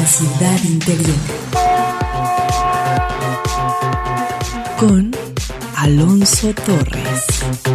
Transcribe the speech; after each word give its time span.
la 0.00 0.06
ciudad 0.06 0.64
interior. 0.64 1.16
Con 4.78 5.10
Alonso 5.76 6.54
Torres. 6.54 7.69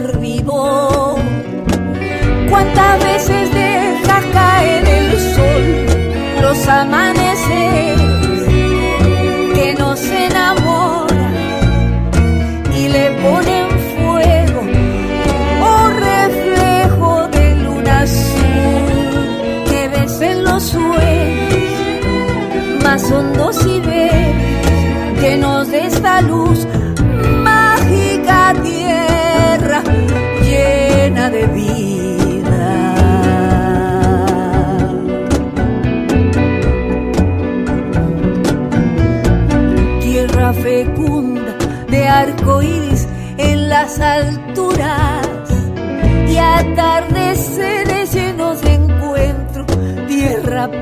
Vivo. 0.00 1.16
¿Cuántas 2.48 3.04
veces 3.04 3.52
deja 3.52 4.20
caer 4.32 4.84
el 4.88 5.18
sol, 5.34 6.42
los 6.42 6.68
amaneceres 6.68 8.00
que 9.54 9.74
nos 9.78 10.00
enamoran 10.02 11.34
y 12.74 12.88
le 12.88 13.10
ponen 13.22 13.72
más 22.92 23.10
hondos 23.10 23.66
y 23.66 23.80
ves 23.80 24.12
que 25.20 25.36
nos 25.38 25.70
dé 25.70 25.86
esta 25.86 26.20
luz, 26.20 26.66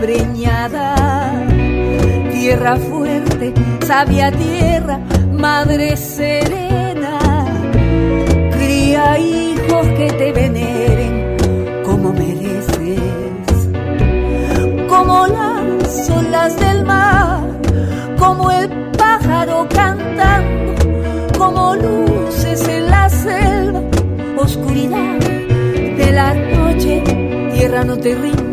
preñada. 0.00 0.94
Tierra 2.32 2.76
fuerte, 2.76 3.52
sabia 3.86 4.32
tierra, 4.32 4.98
madre 5.30 5.96
serena, 5.96 7.18
cría 8.52 9.18
hijos 9.18 9.86
que 9.98 10.10
te 10.18 10.32
veneren 10.32 11.36
como 11.84 12.12
mereces, 12.14 12.98
como 14.88 15.26
las 15.26 16.10
olas 16.10 16.58
del 16.58 16.84
mar, 16.86 17.42
como 18.18 18.50
el 18.50 18.68
pájaro 18.96 19.68
cantando, 19.68 20.74
como 21.38 21.76
luces 21.76 22.66
en 22.68 22.90
la 22.90 23.08
selva, 23.10 23.80
oscuridad 24.38 25.18
de 25.18 26.12
la 26.12 26.32
noche, 26.32 27.02
tierra 27.52 27.84
no 27.84 27.98
te 27.98 28.14
rindas, 28.14 28.49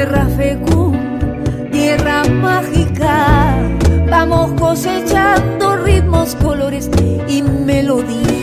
tierra 0.00 0.26
fecunda 0.34 1.70
tierra 1.70 2.24
mágica. 2.24 3.54
Vamos 4.08 4.50
cosechando 4.58 5.76
ritmos, 5.76 6.34
colores 6.36 6.88
y 7.28 7.42
melodías. 7.42 8.39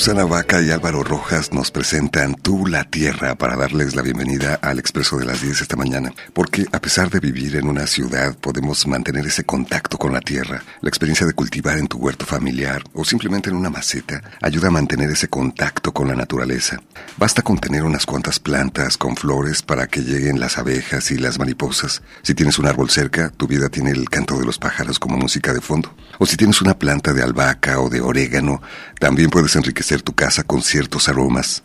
Susana 0.00 0.24
Vaca 0.24 0.62
y 0.62 0.70
Álvaro 0.70 1.04
Rojas 1.04 1.52
nos 1.52 1.70
presentan 1.70 2.34
Tú 2.34 2.66
la 2.66 2.84
Tierra 2.84 3.34
para 3.34 3.54
darles 3.54 3.94
la 3.94 4.00
bienvenida 4.00 4.54
al 4.62 4.78
Expreso 4.78 5.18
de 5.18 5.26
las 5.26 5.42
10 5.42 5.60
esta 5.60 5.76
mañana, 5.76 6.10
porque 6.32 6.64
a 6.72 6.80
pesar 6.80 7.10
de 7.10 7.20
vivir 7.20 7.56
en 7.56 7.68
una 7.68 7.86
ciudad 7.86 8.34
podemos 8.34 8.86
mantener 8.86 9.26
ese 9.26 9.44
contacto 9.44 9.89
con 10.00 10.14
la 10.14 10.20
tierra. 10.22 10.62
La 10.80 10.88
experiencia 10.88 11.26
de 11.26 11.34
cultivar 11.34 11.78
en 11.78 11.86
tu 11.86 11.98
huerto 11.98 12.24
familiar 12.24 12.82
o 12.94 13.04
simplemente 13.04 13.50
en 13.50 13.56
una 13.56 13.68
maceta 13.68 14.22
ayuda 14.40 14.68
a 14.68 14.70
mantener 14.70 15.10
ese 15.10 15.28
contacto 15.28 15.92
con 15.92 16.08
la 16.08 16.14
naturaleza. 16.14 16.80
Basta 17.18 17.42
con 17.42 17.58
tener 17.58 17.84
unas 17.84 18.06
cuantas 18.06 18.40
plantas 18.40 18.96
con 18.96 19.14
flores 19.14 19.60
para 19.60 19.86
que 19.88 20.00
lleguen 20.00 20.40
las 20.40 20.56
abejas 20.56 21.10
y 21.10 21.18
las 21.18 21.38
mariposas. 21.38 22.00
Si 22.22 22.34
tienes 22.34 22.58
un 22.58 22.66
árbol 22.66 22.88
cerca, 22.88 23.28
tu 23.28 23.46
vida 23.46 23.68
tiene 23.68 23.90
el 23.90 24.08
canto 24.08 24.38
de 24.38 24.46
los 24.46 24.58
pájaros 24.58 24.98
como 24.98 25.18
música 25.18 25.52
de 25.52 25.60
fondo. 25.60 25.94
O 26.18 26.24
si 26.24 26.38
tienes 26.38 26.62
una 26.62 26.78
planta 26.78 27.12
de 27.12 27.22
albahaca 27.22 27.78
o 27.78 27.90
de 27.90 28.00
orégano, 28.00 28.62
también 28.98 29.28
puedes 29.28 29.54
enriquecer 29.54 30.00
tu 30.00 30.14
casa 30.14 30.44
con 30.44 30.62
ciertos 30.62 31.10
aromas. 31.10 31.62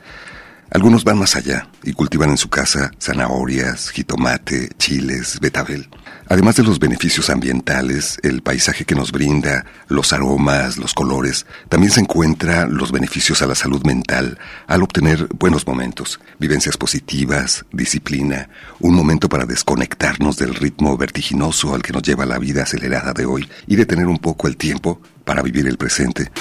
Algunos 0.72 1.04
van 1.04 1.20
más 1.20 1.36
allá 1.36 1.70
y 1.84 1.94
cultivan 1.94 2.32
en 2.32 2.38
su 2.38 2.50
casa 2.50 2.92
zanahorias, 3.00 3.90
jitomate, 3.92 4.70
chiles, 4.78 5.40
betabel. 5.40 5.88
Además 6.28 6.56
de 6.56 6.64
los 6.64 6.80
beneficios 6.80 7.30
ambientales, 7.30 8.18
el 8.24 8.42
paisaje 8.42 8.84
que 8.84 8.96
nos 8.96 9.12
brinda, 9.12 9.66
los 9.88 10.12
aromas, 10.12 10.78
los 10.78 10.96
colores, 10.96 11.46
también 11.70 11.92
se 11.92 12.00
encuentra 12.00 12.66
los 12.66 12.92
beneficios 12.92 13.44
a 13.44 13.48
la 13.48 13.54
salud 13.54 13.86
mental 13.86 14.40
al 14.66 14.82
obtener 14.82 15.28
buenos 15.38 15.68
momentos, 15.68 16.20
vivencias 16.40 16.78
positivas, 16.78 17.64
disciplina, 17.72 18.50
un 18.80 18.96
momento 18.96 19.30
para 19.30 19.46
desconectarnos 19.46 20.38
del 20.38 20.56
ritmo 20.56 20.98
vertiginoso 20.98 21.76
al 21.76 21.84
que 21.84 21.94
nos 21.94 22.02
lleva 22.02 22.26
la 22.26 22.40
vida 22.40 22.64
acelerada 22.64 23.14
de 23.14 23.26
hoy 23.26 23.48
y 23.68 23.76
detener 23.76 24.08
un 24.08 24.18
poco 24.18 24.48
el 24.48 24.58
tiempo 24.58 25.00
para 25.24 25.44
vivir 25.44 25.68
el 25.68 25.78
presente. 25.78 26.32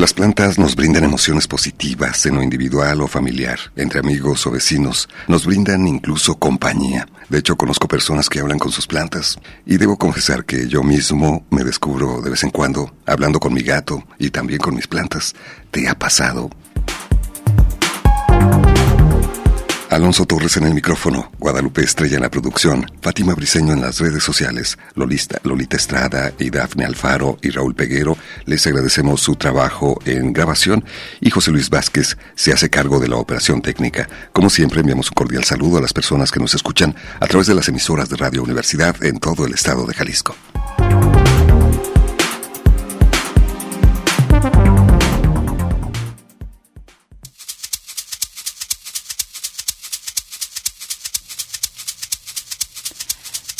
Las 0.00 0.14
plantas 0.14 0.58
nos 0.58 0.76
brindan 0.76 1.04
emociones 1.04 1.46
positivas 1.46 2.24
en 2.24 2.36
lo 2.36 2.42
individual 2.42 3.02
o 3.02 3.06
familiar, 3.06 3.58
entre 3.76 4.00
amigos 4.00 4.46
o 4.46 4.50
vecinos. 4.50 5.10
Nos 5.28 5.44
brindan 5.44 5.86
incluso 5.86 6.36
compañía. 6.36 7.06
De 7.28 7.40
hecho, 7.40 7.54
conozco 7.54 7.86
personas 7.86 8.30
que 8.30 8.40
hablan 8.40 8.58
con 8.58 8.72
sus 8.72 8.86
plantas 8.86 9.38
y 9.66 9.76
debo 9.76 9.98
confesar 9.98 10.46
que 10.46 10.68
yo 10.68 10.82
mismo 10.82 11.44
me 11.50 11.64
descubro 11.64 12.22
de 12.22 12.30
vez 12.30 12.42
en 12.44 12.50
cuando 12.50 12.94
hablando 13.04 13.40
con 13.40 13.52
mi 13.52 13.60
gato 13.60 14.02
y 14.18 14.30
también 14.30 14.60
con 14.60 14.74
mis 14.74 14.86
plantas. 14.86 15.34
¿Te 15.70 15.86
ha 15.86 15.94
pasado? 15.94 16.48
Alonso 19.90 20.24
Torres 20.24 20.56
en 20.56 20.62
el 20.62 20.72
micrófono, 20.72 21.32
Guadalupe 21.40 21.82
Estrella 21.82 22.14
en 22.14 22.22
la 22.22 22.30
producción, 22.30 22.86
Fátima 23.02 23.34
Briseño 23.34 23.72
en 23.72 23.80
las 23.80 23.98
redes 23.98 24.22
sociales, 24.22 24.78
Lolita 24.94 25.76
Estrada 25.76 26.32
y 26.38 26.48
Dafne 26.50 26.84
Alfaro 26.84 27.38
y 27.42 27.50
Raúl 27.50 27.74
Peguero, 27.74 28.16
les 28.46 28.64
agradecemos 28.68 29.20
su 29.20 29.34
trabajo 29.34 29.98
en 30.04 30.32
grabación 30.32 30.84
y 31.20 31.30
José 31.30 31.50
Luis 31.50 31.70
Vázquez 31.70 32.16
se 32.36 32.52
hace 32.52 32.70
cargo 32.70 33.00
de 33.00 33.08
la 33.08 33.16
operación 33.16 33.62
técnica. 33.62 34.08
Como 34.32 34.48
siempre, 34.48 34.78
enviamos 34.78 35.08
un 35.08 35.14
cordial 35.14 35.42
saludo 35.42 35.78
a 35.78 35.82
las 35.82 35.92
personas 35.92 36.30
que 36.30 36.38
nos 36.38 36.54
escuchan 36.54 36.94
a 37.18 37.26
través 37.26 37.48
de 37.48 37.56
las 37.56 37.68
emisoras 37.68 38.08
de 38.08 38.16
Radio 38.16 38.44
Universidad 38.44 39.02
en 39.02 39.18
todo 39.18 39.44
el 39.44 39.54
estado 39.54 39.86
de 39.86 39.94
Jalisco. 39.94 40.36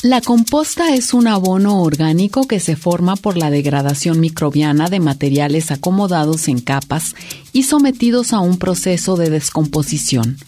La 0.02 0.22
composta 0.22 0.94
es 0.94 1.12
un 1.12 1.26
abono 1.26 1.82
orgánico 1.82 2.48
que 2.48 2.58
se 2.58 2.74
forma 2.74 3.16
por 3.16 3.36
la 3.36 3.50
degradación 3.50 4.18
microbiana 4.18 4.88
de 4.88 4.98
materiales 4.98 5.70
acomodados 5.70 6.48
en 6.48 6.60
capas 6.60 7.14
y 7.52 7.64
sometidos 7.64 8.32
a 8.32 8.40
un 8.40 8.56
proceso 8.56 9.16
de 9.16 9.28
descomposición. 9.28 10.38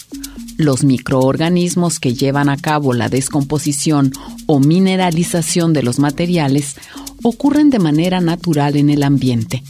Los 0.56 0.84
microorganismos 0.84 2.00
que 2.00 2.14
llevan 2.14 2.48
a 2.48 2.56
cabo 2.56 2.94
la 2.94 3.10
descomposición 3.10 4.12
o 4.46 4.58
mineralización 4.58 5.74
de 5.74 5.82
los 5.82 5.98
materiales 5.98 6.76
ocurren 7.22 7.68
de 7.68 7.78
manera 7.78 8.22
natural 8.22 8.76
en 8.76 8.88
el 8.88 9.02
ambiente. 9.02 9.62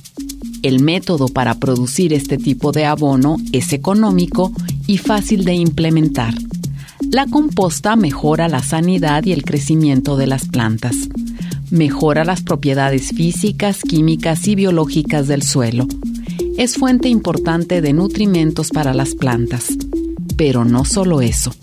El 0.63 0.79
método 0.79 1.27
para 1.27 1.57
producir 1.57 2.13
este 2.13 2.39
tipo 2.39 2.71
de 2.71 2.85
abono 2.85 3.37
es 3.51 3.73
económico 3.73 4.53
y 4.87 4.99
fácil 4.99 5.45
de 5.45 5.55
implementar. 5.55 6.35
La 7.13 7.27
composta 7.27 7.95
mejora 7.95 8.49
la 8.49 8.63
sanidad 8.63 9.23
y 9.27 9.33
el 9.33 9.45
crecimiento 9.45 10.17
de 10.17 10.27
las 10.27 10.49
plantas. 10.49 10.97
Mejora 11.71 12.25
las 12.25 12.43
propiedades 12.43 13.09
físicas, 13.09 13.83
químicas 13.83 14.49
y 14.49 14.55
biológicas 14.55 15.29
del 15.29 15.43
suelo. 15.43 15.87
Es 16.57 16.77
fuente 16.77 17.11
importante 17.11 17.83
de 17.83 17.93
nutrimentos 17.93 18.71
para 18.71 18.95
las 18.95 19.15
plantas. 19.15 19.77
Pero 20.39 20.65
no 20.65 20.87
solo 20.87 21.21
eso. 21.21 21.55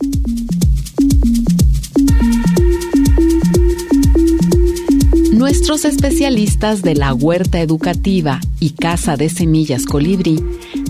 Nuestros 5.32 5.84
especialistas 5.84 6.84
de 6.84 6.94
la 6.94 7.16
huerta 7.16 7.60
educativa 7.60 8.40
y 8.60 8.72
casa 8.72 9.18
de 9.18 9.30
semillas 9.30 9.88
colibrí 9.88 10.44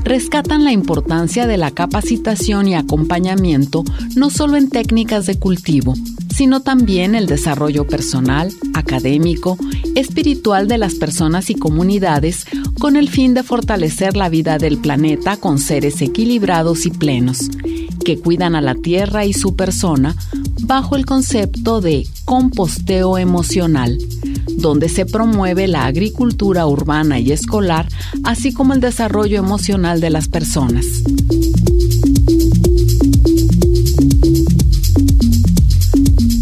rescatan 0.04 0.64
la 0.64 0.72
importancia 0.72 1.48
de 1.48 1.58
la 1.58 1.72
capacitación 1.72 2.68
y 2.68 2.76
acompañamiento 2.76 3.84
no 4.16 4.30
solo 4.30 4.58
en 4.58 4.70
técnicas 4.70 5.26
de 5.26 5.40
cultivo, 5.40 5.94
sino 6.34 6.62
también 6.62 7.16
el 7.16 7.28
desarrollo 7.28 7.86
personal, 7.86 8.52
académico, 8.74 9.58
espiritual 9.96 10.68
de 10.68 10.78
las 10.78 10.96
personas 10.96 11.50
y 11.50 11.56
comunidades 11.56 12.46
con 12.80 12.96
el 12.96 13.10
fin 13.10 13.34
de 13.34 13.44
fortalecer 13.44 14.16
la 14.16 14.30
vida 14.30 14.58
del 14.58 14.78
planeta 14.78 15.38
con 15.38 15.60
seres 15.60 16.02
equilibrados 16.02 16.86
y 16.86 16.92
plenos, 16.92 17.50
que 18.06 18.18
cuidan 18.18 18.56
a 18.56 18.62
la 18.62 18.76
tierra 18.76 19.26
y 19.26 19.34
su 19.34 19.56
persona 19.56 20.16
bajo 20.62 20.96
el 20.96 21.06
concepto 21.06 21.82
de 21.82 22.08
composteo 22.26 23.18
emocional 23.18 23.98
donde 24.60 24.90
se 24.90 25.06
promueve 25.06 25.68
la 25.68 25.86
agricultura 25.86 26.68
urbana 26.68 27.20
y 27.20 27.32
escolar, 27.32 27.88
así 28.24 28.54
como 28.54 28.74
el 28.74 28.82
desarrollo 28.82 29.40
emocional 29.40 30.02
de 30.02 30.10
las 30.10 30.28
personas. 30.28 30.86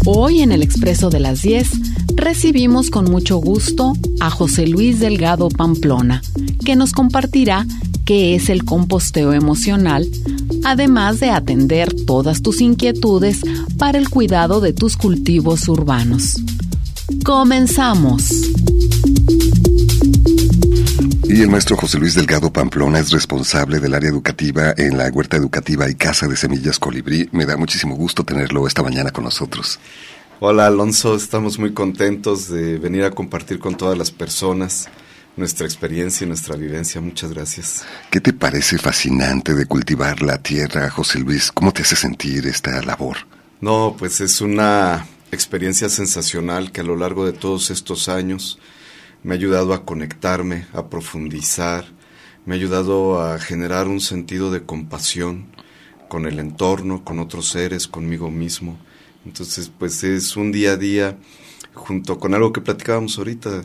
Hoy 0.04 0.40
en 0.40 0.52
el 0.52 0.62
Expreso 0.62 1.10
de 1.10 1.20
las 1.20 1.42
10 1.42 1.68
recibimos 2.16 2.90
con 2.90 3.10
mucho 3.10 3.36
gusto 3.36 3.92
a 4.20 4.30
José 4.30 4.66
Luis 4.66 5.00
Delgado 5.00 5.48
Pamplona, 5.48 6.22
que 6.64 6.76
nos 6.76 6.92
compartirá 6.92 7.66
qué 8.04 8.34
es 8.34 8.48
el 8.48 8.64
composteo 8.64 9.34
emocional, 9.34 10.08
además 10.64 11.20
de 11.20 11.28
atender 11.28 11.94
todas 12.06 12.40
tus 12.40 12.62
inquietudes 12.62 13.42
para 13.76 13.98
el 13.98 14.08
cuidado 14.08 14.60
de 14.60 14.72
tus 14.72 14.96
cultivos 14.96 15.68
urbanos. 15.68 16.36
Comenzamos. 17.28 18.26
Y 21.24 21.42
el 21.42 21.50
maestro 21.50 21.76
José 21.76 21.98
Luis 21.98 22.14
Delgado 22.14 22.50
Pamplona 22.50 23.00
es 23.00 23.10
responsable 23.10 23.80
del 23.80 23.92
área 23.92 24.08
educativa 24.08 24.72
en 24.78 24.96
la 24.96 25.08
Huerta 25.10 25.36
Educativa 25.36 25.90
y 25.90 25.94
Casa 25.94 26.26
de 26.26 26.38
Semillas 26.38 26.78
Colibrí. 26.78 27.28
Me 27.32 27.44
da 27.44 27.58
muchísimo 27.58 27.96
gusto 27.96 28.24
tenerlo 28.24 28.66
esta 28.66 28.82
mañana 28.82 29.10
con 29.10 29.24
nosotros. 29.24 29.78
Hola 30.40 30.68
Alonso, 30.68 31.14
estamos 31.14 31.58
muy 31.58 31.74
contentos 31.74 32.48
de 32.48 32.78
venir 32.78 33.04
a 33.04 33.10
compartir 33.10 33.58
con 33.58 33.76
todas 33.76 33.98
las 33.98 34.10
personas 34.10 34.88
nuestra 35.36 35.66
experiencia 35.66 36.24
y 36.24 36.28
nuestra 36.28 36.56
vivencia. 36.56 36.98
Muchas 37.02 37.30
gracias. 37.34 37.84
¿Qué 38.10 38.22
te 38.22 38.32
parece 38.32 38.78
fascinante 38.78 39.52
de 39.52 39.66
cultivar 39.66 40.22
la 40.22 40.38
tierra, 40.38 40.88
José 40.88 41.18
Luis? 41.18 41.52
¿Cómo 41.52 41.72
te 41.72 41.82
hace 41.82 41.94
sentir 41.94 42.46
esta 42.46 42.80
labor? 42.80 43.18
No, 43.60 43.94
pues 43.98 44.22
es 44.22 44.40
una 44.40 45.04
experiencia 45.32 45.88
sensacional 45.88 46.72
que 46.72 46.80
a 46.80 46.84
lo 46.84 46.96
largo 46.96 47.26
de 47.26 47.32
todos 47.32 47.70
estos 47.70 48.08
años 48.08 48.58
me 49.22 49.34
ha 49.34 49.36
ayudado 49.36 49.74
a 49.74 49.84
conectarme, 49.84 50.66
a 50.72 50.88
profundizar, 50.88 51.86
me 52.46 52.54
ha 52.54 52.56
ayudado 52.56 53.22
a 53.22 53.38
generar 53.38 53.88
un 53.88 54.00
sentido 54.00 54.50
de 54.50 54.62
compasión 54.62 55.46
con 56.08 56.26
el 56.26 56.38
entorno, 56.38 57.04
con 57.04 57.18
otros 57.18 57.48
seres, 57.48 57.86
conmigo 57.86 58.30
mismo. 58.30 58.78
Entonces, 59.26 59.70
pues 59.76 60.02
es 60.04 60.36
un 60.36 60.52
día 60.52 60.72
a 60.72 60.76
día, 60.76 61.18
junto 61.74 62.18
con 62.18 62.34
algo 62.34 62.52
que 62.52 62.62
platicábamos 62.62 63.18
ahorita, 63.18 63.62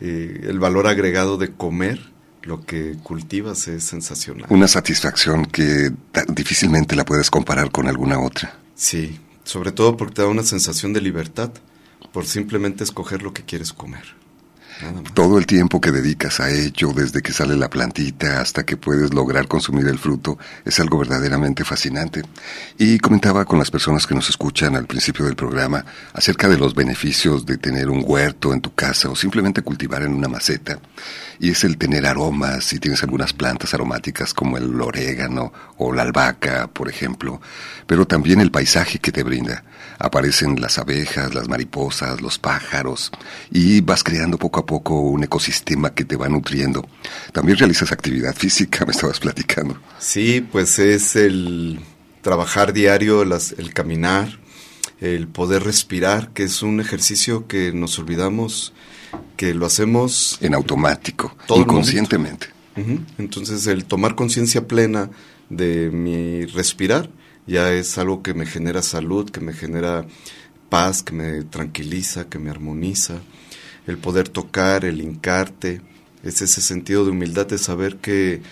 eh, 0.00 0.40
el 0.42 0.58
valor 0.58 0.86
agregado 0.86 1.38
de 1.38 1.52
comer, 1.52 2.00
lo 2.42 2.64
que 2.64 2.96
cultivas 3.02 3.66
es 3.68 3.84
sensacional. 3.84 4.46
Una 4.50 4.68
satisfacción 4.68 5.46
que 5.46 5.90
difícilmente 6.28 6.94
la 6.94 7.04
puedes 7.04 7.30
comparar 7.30 7.70
con 7.72 7.88
alguna 7.88 8.20
otra. 8.20 8.58
Sí, 8.74 9.18
sobre 9.46 9.70
todo 9.70 9.96
porque 9.96 10.16
te 10.16 10.22
da 10.22 10.28
una 10.28 10.42
sensación 10.42 10.92
de 10.92 11.00
libertad 11.00 11.52
por 12.12 12.26
simplemente 12.26 12.82
escoger 12.82 13.22
lo 13.22 13.32
que 13.32 13.44
quieres 13.44 13.72
comer. 13.72 14.25
Todo 15.14 15.38
el 15.38 15.46
tiempo 15.46 15.80
que 15.80 15.90
dedicas 15.90 16.40
a 16.40 16.50
ello, 16.50 16.92
desde 16.92 17.22
que 17.22 17.32
sale 17.32 17.56
la 17.56 17.70
plantita 17.70 18.40
hasta 18.40 18.64
que 18.64 18.76
puedes 18.76 19.14
lograr 19.14 19.48
consumir 19.48 19.86
el 19.86 19.98
fruto, 19.98 20.38
es 20.64 20.78
algo 20.80 20.98
verdaderamente 20.98 21.64
fascinante. 21.64 22.22
Y 22.76 22.98
comentaba 22.98 23.46
con 23.46 23.58
las 23.58 23.70
personas 23.70 24.06
que 24.06 24.14
nos 24.14 24.28
escuchan 24.28 24.76
al 24.76 24.86
principio 24.86 25.24
del 25.24 25.34
programa 25.34 25.84
acerca 26.12 26.48
de 26.48 26.58
los 26.58 26.74
beneficios 26.74 27.46
de 27.46 27.56
tener 27.56 27.88
un 27.88 28.02
huerto 28.04 28.52
en 28.52 28.60
tu 28.60 28.74
casa 28.74 29.08
o 29.08 29.16
simplemente 29.16 29.62
cultivar 29.62 30.02
en 30.02 30.12
una 30.12 30.28
maceta. 30.28 30.78
Y 31.38 31.50
es 31.50 31.64
el 31.64 31.78
tener 31.78 32.06
aromas, 32.06 32.64
si 32.64 32.78
tienes 32.78 33.02
algunas 33.02 33.32
plantas 33.32 33.72
aromáticas 33.72 34.34
como 34.34 34.58
el 34.58 34.80
orégano 34.80 35.52
o 35.78 35.92
la 35.92 36.02
albahaca, 36.02 36.66
por 36.66 36.88
ejemplo, 36.90 37.40
pero 37.86 38.06
también 38.06 38.40
el 38.40 38.50
paisaje 38.50 38.98
que 38.98 39.12
te 39.12 39.22
brinda 39.22 39.64
aparecen 39.98 40.60
las 40.60 40.78
abejas, 40.78 41.34
las 41.34 41.48
mariposas, 41.48 42.20
los 42.20 42.38
pájaros, 42.38 43.10
y 43.50 43.80
vas 43.80 44.02
creando 44.02 44.38
poco 44.38 44.60
a 44.60 44.66
poco 44.66 45.00
un 45.00 45.24
ecosistema 45.24 45.94
que 45.94 46.04
te 46.04 46.16
va 46.16 46.28
nutriendo. 46.28 46.86
También 47.32 47.58
realizas 47.58 47.92
actividad 47.92 48.34
física, 48.36 48.84
me 48.84 48.92
estabas 48.92 49.20
platicando. 49.20 49.78
Sí, 49.98 50.40
pues 50.40 50.78
es 50.78 51.16
el 51.16 51.80
trabajar 52.22 52.72
diario, 52.72 53.22
el 53.22 53.72
caminar, 53.72 54.38
el 55.00 55.28
poder 55.28 55.62
respirar, 55.62 56.30
que 56.32 56.44
es 56.44 56.62
un 56.62 56.80
ejercicio 56.80 57.46
que 57.46 57.72
nos 57.72 57.98
olvidamos 57.98 58.72
que 59.36 59.54
lo 59.54 59.66
hacemos 59.66 60.38
en 60.40 60.54
automático, 60.54 61.36
inconscientemente. 61.54 62.48
Entonces 63.16 63.66
el 63.66 63.86
tomar 63.86 64.14
conciencia 64.14 64.66
plena 64.66 65.10
de 65.48 65.90
mi 65.90 66.44
respirar 66.44 67.08
ya 67.46 67.72
es 67.72 67.98
algo 67.98 68.22
que 68.22 68.34
me 68.34 68.46
genera 68.46 68.82
salud, 68.82 69.30
que 69.30 69.40
me 69.40 69.52
genera 69.52 70.06
paz, 70.68 71.02
que 71.02 71.12
me 71.12 71.44
tranquiliza, 71.44 72.28
que 72.28 72.38
me 72.38 72.50
armoniza. 72.50 73.20
El 73.86 73.98
poder 73.98 74.28
tocar, 74.28 74.84
el 74.84 75.00
hincarte, 75.00 75.80
es 76.22 76.42
ese 76.42 76.60
sentido 76.60 77.04
de 77.04 77.12
humildad 77.12 77.46
de 77.46 77.58
saber 77.58 77.98
que 77.98 78.42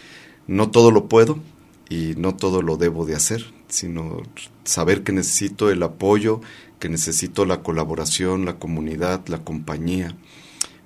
no 0.47 0.71
todo 0.71 0.91
lo 0.91 1.09
puedo 1.09 1.41
y 1.89 2.15
no 2.17 2.37
todo 2.37 2.63
lo 2.63 2.77
debo 2.77 3.05
de 3.05 3.17
hacer, 3.17 3.53
sino 3.69 4.23
saber 4.65 5.03
que 5.03 5.13
necesito 5.13 5.71
el 5.71 5.83
apoyo, 5.83 6.41
que 6.79 6.89
necesito 6.89 7.45
la 7.45 7.63
colaboración, 7.63 8.45
la 8.45 8.59
comunidad, 8.59 9.27
la 9.27 9.43
compañía. 9.43 10.17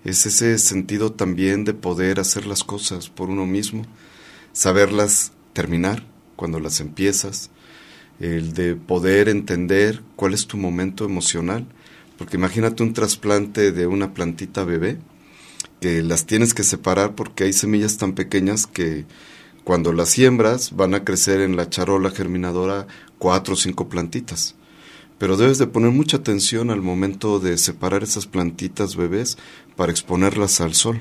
Es 0.04 0.24
ese 0.26 0.58
sentido 0.58 1.12
también 1.12 1.64
de 1.64 1.74
poder 1.74 2.20
hacer 2.20 2.46
las 2.46 2.64
cosas 2.64 3.10
por 3.10 3.28
uno 3.28 3.46
mismo, 3.46 3.84
saberlas 4.52 5.32
terminar 5.52 6.06
cuando 6.36 6.60
las 6.60 6.80
empiezas, 6.80 7.50
el 8.20 8.52
de 8.52 8.74
poder 8.74 9.28
entender 9.28 10.02
cuál 10.16 10.34
es 10.34 10.46
tu 10.46 10.56
momento 10.56 11.04
emocional, 11.04 11.66
porque 12.16 12.36
imagínate 12.36 12.82
un 12.82 12.92
trasplante 12.92 13.72
de 13.72 13.86
una 13.86 14.14
plantita 14.14 14.64
bebé, 14.64 14.98
que 15.80 16.02
las 16.02 16.26
tienes 16.26 16.54
que 16.54 16.64
separar 16.64 17.14
porque 17.14 17.44
hay 17.44 17.52
semillas 17.52 17.98
tan 17.98 18.14
pequeñas 18.14 18.66
que 18.66 19.06
cuando 19.64 19.92
las 19.92 20.08
siembras 20.08 20.74
van 20.74 20.94
a 20.94 21.04
crecer 21.04 21.40
en 21.40 21.56
la 21.56 21.68
charola 21.68 22.10
germinadora 22.10 22.86
cuatro 23.18 23.54
o 23.54 23.56
cinco 23.56 23.88
plantitas. 23.88 24.54
Pero 25.18 25.36
debes 25.36 25.58
de 25.58 25.66
poner 25.66 25.90
mucha 25.90 26.16
atención 26.16 26.70
al 26.70 26.80
momento 26.80 27.38
de 27.38 27.58
separar 27.58 28.02
esas 28.02 28.26
plantitas 28.26 28.96
bebés 28.96 29.36
para 29.76 29.92
exponerlas 29.92 30.60
al 30.60 30.74
sol. 30.74 31.00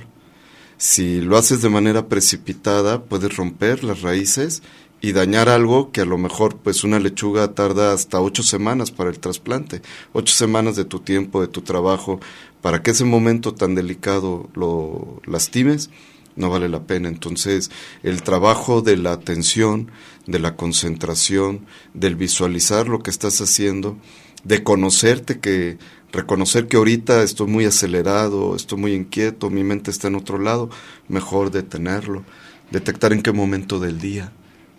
Si 0.77 1.21
lo 1.21 1.37
haces 1.37 1.61
de 1.61 1.69
manera 1.69 2.07
precipitada, 2.07 3.03
puedes 3.03 3.35
romper 3.35 3.83
las 3.83 4.01
raíces 4.01 4.61
y 5.01 5.11
dañar 5.11 5.49
algo 5.49 5.91
que 5.91 6.01
a 6.01 6.05
lo 6.05 6.17
mejor 6.17 6.57
pues 6.57 6.83
una 6.83 6.99
lechuga 6.99 7.53
tarda 7.53 7.93
hasta 7.93 8.19
ocho 8.19 8.43
semanas 8.43 8.91
para 8.91 9.09
el 9.09 9.19
trasplante, 9.19 9.81
ocho 10.13 10.33
semanas 10.33 10.75
de 10.75 10.85
tu 10.85 10.99
tiempo, 10.99 11.41
de 11.41 11.47
tu 11.47 11.61
trabajo, 11.61 12.19
para 12.61 12.81
que 12.81 12.91
ese 12.91 13.05
momento 13.05 13.53
tan 13.53 13.75
delicado 13.75 14.49
lo 14.55 15.21
lastimes, 15.25 15.91
no 16.35 16.49
vale 16.49 16.69
la 16.69 16.83
pena. 16.83 17.09
Entonces, 17.09 17.71
el 18.03 18.23
trabajo 18.23 18.81
de 18.81 18.97
la 18.97 19.11
atención, 19.11 19.91
de 20.25 20.39
la 20.39 20.55
concentración, 20.55 21.65
del 21.93 22.15
visualizar 22.15 22.87
lo 22.87 22.99
que 22.99 23.11
estás 23.11 23.39
haciendo, 23.41 23.97
de 24.43 24.63
conocerte 24.63 25.39
que 25.39 25.77
reconocer 26.11 26.67
que 26.67 26.77
ahorita 26.77 27.21
estoy 27.21 27.47
muy 27.47 27.65
acelerado, 27.65 28.55
estoy 28.55 28.79
muy 28.79 28.93
inquieto, 28.93 29.49
mi 29.49 29.63
mente 29.63 29.91
está 29.91 30.07
en 30.07 30.15
otro 30.15 30.39
lado, 30.39 30.69
mejor 31.07 31.51
detenerlo, 31.51 32.23
detectar 32.71 33.13
en 33.13 33.21
qué 33.21 33.31
momento 33.31 33.79
del 33.79 33.99
día 33.99 34.31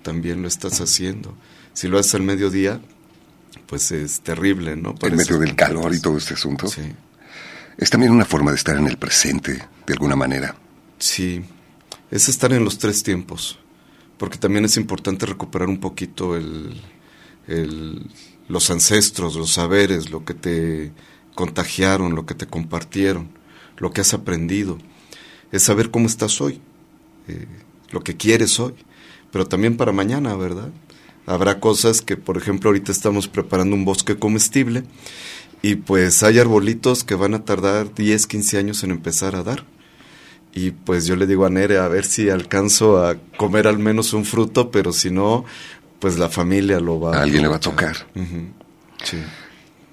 también 0.02 0.42
lo 0.42 0.48
estás 0.48 0.80
haciendo. 0.80 1.34
Si 1.72 1.88
lo 1.88 1.98
haces 1.98 2.14
al 2.14 2.22
mediodía, 2.22 2.80
pues 3.66 3.92
es 3.92 4.20
terrible, 4.20 4.76
¿no? 4.76 4.94
en 5.00 5.16
medio 5.16 5.38
del 5.38 5.54
calor 5.54 5.94
y 5.94 6.00
todo 6.00 6.18
este 6.18 6.34
asunto. 6.34 6.66
Sí. 6.66 6.82
Es 7.76 7.90
también 7.90 8.12
una 8.12 8.24
forma 8.24 8.50
de 8.50 8.56
estar 8.56 8.76
en 8.76 8.86
el 8.86 8.96
presente, 8.96 9.52
de 9.86 9.92
alguna 9.92 10.16
manera. 10.16 10.56
Sí, 10.98 11.44
es 12.10 12.28
estar 12.28 12.52
en 12.52 12.64
los 12.64 12.78
tres 12.78 13.02
tiempos, 13.02 13.58
porque 14.16 14.38
también 14.38 14.64
es 14.64 14.76
importante 14.76 15.26
recuperar 15.26 15.68
un 15.68 15.78
poquito 15.78 16.36
el, 16.36 16.80
el, 17.46 18.10
los 18.48 18.70
ancestros, 18.70 19.36
los 19.36 19.52
saberes, 19.52 20.10
lo 20.10 20.24
que 20.24 20.34
te 20.34 20.92
contagiaron, 21.34 22.16
lo 22.16 22.26
que 22.26 22.34
te 22.34 22.46
compartieron, 22.46 23.28
lo 23.76 23.92
que 23.92 24.00
has 24.00 24.14
aprendido. 24.14 24.78
Es 25.52 25.62
saber 25.62 25.90
cómo 25.90 26.06
estás 26.06 26.40
hoy, 26.40 26.60
eh, 27.28 27.46
lo 27.90 28.00
que 28.00 28.16
quieres 28.16 28.58
hoy 28.58 28.74
pero 29.30 29.46
también 29.46 29.76
para 29.76 29.92
mañana, 29.92 30.34
¿verdad? 30.34 30.70
Habrá 31.26 31.60
cosas 31.60 32.00
que, 32.00 32.16
por 32.16 32.36
ejemplo, 32.36 32.70
ahorita 32.70 32.90
estamos 32.90 33.28
preparando 33.28 33.76
un 33.76 33.84
bosque 33.84 34.16
comestible 34.18 34.84
y 35.60 35.74
pues 35.76 36.22
hay 36.22 36.38
arbolitos 36.38 37.04
que 37.04 37.14
van 37.14 37.34
a 37.34 37.44
tardar 37.44 37.94
10, 37.94 38.26
15 38.26 38.58
años 38.58 38.84
en 38.84 38.90
empezar 38.90 39.36
a 39.36 39.42
dar. 39.42 39.64
Y 40.54 40.70
pues 40.70 41.06
yo 41.06 41.16
le 41.16 41.26
digo 41.26 41.44
a 41.44 41.50
Nere 41.50 41.78
a 41.78 41.88
ver 41.88 42.04
si 42.04 42.30
alcanzo 42.30 43.04
a 43.04 43.16
comer 43.36 43.66
al 43.66 43.78
menos 43.78 44.12
un 44.12 44.24
fruto, 44.24 44.70
pero 44.70 44.92
si 44.92 45.10
no, 45.10 45.44
pues 45.98 46.18
la 46.18 46.30
familia 46.30 46.80
lo 46.80 47.00
va 47.00 47.16
a... 47.18 47.22
alguien 47.22 47.42
le 47.42 47.48
va 47.48 47.56
a 47.56 47.60
tocar. 47.60 48.06
Sí. 49.04 49.18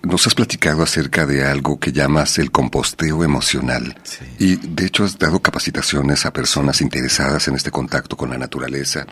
Nos 0.05 0.27
has 0.27 0.35
platicado 0.35 0.83
acerca 0.83 1.25
de 1.25 1.43
algo 1.43 1.79
que 1.79 1.91
llamas 1.91 2.37
el 2.37 2.51
composteo 2.51 3.23
emocional. 3.23 3.97
Y 4.37 4.55
de 4.57 4.85
hecho 4.85 5.03
has 5.03 5.17
dado 5.17 5.41
capacitaciones 5.41 6.27
a 6.27 6.31
personas 6.31 6.79
interesadas 6.81 7.47
en 7.47 7.55
este 7.55 7.71
contacto 7.71 8.15
con 8.15 8.29
la 8.29 8.37
naturaleza, 8.37 9.07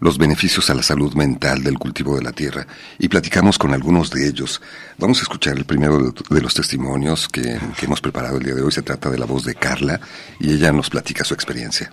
los 0.00 0.16
beneficios 0.16 0.70
a 0.70 0.74
la 0.74 0.82
salud 0.82 1.12
mental 1.12 1.62
del 1.62 1.78
cultivo 1.78 2.16
de 2.16 2.22
la 2.22 2.32
tierra. 2.32 2.66
Y 2.98 3.08
platicamos 3.08 3.58
con 3.58 3.74
algunos 3.74 4.10
de 4.10 4.26
ellos. 4.26 4.62
Vamos 4.96 5.18
a 5.18 5.22
escuchar 5.22 5.54
el 5.54 5.66
primero 5.66 6.14
de, 6.30 6.40
los 6.40 6.54
testimonios 6.54 7.28
que 7.28 7.60
hemos 7.82 8.00
preparado 8.00 8.38
el 8.38 8.44
día 8.44 8.54
de 8.54 8.62
hoy. 8.62 8.72
Se 8.72 8.80
trata 8.80 9.10
de 9.10 9.18
la 9.18 9.26
voz 9.26 9.44
de 9.44 9.54
Carla 9.54 10.00
y 10.40 10.54
ella 10.54 10.72
nos 10.72 10.88
platica 10.88 11.24
su 11.24 11.34
experiencia. 11.34 11.92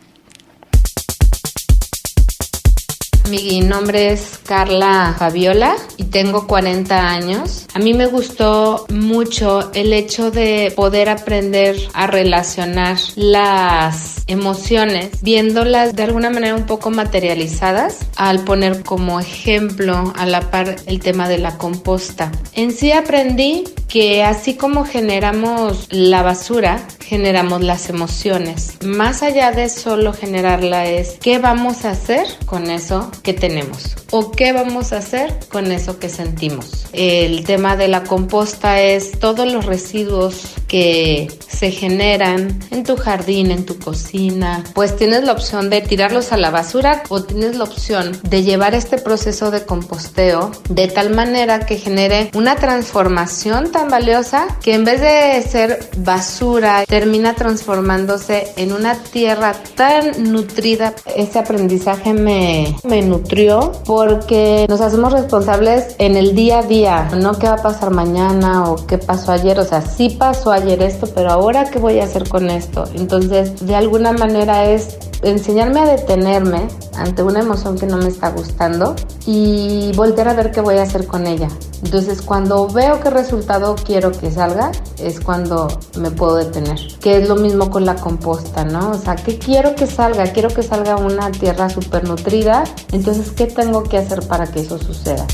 Mi 3.29 3.59
nombre 3.59 4.11
es 4.11 4.39
Carla 4.45 5.15
Fabiola 5.17 5.75
y 5.97 6.03
tengo 6.05 6.45
40 6.45 7.09
años. 7.09 7.65
A 7.73 7.79
mí 7.79 7.95
me 7.95 8.05
gustó 8.05 8.85
mucho 8.89 9.71
el 9.73 9.93
hecho 9.93 10.29
de 10.29 10.71
poder 10.75 11.09
aprender 11.09 11.75
a 11.93 12.05
relacionar 12.05 12.97
las 13.15 14.23
emociones, 14.27 15.21
viéndolas 15.21 15.95
de 15.95 16.03
alguna 16.03 16.29
manera 16.29 16.55
un 16.55 16.65
poco 16.65 16.91
materializadas, 16.91 17.99
al 18.15 18.43
poner 18.43 18.83
como 18.83 19.19
ejemplo 19.19 20.13
a 20.15 20.25
la 20.25 20.51
par 20.51 20.75
el 20.85 20.99
tema 20.99 21.27
de 21.27 21.39
la 21.39 21.57
composta. 21.57 22.31
En 22.53 22.71
sí 22.71 22.91
aprendí 22.91 23.63
que 23.87 24.23
así 24.23 24.55
como 24.55 24.85
generamos 24.85 25.87
la 25.89 26.21
basura, 26.21 26.85
generamos 26.99 27.61
las 27.61 27.89
emociones. 27.89 28.77
Más 28.83 29.23
allá 29.23 29.51
de 29.51 29.69
solo 29.69 30.13
generarla 30.13 30.85
es 30.85 31.17
qué 31.21 31.37
vamos 31.37 31.85
a 31.85 31.91
hacer 31.91 32.25
con 32.45 32.69
eso 32.69 33.11
que 33.23 33.33
tenemos 33.33 33.95
o 34.11 34.31
qué 34.31 34.53
vamos 34.53 34.93
a 34.93 34.97
hacer 34.97 35.39
con 35.49 35.71
eso 35.71 35.99
que 35.99 36.09
sentimos. 36.09 36.87
El 36.93 37.43
tema 37.43 37.75
de 37.75 37.87
la 37.87 38.03
composta 38.03 38.81
es 38.81 39.19
todos 39.19 39.51
los 39.51 39.65
residuos 39.65 40.53
que 40.67 41.27
se 41.47 41.71
generan 41.71 42.59
en 42.71 42.83
tu 42.83 42.95
jardín, 42.95 43.51
en 43.51 43.65
tu 43.65 43.77
cocina. 43.77 44.63
Pues 44.73 44.95
tienes 44.95 45.23
la 45.23 45.33
opción 45.33 45.69
de 45.69 45.81
tirarlos 45.81 46.31
a 46.31 46.37
la 46.37 46.49
basura 46.49 47.03
o 47.09 47.23
tienes 47.23 47.57
la 47.57 47.65
opción 47.65 48.17
de 48.23 48.43
llevar 48.43 48.73
este 48.73 48.97
proceso 48.97 49.51
de 49.51 49.65
composteo 49.65 50.51
de 50.69 50.87
tal 50.87 51.09
manera 51.09 51.65
que 51.65 51.77
genere 51.77 52.29
una 52.33 52.55
transformación 52.55 53.71
tan 53.71 53.89
valiosa 53.89 54.47
que 54.61 54.73
en 54.73 54.85
vez 54.85 55.01
de 55.01 55.41
ser 55.41 55.89
basura 55.97 56.85
termina 56.87 57.35
transformándose 57.35 58.53
en 58.57 58.71
una 58.71 58.95
tierra 58.95 59.55
tan 59.75 60.31
nutrida. 60.31 60.93
Ese 61.15 61.39
aprendizaje 61.39 62.13
me, 62.13 62.75
me 62.83 63.01
nutrió 63.05 63.71
porque 63.85 64.65
nos 64.69 64.81
hacemos 64.81 65.13
responsables 65.13 65.95
en 65.99 66.17
el 66.17 66.35
día 66.35 66.59
a 66.59 66.63
día, 66.63 67.09
no 67.17 67.37
qué 67.37 67.47
va 67.47 67.55
a 67.55 67.63
pasar 67.63 67.91
mañana 67.91 68.69
o 68.69 68.85
qué 68.85 68.97
pasó 68.97 69.31
ayer, 69.31 69.59
o 69.59 69.65
sea, 69.65 69.81
sí 69.81 70.09
pasó 70.09 70.51
ayer 70.51 70.81
esto, 70.81 71.07
pero 71.13 71.31
ahora 71.31 71.69
qué 71.69 71.79
voy 71.79 71.99
a 71.99 72.03
hacer 72.05 72.27
con 72.27 72.49
esto. 72.49 72.85
Entonces, 72.95 73.65
de 73.65 73.75
alguna 73.75 74.11
manera 74.11 74.65
es 74.65 74.97
enseñarme 75.21 75.79
a 75.79 75.85
detenerme 75.85 76.67
ante 76.95 77.23
una 77.23 77.39
emoción 77.39 77.77
que 77.77 77.87
no 77.87 77.97
me 77.97 78.07
está 78.07 78.29
gustando 78.29 78.95
y 79.25 79.91
volver 79.95 80.27
a 80.27 80.33
ver 80.33 80.51
qué 80.51 80.61
voy 80.61 80.77
a 80.77 80.83
hacer 80.83 81.07
con 81.07 81.27
ella. 81.27 81.49
Entonces, 81.83 82.21
cuando 82.21 82.67
veo 82.67 82.99
qué 82.99 83.09
resultado 83.09 83.75
quiero 83.75 84.11
que 84.11 84.31
salga, 84.31 84.71
es 84.99 85.19
cuando 85.19 85.67
me 85.97 86.11
puedo 86.11 86.35
detener. 86.35 86.79
Que 86.99 87.17
es 87.17 87.27
lo 87.27 87.35
mismo 87.35 87.69
con 87.69 87.85
la 87.85 87.95
composta, 87.95 88.65
¿no? 88.65 88.91
O 88.91 88.97
sea, 88.97 89.15
¿qué 89.15 89.37
quiero 89.37 89.75
que 89.75 89.85
salga? 89.87 90.25
Quiero 90.31 90.49
que 90.49 90.63
salga 90.63 90.95
una 90.95 91.31
tierra 91.31 91.69
súper 91.69 92.07
nutrida. 92.07 92.63
Entonces, 92.95 93.31
¿qué 93.31 93.47
tengo 93.47 93.83
que 93.83 93.97
hacer 93.97 94.25
para 94.25 94.49
que 94.49 94.61
eso 94.61 94.79
suceda? 94.79 95.27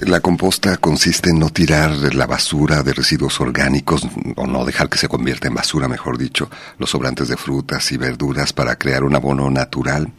La 0.00 0.20
composta 0.20 0.76
consiste 0.76 1.30
en 1.30 1.38
no 1.38 1.48
tirar 1.48 2.14
la 2.14 2.26
basura 2.26 2.82
de 2.82 2.92
residuos 2.92 3.40
orgánicos 3.40 4.06
o 4.36 4.46
no 4.46 4.66
dejar 4.66 4.90
que 4.90 4.98
se 4.98 5.08
convierta 5.08 5.48
en 5.48 5.54
basura, 5.54 5.88
mejor 5.88 6.18
dicho, 6.18 6.50
los 6.76 6.90
sobrantes 6.90 7.28
de 7.28 7.38
frutas 7.38 7.90
y 7.92 7.96
verduras 7.96 8.52
para 8.52 8.76
crear 8.76 9.04
un 9.04 9.16
abono 9.16 9.50
natural. 9.50 10.12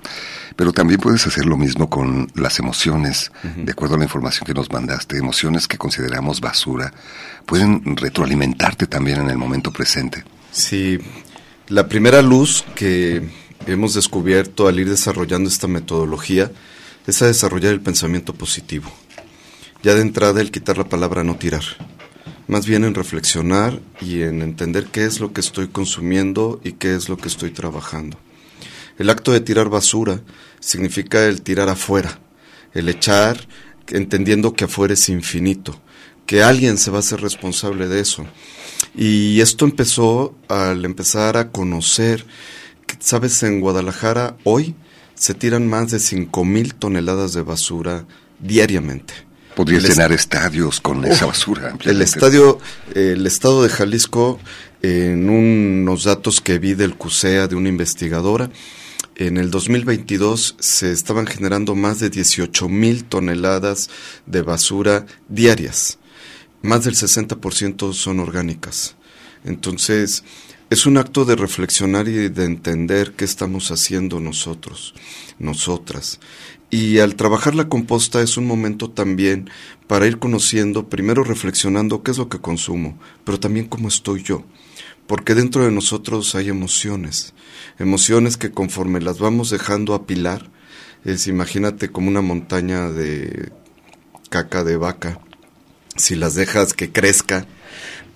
Pero 0.55 0.73
también 0.73 0.99
puedes 0.99 1.27
hacer 1.27 1.45
lo 1.45 1.55
mismo 1.55 1.87
con 1.87 2.31
las 2.33 2.57
emociones. 2.57 3.31
De 3.55 3.71
acuerdo 3.71 3.95
a 3.95 3.97
la 3.99 4.05
información 4.05 4.47
que 4.47 4.55
nos 4.55 4.71
mandaste, 4.71 5.17
emociones 5.17 5.67
que 5.67 5.77
consideramos 5.77 6.41
basura 6.41 6.91
pueden 7.45 7.95
retroalimentarte 7.95 8.87
también 8.87 9.21
en 9.21 9.29
el 9.29 9.37
momento 9.37 9.71
presente. 9.71 10.23
Sí, 10.51 10.97
la 11.67 11.87
primera 11.87 12.23
luz 12.23 12.65
que 12.73 13.47
hemos 13.67 13.93
descubierto 13.93 14.67
al 14.67 14.79
ir 14.79 14.89
desarrollando 14.89 15.49
esta 15.49 15.67
metodología 15.67 16.51
es 17.07 17.21
a 17.21 17.27
desarrollar 17.27 17.73
el 17.73 17.81
pensamiento 17.81 18.33
positivo 18.33 18.91
ya 19.81 19.95
de 19.95 20.01
entrada 20.01 20.41
el 20.41 20.51
quitar 20.51 20.77
la 20.77 20.89
palabra 20.89 21.23
no 21.23 21.37
tirar. 21.37 21.63
más 22.47 22.65
bien 22.65 22.83
en 22.83 22.95
reflexionar 22.95 23.79
y 24.01 24.23
en 24.23 24.41
entender 24.41 24.87
qué 24.87 25.05
es 25.05 25.19
lo 25.19 25.33
que 25.33 25.39
estoy 25.39 25.67
consumiendo 25.67 26.59
y 26.63 26.73
qué 26.73 26.95
es 26.95 27.07
lo 27.07 27.15
que 27.15 27.27
estoy 27.27 27.51
trabajando. 27.51 28.17
El 28.97 29.11
acto 29.11 29.31
de 29.31 29.39
tirar 29.39 29.69
basura 29.69 30.21
significa 30.59 31.25
el 31.25 31.43
tirar 31.43 31.69
afuera, 31.69 32.19
el 32.73 32.89
echar 32.89 33.47
entendiendo 33.89 34.53
que 34.53 34.65
afuera 34.65 34.95
es 34.95 35.09
infinito, 35.09 35.79
que 36.25 36.41
alguien 36.41 36.79
se 36.79 36.89
va 36.89 36.97
a 36.97 36.99
hacer 37.01 37.21
responsable 37.21 37.87
de 37.87 38.01
eso. 38.01 38.25
Y 38.95 39.41
esto 39.41 39.65
empezó 39.65 40.35
al 40.47 40.85
empezar 40.85 41.37
a 41.37 41.51
conocer, 41.51 42.25
sabes, 42.99 43.41
en 43.43 43.61
Guadalajara 43.61 44.37
hoy 44.43 44.75
se 45.15 45.33
tiran 45.33 45.67
más 45.67 45.91
de 45.91 45.99
5 45.99 46.45
mil 46.45 46.75
toneladas 46.75 47.33
de 47.33 47.41
basura 47.41 48.05
diariamente. 48.39 49.13
Podrías 49.55 49.83
llenar 49.83 50.13
estadios 50.13 50.79
con 50.79 51.03
esa 51.03 51.25
basura. 51.25 51.75
El 51.83 52.01
estadio, 52.01 52.59
el 52.95 53.25
estado 53.27 53.63
de 53.63 53.69
Jalisco, 53.69 54.39
en 54.81 55.29
unos 55.29 56.05
datos 56.05 56.39
que 56.39 56.59
vi 56.59 56.75
del 56.75 56.95
CUSEA, 56.95 57.47
de 57.47 57.55
una 57.55 57.67
investigadora, 57.67 58.49
en 59.15 59.35
el 59.35 59.51
2022 59.51 60.55
se 60.59 60.93
estaban 60.93 61.27
generando 61.27 61.75
más 61.75 61.99
de 61.99 62.09
18 62.09 62.69
mil 62.69 63.03
toneladas 63.03 63.89
de 64.25 64.41
basura 64.41 65.05
diarias. 65.27 65.99
Más 66.61 66.85
del 66.85 66.95
60% 66.95 67.91
son 67.91 68.21
orgánicas. 68.21 68.95
Entonces, 69.43 70.23
es 70.69 70.85
un 70.85 70.97
acto 70.97 71.25
de 71.25 71.35
reflexionar 71.35 72.07
y 72.07 72.29
de 72.29 72.45
entender 72.45 73.13
qué 73.13 73.25
estamos 73.25 73.71
haciendo 73.71 74.19
nosotros, 74.19 74.93
nosotras. 75.39 76.19
Y 76.69 76.99
al 76.99 77.15
trabajar 77.15 77.55
la 77.55 77.67
composta 77.67 78.21
es 78.21 78.37
un 78.37 78.45
momento 78.45 78.91
también 78.91 79.49
para 79.87 80.05
ir 80.05 80.19
conociendo, 80.19 80.87
primero 80.87 81.23
reflexionando 81.23 82.03
qué 82.03 82.11
es 82.11 82.17
lo 82.17 82.29
que 82.29 82.39
consumo, 82.39 82.99
pero 83.23 83.39
también 83.39 83.65
cómo 83.65 83.87
estoy 83.87 84.21
yo. 84.21 84.43
Porque 85.07 85.33
dentro 85.33 85.65
de 85.65 85.71
nosotros 85.71 86.35
hay 86.35 86.49
emociones 86.49 87.33
emociones 87.79 88.37
que 88.37 88.51
conforme 88.51 88.99
las 88.99 89.19
vamos 89.19 89.49
dejando 89.49 89.93
apilar, 89.93 90.49
es 91.05 91.27
imagínate 91.27 91.89
como 91.89 92.09
una 92.09 92.21
montaña 92.21 92.89
de 92.89 93.51
caca 94.29 94.63
de 94.63 94.77
vaca, 94.77 95.19
si 95.95 96.15
las 96.15 96.35
dejas 96.35 96.73
que 96.73 96.91
crezca, 96.91 97.47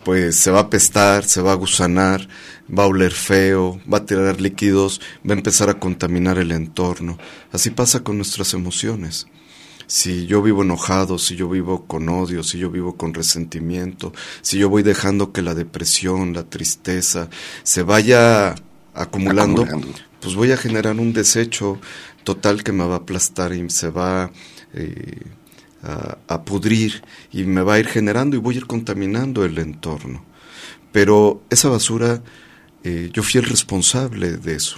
pues 0.04 0.38
se 0.38 0.52
va 0.52 0.62
a 0.62 0.70
pestar, 0.70 1.24
se 1.26 1.42
va 1.42 1.54
a 1.54 1.56
gusanar, 1.56 2.28
va 2.70 2.84
a 2.84 2.88
oler 2.88 3.12
feo, 3.12 3.80
va 3.92 4.00
a 4.00 4.06
tirar 4.06 4.42
líquidos, 4.42 5.02
va 5.28 5.34
a 5.34 5.38
empezar 5.38 5.70
a 5.70 5.80
contaminar 5.80 6.38
el 6.38 6.52
entorno. 6.52 7.18
Así 7.52 7.70
pasa 7.70 8.04
con 8.04 8.18
nuestras 8.18 8.54
emociones. 8.54 9.28
Si 9.88 10.26
yo 10.26 10.42
vivo 10.42 10.64
enojado, 10.64 11.20
si 11.20 11.36
yo 11.36 11.50
vivo 11.50 11.86
con 11.86 12.10
odio, 12.10 12.44
si 12.44 12.58
yo 12.58 12.70
vivo 12.70 12.96
con 12.96 13.14
resentimiento, 13.14 14.14
si 14.42 14.58
yo 14.58 14.70
voy 14.70 14.82
dejando 14.82 15.32
que 15.32 15.42
la 15.42 15.54
depresión, 15.54 16.34
la 16.34 16.44
tristeza 16.44 17.30
se 17.64 17.84
vaya 17.84 18.56
acumulando, 18.94 19.68
pues 20.22 20.36
voy 20.36 20.52
a 20.52 20.58
generar 20.58 21.00
un 21.00 21.14
desecho 21.14 21.80
total 22.24 22.64
que 22.64 22.72
me 22.72 22.86
va 22.86 22.96
a 22.96 22.98
aplastar 23.00 23.54
y 23.54 23.70
se 23.70 23.90
va 23.90 24.32
eh, 24.74 25.22
a, 25.84 26.44
pudrir 26.44 27.04
y 27.32 27.44
me 27.44 27.62
va 27.62 27.76
a 27.76 27.80
ir 27.80 27.88
generando 27.88 28.36
y 28.36 28.40
voy 28.40 28.56
a 28.56 28.60
ir 28.60 28.68
contaminando 28.68 29.44
el 29.44 29.58
entorno. 29.58 30.24
Pero 30.92 31.44
esa 31.50 31.70
basura, 31.70 32.22
eh, 32.84 33.10
yo 33.14 33.24
fui 33.24 33.40
el 33.40 33.48
responsable 33.48 34.38
de 34.38 34.56
eso. 34.56 34.78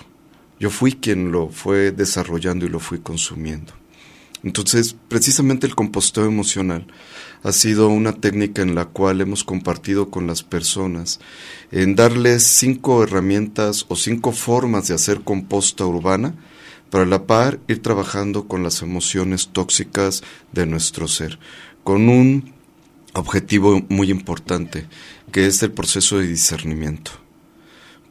Yo 0.60 0.70
fui 0.70 0.94
quien 0.94 1.32
lo 1.32 1.50
fue 1.50 1.92
desarrollando 1.92 2.66
y 2.66 2.70
lo 2.70 2.80
fui 2.80 3.00
consumiendo. 3.00 3.74
Entonces, 4.44 4.96
precisamente 5.10 5.66
el 5.66 5.76
composteo 5.76 6.26
emocional 6.26 6.86
ha 7.44 7.52
sido 7.52 7.90
una 7.90 8.14
técnica 8.14 8.62
en 8.62 8.76
la 8.76 8.86
cual 8.86 9.22
hemos 9.22 9.44
compartido 9.44 10.10
con 10.10 10.28
las 10.28 10.44
personas 10.44 11.20
en 11.72 11.96
darles 11.96 12.44
cinco 12.44 13.04
herramientas 13.04 13.86
o 13.88 13.96
cinco 13.96 14.32
formas 14.32 14.88
de 14.88 14.94
hacer 14.96 15.22
composta 15.22 15.86
urbana 15.86 16.36
para 16.96 17.06
la 17.06 17.28
par 17.28 17.60
ir 17.68 17.82
trabajando 17.82 18.48
con 18.48 18.64
las 18.64 18.82
emociones 18.82 19.50
tóxicas 19.50 20.24
de 20.54 20.66
nuestro 20.66 21.10
ser, 21.10 21.40
con 21.84 22.08
un 22.08 22.54
objetivo 23.12 23.86
muy 23.90 24.10
importante, 24.10 24.88
que 25.34 25.46
es 25.46 25.62
el 25.62 25.74
proceso 25.74 26.20
de 26.20 26.28
discernimiento. 26.28 27.12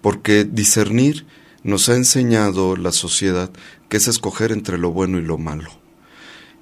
Porque 0.02 0.44
discernir 0.44 1.24
nos 1.62 1.88
ha 1.88 1.96
enseñado 1.96 2.76
la 2.76 2.92
sociedad 2.92 3.50
que 3.88 3.96
es 3.96 4.06
escoger 4.06 4.52
entre 4.52 4.76
lo 4.76 4.92
bueno 4.92 5.16
y 5.16 5.22
lo 5.22 5.38
malo. 5.38 5.70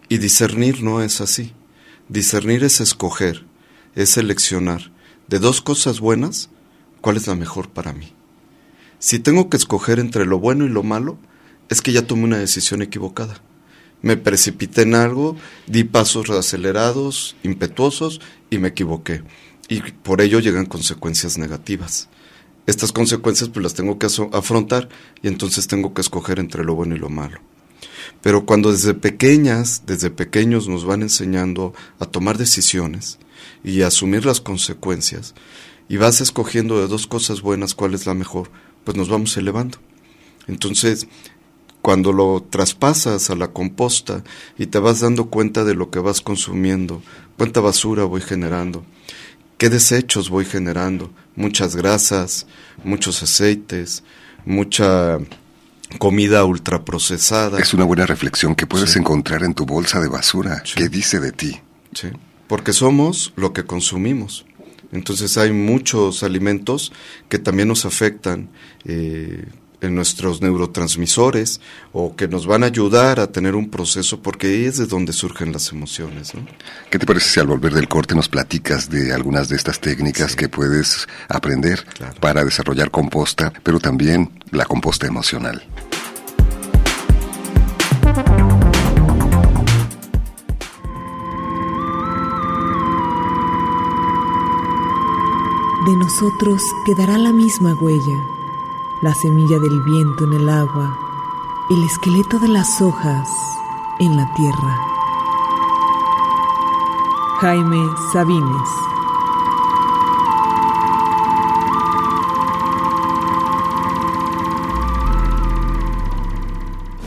Y 0.08 0.18
discernir 0.18 0.80
no 0.80 1.02
es 1.02 1.20
así. 1.20 1.52
Discernir 2.08 2.62
es 2.62 2.80
escoger, 2.80 3.46
es 3.96 4.10
seleccionar 4.10 4.92
de 5.26 5.40
dos 5.40 5.60
cosas 5.60 5.98
buenas, 5.98 6.50
cuál 7.00 7.16
es 7.16 7.26
la 7.26 7.34
mejor 7.34 7.70
para 7.70 7.92
mí. 7.92 8.12
Si 9.00 9.18
tengo 9.18 9.50
que 9.50 9.56
escoger 9.56 9.98
entre 9.98 10.24
lo 10.24 10.38
bueno 10.38 10.64
y 10.64 10.68
lo 10.68 10.84
malo, 10.84 11.18
es 11.72 11.80
que 11.82 11.92
ya 11.92 12.06
tomé 12.06 12.24
una 12.24 12.38
decisión 12.38 12.82
equivocada. 12.82 13.40
Me 14.02 14.16
precipité 14.16 14.82
en 14.82 14.94
algo, 14.94 15.36
di 15.66 15.84
pasos 15.84 16.28
acelerados, 16.30 17.36
impetuosos 17.42 18.20
y 18.50 18.58
me 18.58 18.68
equivoqué. 18.68 19.22
Y 19.68 19.80
por 19.80 20.20
ello 20.20 20.40
llegan 20.40 20.66
consecuencias 20.66 21.38
negativas. 21.38 22.08
Estas 22.66 22.92
consecuencias 22.92 23.48
pues 23.48 23.62
las 23.62 23.74
tengo 23.74 23.98
que 23.98 24.06
afrontar 24.32 24.88
y 25.22 25.28
entonces 25.28 25.66
tengo 25.66 25.94
que 25.94 26.00
escoger 26.00 26.38
entre 26.38 26.64
lo 26.64 26.74
bueno 26.74 26.94
y 26.94 26.98
lo 26.98 27.08
malo. 27.08 27.40
Pero 28.20 28.44
cuando 28.44 28.70
desde 28.70 28.94
pequeñas, 28.94 29.82
desde 29.86 30.10
pequeños 30.10 30.68
nos 30.68 30.84
van 30.84 31.02
enseñando 31.02 31.72
a 31.98 32.06
tomar 32.06 32.38
decisiones 32.38 33.18
y 33.64 33.82
a 33.82 33.88
asumir 33.88 34.24
las 34.26 34.40
consecuencias, 34.40 35.34
y 35.88 35.96
vas 35.96 36.20
escogiendo 36.20 36.80
de 36.80 36.86
dos 36.86 37.06
cosas 37.06 37.42
buenas 37.42 37.74
cuál 37.74 37.94
es 37.94 38.06
la 38.06 38.14
mejor, 38.14 38.50
pues 38.84 38.96
nos 38.96 39.08
vamos 39.08 39.36
elevando. 39.36 39.78
Entonces, 40.46 41.06
cuando 41.82 42.12
lo 42.12 42.46
traspasas 42.48 43.28
a 43.28 43.34
la 43.34 43.48
composta 43.48 44.22
y 44.56 44.66
te 44.66 44.78
vas 44.78 45.00
dando 45.00 45.26
cuenta 45.26 45.64
de 45.64 45.74
lo 45.74 45.90
que 45.90 45.98
vas 45.98 46.20
consumiendo, 46.20 47.02
cuánta 47.36 47.60
basura 47.60 48.04
voy 48.04 48.20
generando, 48.20 48.84
qué 49.58 49.68
desechos 49.68 50.30
voy 50.30 50.44
generando, 50.44 51.10
muchas 51.34 51.74
grasas, 51.74 52.46
muchos 52.84 53.22
aceites, 53.22 54.04
mucha 54.44 55.18
comida 55.98 56.44
ultraprocesada. 56.44 57.58
Es 57.58 57.74
una 57.74 57.84
buena 57.84 58.06
reflexión 58.06 58.54
que 58.54 58.66
puedes 58.66 58.96
encontrar 58.96 59.42
en 59.42 59.54
tu 59.54 59.66
bolsa 59.66 60.00
de 60.00 60.08
basura. 60.08 60.62
¿Qué 60.76 60.88
dice 60.88 61.18
de 61.18 61.32
ti? 61.32 61.60
Sí, 61.94 62.08
porque 62.46 62.72
somos 62.72 63.32
lo 63.36 63.52
que 63.52 63.64
consumimos. 63.64 64.46
Entonces 64.92 65.36
hay 65.38 65.52
muchos 65.52 66.22
alimentos 66.22 66.92
que 67.28 67.38
también 67.38 67.68
nos 67.68 67.86
afectan 67.86 68.50
eh, 68.84 69.46
en 69.82 69.94
nuestros 69.94 70.40
neurotransmisores 70.40 71.60
o 71.92 72.16
que 72.16 72.28
nos 72.28 72.46
van 72.46 72.62
a 72.62 72.66
ayudar 72.66 73.20
a 73.20 73.30
tener 73.32 73.54
un 73.54 73.70
proceso 73.70 74.20
porque 74.20 74.46
ahí 74.46 74.64
es 74.64 74.78
de 74.78 74.86
donde 74.86 75.12
surgen 75.12 75.52
las 75.52 75.70
emociones. 75.72 76.32
¿Qué 76.90 76.98
te 76.98 77.06
parece 77.06 77.28
si 77.28 77.40
al 77.40 77.46
volver 77.46 77.74
del 77.74 77.88
corte 77.88 78.14
nos 78.14 78.28
platicas 78.28 78.88
de 78.88 79.12
algunas 79.12 79.48
de 79.48 79.56
estas 79.56 79.80
técnicas 79.80 80.36
que 80.36 80.48
puedes 80.48 81.06
aprender 81.28 81.84
para 82.20 82.44
desarrollar 82.44 82.90
composta, 82.90 83.52
pero 83.62 83.78
también 83.78 84.30
la 84.50 84.64
composta 84.64 85.06
emocional? 85.06 85.62
De 95.84 95.96
nosotros 95.96 96.62
quedará 96.86 97.18
la 97.18 97.32
misma 97.32 97.74
huella, 97.74 98.16
la 99.02 99.14
semilla 99.14 99.58
del 99.58 99.82
viento 99.82 100.24
en 100.24 100.32
el 100.32 100.48
agua, 100.48 100.96
el 101.70 101.84
esqueleto 101.84 102.38
de 102.38 102.48
las 102.48 102.80
hojas 102.80 103.28
en 103.98 104.16
la 104.16 104.32
tierra. 104.34 104.80
Jaime 107.40 107.84
Sabines 108.12 108.68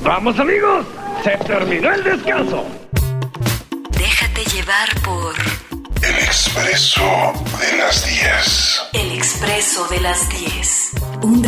Vamos 0.05 0.37
amigos, 0.37 0.85
se 1.23 1.31
terminó 1.45 1.91
el 1.91 2.03
descanso. 2.03 2.63
Déjate 3.89 4.43
llevar 4.53 5.01
por 5.01 5.33
el 6.03 6.15
expreso 6.19 7.33
de 7.59 7.77
las 7.77 8.05
10. 8.05 8.81
El 8.93 9.11
expreso 9.13 9.87
de 9.87 10.01
las 10.01 10.29
10. 10.29 10.84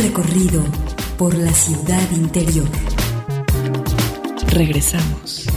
Recorrido 0.01 0.63
por 1.17 1.35
la 1.35 1.51
ciudad 1.51 2.11
interior. 2.11 2.69
Regresamos. 4.49 5.47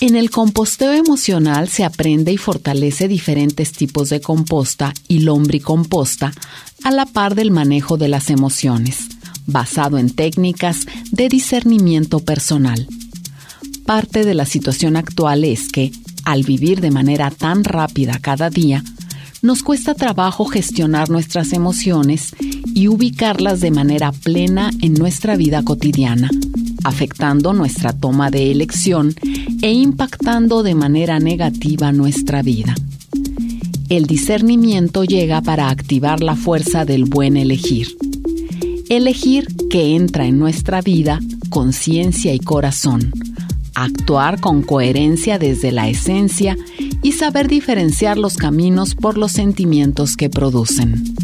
En 0.00 0.14
el 0.14 0.30
composteo 0.30 0.92
emocional 0.92 1.68
se 1.68 1.82
aprende 1.82 2.30
y 2.30 2.36
fortalece 2.36 3.08
diferentes 3.08 3.72
tipos 3.72 4.10
de 4.10 4.20
composta 4.20 4.92
y 5.08 5.20
lombricomposta 5.20 6.32
a 6.84 6.90
la 6.90 7.06
par 7.06 7.34
del 7.34 7.50
manejo 7.50 7.96
de 7.96 8.08
las 8.08 8.28
emociones, 8.28 9.15
basado 9.46 9.98
en 9.98 10.10
técnicas 10.10 10.86
de 11.10 11.28
discernimiento 11.28 12.20
personal. 12.20 12.86
Parte 13.84 14.24
de 14.24 14.34
la 14.34 14.46
situación 14.46 14.96
actual 14.96 15.44
es 15.44 15.68
que, 15.68 15.92
al 16.24 16.42
vivir 16.42 16.80
de 16.80 16.90
manera 16.90 17.30
tan 17.30 17.64
rápida 17.64 18.18
cada 18.20 18.50
día, 18.50 18.82
nos 19.42 19.62
cuesta 19.62 19.94
trabajo 19.94 20.44
gestionar 20.44 21.08
nuestras 21.08 21.52
emociones 21.52 22.34
y 22.74 22.88
ubicarlas 22.88 23.60
de 23.60 23.70
manera 23.70 24.12
plena 24.12 24.70
en 24.80 24.94
nuestra 24.94 25.36
vida 25.36 25.62
cotidiana, 25.62 26.30
afectando 26.84 27.52
nuestra 27.52 27.92
toma 27.92 28.30
de 28.30 28.50
elección 28.50 29.14
e 29.62 29.72
impactando 29.72 30.62
de 30.62 30.74
manera 30.74 31.20
negativa 31.20 31.92
nuestra 31.92 32.42
vida. 32.42 32.74
El 33.88 34.06
discernimiento 34.06 35.04
llega 35.04 35.42
para 35.42 35.70
activar 35.70 36.20
la 36.20 36.34
fuerza 36.34 36.84
del 36.84 37.04
buen 37.04 37.36
elegir. 37.36 37.86
Elegir 38.88 39.48
que 39.68 39.96
entra 39.96 40.26
en 40.26 40.38
nuestra 40.38 40.80
vida 40.80 41.18
conciencia 41.50 42.32
y 42.32 42.38
corazón. 42.38 43.10
Actuar 43.74 44.40
con 44.40 44.62
coherencia 44.62 45.40
desde 45.40 45.72
la 45.72 45.88
esencia 45.88 46.56
y 47.02 47.10
saber 47.10 47.48
diferenciar 47.48 48.16
los 48.16 48.36
caminos 48.36 48.94
por 48.94 49.18
los 49.18 49.32
sentimientos 49.32 50.16
que 50.16 50.30
producen. 50.30 51.15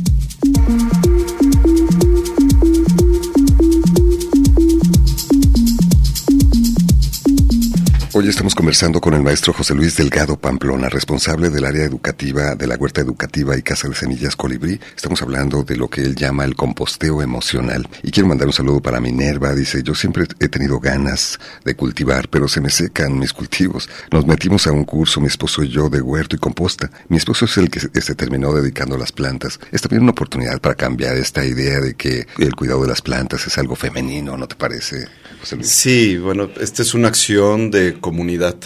Hoy 8.14 8.28
estamos 8.28 8.54
conversando 8.54 9.00
con 9.00 9.14
el 9.14 9.22
maestro 9.22 9.54
José 9.54 9.74
Luis 9.74 9.96
Delgado 9.96 10.36
Pamplona, 10.36 10.90
responsable 10.90 11.48
del 11.48 11.64
área 11.64 11.86
educativa 11.86 12.54
de 12.54 12.66
la 12.66 12.76
Huerta 12.76 13.00
Educativa 13.00 13.56
y 13.56 13.62
Casa 13.62 13.88
de 13.88 13.94
Semillas 13.94 14.36
Colibrí. 14.36 14.78
Estamos 14.94 15.22
hablando 15.22 15.62
de 15.62 15.76
lo 15.76 15.88
que 15.88 16.02
él 16.02 16.14
llama 16.14 16.44
el 16.44 16.54
composteo 16.54 17.22
emocional. 17.22 17.88
Y 18.02 18.10
quiero 18.10 18.28
mandar 18.28 18.48
un 18.48 18.52
saludo 18.52 18.82
para 18.82 19.00
Minerva. 19.00 19.54
Dice, 19.54 19.82
yo 19.82 19.94
siempre 19.94 20.26
he 20.40 20.48
tenido 20.50 20.78
ganas 20.78 21.40
de 21.64 21.74
cultivar, 21.74 22.28
pero 22.28 22.48
se 22.48 22.60
me 22.60 22.68
secan 22.68 23.18
mis 23.18 23.32
cultivos. 23.32 23.88
Nos 24.10 24.26
metimos 24.26 24.66
a 24.66 24.72
un 24.72 24.84
curso, 24.84 25.22
mi 25.22 25.28
esposo 25.28 25.62
y 25.62 25.70
yo, 25.70 25.88
de 25.88 26.02
huerto 26.02 26.36
y 26.36 26.38
composta. 26.38 26.90
Mi 27.08 27.16
esposo 27.16 27.46
es 27.46 27.56
el 27.56 27.70
que 27.70 27.80
se 27.80 28.14
terminó 28.14 28.52
dedicando 28.52 28.96
a 28.96 28.98
las 28.98 29.12
plantas. 29.12 29.58
Es 29.70 29.80
también 29.80 30.02
una 30.02 30.12
oportunidad 30.12 30.60
para 30.60 30.74
cambiar 30.74 31.16
esta 31.16 31.46
idea 31.46 31.80
de 31.80 31.94
que 31.94 32.26
el 32.36 32.54
cuidado 32.56 32.82
de 32.82 32.88
las 32.88 33.00
plantas 33.00 33.46
es 33.46 33.56
algo 33.56 33.74
femenino, 33.74 34.36
¿no 34.36 34.46
te 34.46 34.54
parece, 34.54 35.08
José 35.42 35.56
Luis? 35.56 35.68
Sí, 35.68 36.18
bueno, 36.18 36.48
esta 36.60 36.82
es 36.82 36.94
una 36.94 37.08
acción 37.08 37.72
de 37.72 37.98
comunidad 38.00 38.56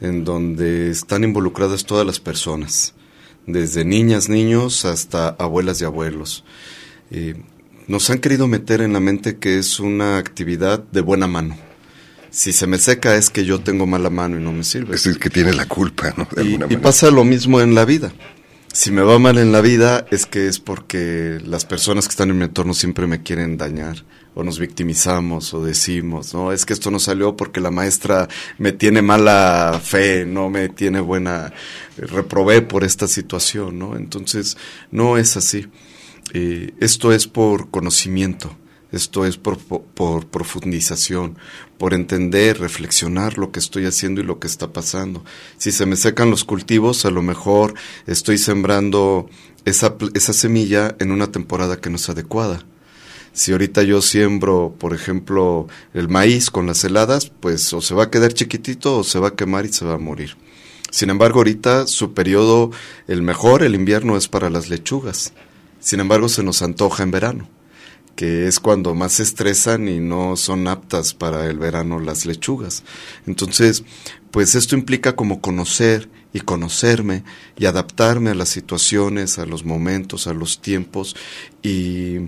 en 0.00 0.24
donde 0.24 0.90
están 0.90 1.24
involucradas 1.24 1.84
todas 1.84 2.06
las 2.06 2.20
personas, 2.20 2.94
desde 3.46 3.84
niñas, 3.84 4.28
niños 4.28 4.84
hasta 4.84 5.30
abuelas 5.30 5.80
y 5.80 5.84
abuelos. 5.84 6.44
Eh, 7.10 7.34
nos 7.88 8.08
han 8.10 8.20
querido 8.20 8.46
meter 8.46 8.82
en 8.82 8.92
la 8.92 9.00
mente 9.00 9.38
que 9.38 9.58
es 9.58 9.80
una 9.80 10.18
actividad 10.18 10.80
de 10.80 11.00
buena 11.00 11.26
mano. 11.26 11.56
Si 12.30 12.52
se 12.52 12.68
me 12.68 12.78
seca 12.78 13.16
es 13.16 13.28
que 13.28 13.44
yo 13.44 13.60
tengo 13.60 13.86
mala 13.86 14.08
mano 14.08 14.38
y 14.38 14.42
no 14.42 14.52
me 14.52 14.62
sirve. 14.62 14.94
Es 14.94 15.02
decir, 15.02 15.20
que 15.20 15.28
tiene 15.28 15.52
la 15.52 15.66
culpa, 15.66 16.14
¿no? 16.16 16.28
y, 16.40 16.54
y 16.72 16.76
pasa 16.76 17.10
lo 17.10 17.24
mismo 17.24 17.60
en 17.60 17.74
la 17.74 17.84
vida. 17.84 18.12
Si 18.72 18.92
me 18.92 19.02
va 19.02 19.18
mal 19.18 19.38
en 19.38 19.50
la 19.50 19.60
vida 19.60 20.06
es 20.12 20.24
que 20.24 20.46
es 20.46 20.60
porque 20.60 21.40
las 21.44 21.64
personas 21.64 22.06
que 22.06 22.12
están 22.12 22.30
en 22.30 22.38
mi 22.38 22.44
entorno 22.44 22.74
siempre 22.74 23.08
me 23.08 23.22
quieren 23.22 23.58
dañar 23.58 24.04
o 24.34 24.42
nos 24.42 24.58
victimizamos 24.58 25.52
o 25.54 25.64
decimos, 25.64 26.32
no, 26.32 26.52
es 26.52 26.64
que 26.64 26.72
esto 26.72 26.90
no 26.90 26.98
salió 26.98 27.36
porque 27.36 27.60
la 27.60 27.70
maestra 27.70 28.28
me 28.58 28.72
tiene 28.72 29.02
mala 29.02 29.80
fe, 29.82 30.24
no 30.24 30.48
me 30.48 30.68
tiene 30.68 31.00
buena, 31.00 31.52
reprobé 31.96 32.62
por 32.62 32.84
esta 32.84 33.06
situación, 33.08 33.78
¿no? 33.78 33.96
Entonces, 33.96 34.56
no 34.90 35.18
es 35.18 35.36
así. 35.36 35.66
Eh, 36.32 36.72
esto 36.80 37.12
es 37.12 37.26
por 37.26 37.70
conocimiento, 37.70 38.56
esto 38.90 39.26
es 39.26 39.36
por, 39.36 39.58
por, 39.58 40.26
profundización, 40.26 41.36
por 41.76 41.92
entender, 41.92 42.58
reflexionar 42.58 43.36
lo 43.36 43.52
que 43.52 43.58
estoy 43.58 43.84
haciendo 43.84 44.22
y 44.22 44.24
lo 44.24 44.38
que 44.38 44.46
está 44.46 44.72
pasando. 44.72 45.24
Si 45.58 45.72
se 45.72 45.84
me 45.84 45.96
secan 45.96 46.30
los 46.30 46.44
cultivos, 46.44 47.04
a 47.04 47.10
lo 47.10 47.20
mejor 47.20 47.74
estoy 48.06 48.38
sembrando 48.38 49.28
esa, 49.66 49.94
esa 50.14 50.32
semilla 50.32 50.94
en 51.00 51.12
una 51.12 51.30
temporada 51.30 51.80
que 51.80 51.90
no 51.90 51.96
es 51.96 52.08
adecuada 52.08 52.64
si 53.32 53.52
ahorita 53.52 53.82
yo 53.82 54.02
siembro, 54.02 54.74
por 54.78 54.94
ejemplo, 54.94 55.66
el 55.94 56.08
maíz 56.08 56.50
con 56.50 56.66
las 56.66 56.84
heladas, 56.84 57.30
pues 57.40 57.72
o 57.72 57.80
se 57.80 57.94
va 57.94 58.04
a 58.04 58.10
quedar 58.10 58.34
chiquitito 58.34 58.98
o 58.98 59.04
se 59.04 59.18
va 59.18 59.28
a 59.28 59.34
quemar 59.34 59.64
y 59.64 59.72
se 59.72 59.84
va 59.84 59.94
a 59.94 59.98
morir. 59.98 60.36
Sin 60.90 61.08
embargo, 61.08 61.38
ahorita 61.38 61.86
su 61.86 62.12
periodo, 62.12 62.70
el 63.08 63.22
mejor, 63.22 63.62
el 63.62 63.74
invierno, 63.74 64.18
es 64.18 64.28
para 64.28 64.50
las 64.50 64.68
lechugas. 64.68 65.32
Sin 65.80 66.00
embargo, 66.00 66.28
se 66.28 66.42
nos 66.42 66.60
antoja 66.60 67.02
en 67.02 67.10
verano, 67.10 67.48
que 68.14 68.46
es 68.46 68.60
cuando 68.60 68.94
más 68.94 69.14
se 69.14 69.22
estresan 69.22 69.88
y 69.88 70.00
no 70.00 70.36
son 70.36 70.68
aptas 70.68 71.14
para 71.14 71.46
el 71.46 71.58
verano 71.58 71.98
las 71.98 72.26
lechugas. 72.26 72.84
Entonces, 73.26 73.82
pues 74.30 74.54
esto 74.54 74.76
implica 74.76 75.16
como 75.16 75.40
conocer 75.40 76.10
y 76.34 76.40
conocerme 76.40 77.24
y 77.58 77.64
adaptarme 77.64 78.30
a 78.30 78.34
las 78.34 78.50
situaciones, 78.50 79.38
a 79.38 79.46
los 79.46 79.64
momentos, 79.64 80.26
a 80.26 80.34
los 80.34 80.60
tiempos 80.60 81.16
y 81.62 82.18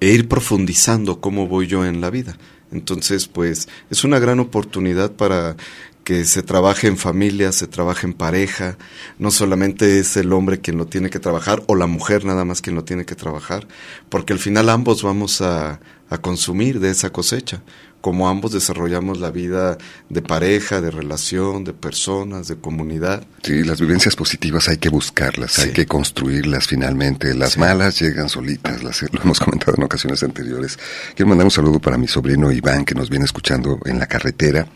e 0.00 0.08
ir 0.08 0.28
profundizando 0.28 1.20
cómo 1.20 1.46
voy 1.46 1.66
yo 1.66 1.84
en 1.84 2.00
la 2.00 2.10
vida. 2.10 2.36
Entonces, 2.72 3.26
pues 3.26 3.68
es 3.90 4.04
una 4.04 4.18
gran 4.18 4.40
oportunidad 4.40 5.12
para 5.12 5.56
que 6.04 6.24
se 6.24 6.42
trabaje 6.42 6.86
en 6.86 6.96
familia, 6.96 7.52
se 7.52 7.66
trabaje 7.66 8.06
en 8.06 8.14
pareja, 8.14 8.78
no 9.18 9.30
solamente 9.30 9.98
es 9.98 10.16
el 10.16 10.32
hombre 10.32 10.60
quien 10.60 10.78
lo 10.78 10.86
tiene 10.86 11.10
que 11.10 11.18
trabajar 11.18 11.62
o 11.66 11.74
la 11.74 11.86
mujer 11.86 12.24
nada 12.24 12.44
más 12.44 12.62
quien 12.62 12.74
lo 12.74 12.84
tiene 12.84 13.04
que 13.04 13.14
trabajar, 13.14 13.68
porque 14.08 14.32
al 14.32 14.38
final 14.38 14.70
ambos 14.70 15.02
vamos 15.02 15.40
a, 15.42 15.78
a 16.08 16.18
consumir 16.18 16.80
de 16.80 16.90
esa 16.90 17.10
cosecha 17.10 17.62
como 18.00 18.28
ambos 18.28 18.52
desarrollamos 18.52 19.20
la 19.20 19.30
vida 19.30 19.78
de 20.08 20.22
pareja, 20.22 20.80
de 20.80 20.90
relación, 20.90 21.64
de 21.64 21.72
personas, 21.72 22.48
de 22.48 22.56
comunidad. 22.56 23.24
Sí, 23.42 23.62
las 23.62 23.80
vivencias 23.80 24.16
positivas 24.16 24.68
hay 24.68 24.78
que 24.78 24.88
buscarlas, 24.88 25.58
hay 25.58 25.72
que 25.72 25.86
construirlas 25.86 26.66
finalmente. 26.66 27.34
Las 27.34 27.58
malas 27.58 28.00
llegan 28.00 28.28
solitas, 28.28 28.82
las, 28.82 29.02
lo 29.12 29.22
hemos 29.22 29.40
comentado 29.40 29.74
en 29.76 29.84
ocasiones 29.84 30.22
anteriores. 30.22 30.78
Quiero 31.14 31.28
mandar 31.28 31.46
un 31.46 31.50
saludo 31.50 31.78
para 31.78 31.98
mi 31.98 32.08
sobrino 32.08 32.50
Iván, 32.50 32.84
que 32.84 32.94
nos 32.94 33.10
viene 33.10 33.24
escuchando 33.24 33.78
en 33.84 33.98
la 33.98 34.06
carretera. 34.06 34.66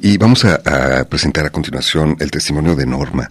Y 0.00 0.18
vamos 0.18 0.44
a, 0.44 1.00
a 1.00 1.04
presentar 1.04 1.46
a 1.46 1.50
continuación 1.50 2.16
el 2.20 2.30
testimonio 2.30 2.74
de 2.74 2.86
Norma. 2.86 3.30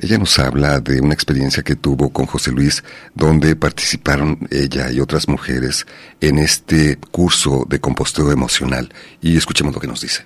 Ella 0.00 0.16
nos 0.16 0.38
habla 0.38 0.80
de 0.80 1.00
una 1.00 1.14
experiencia 1.14 1.64
que 1.64 1.74
tuvo 1.74 2.10
con 2.10 2.26
José 2.26 2.52
Luis, 2.52 2.84
donde 3.14 3.56
participaron 3.56 4.46
ella 4.50 4.92
y 4.92 5.00
otras 5.00 5.26
mujeres 5.26 5.86
en 6.20 6.38
este 6.38 6.96
curso 7.10 7.66
de 7.68 7.80
composteo 7.80 8.30
emocional. 8.30 8.92
Y 9.20 9.36
escuchemos 9.36 9.74
lo 9.74 9.80
que 9.80 9.88
nos 9.88 10.00
dice. 10.00 10.22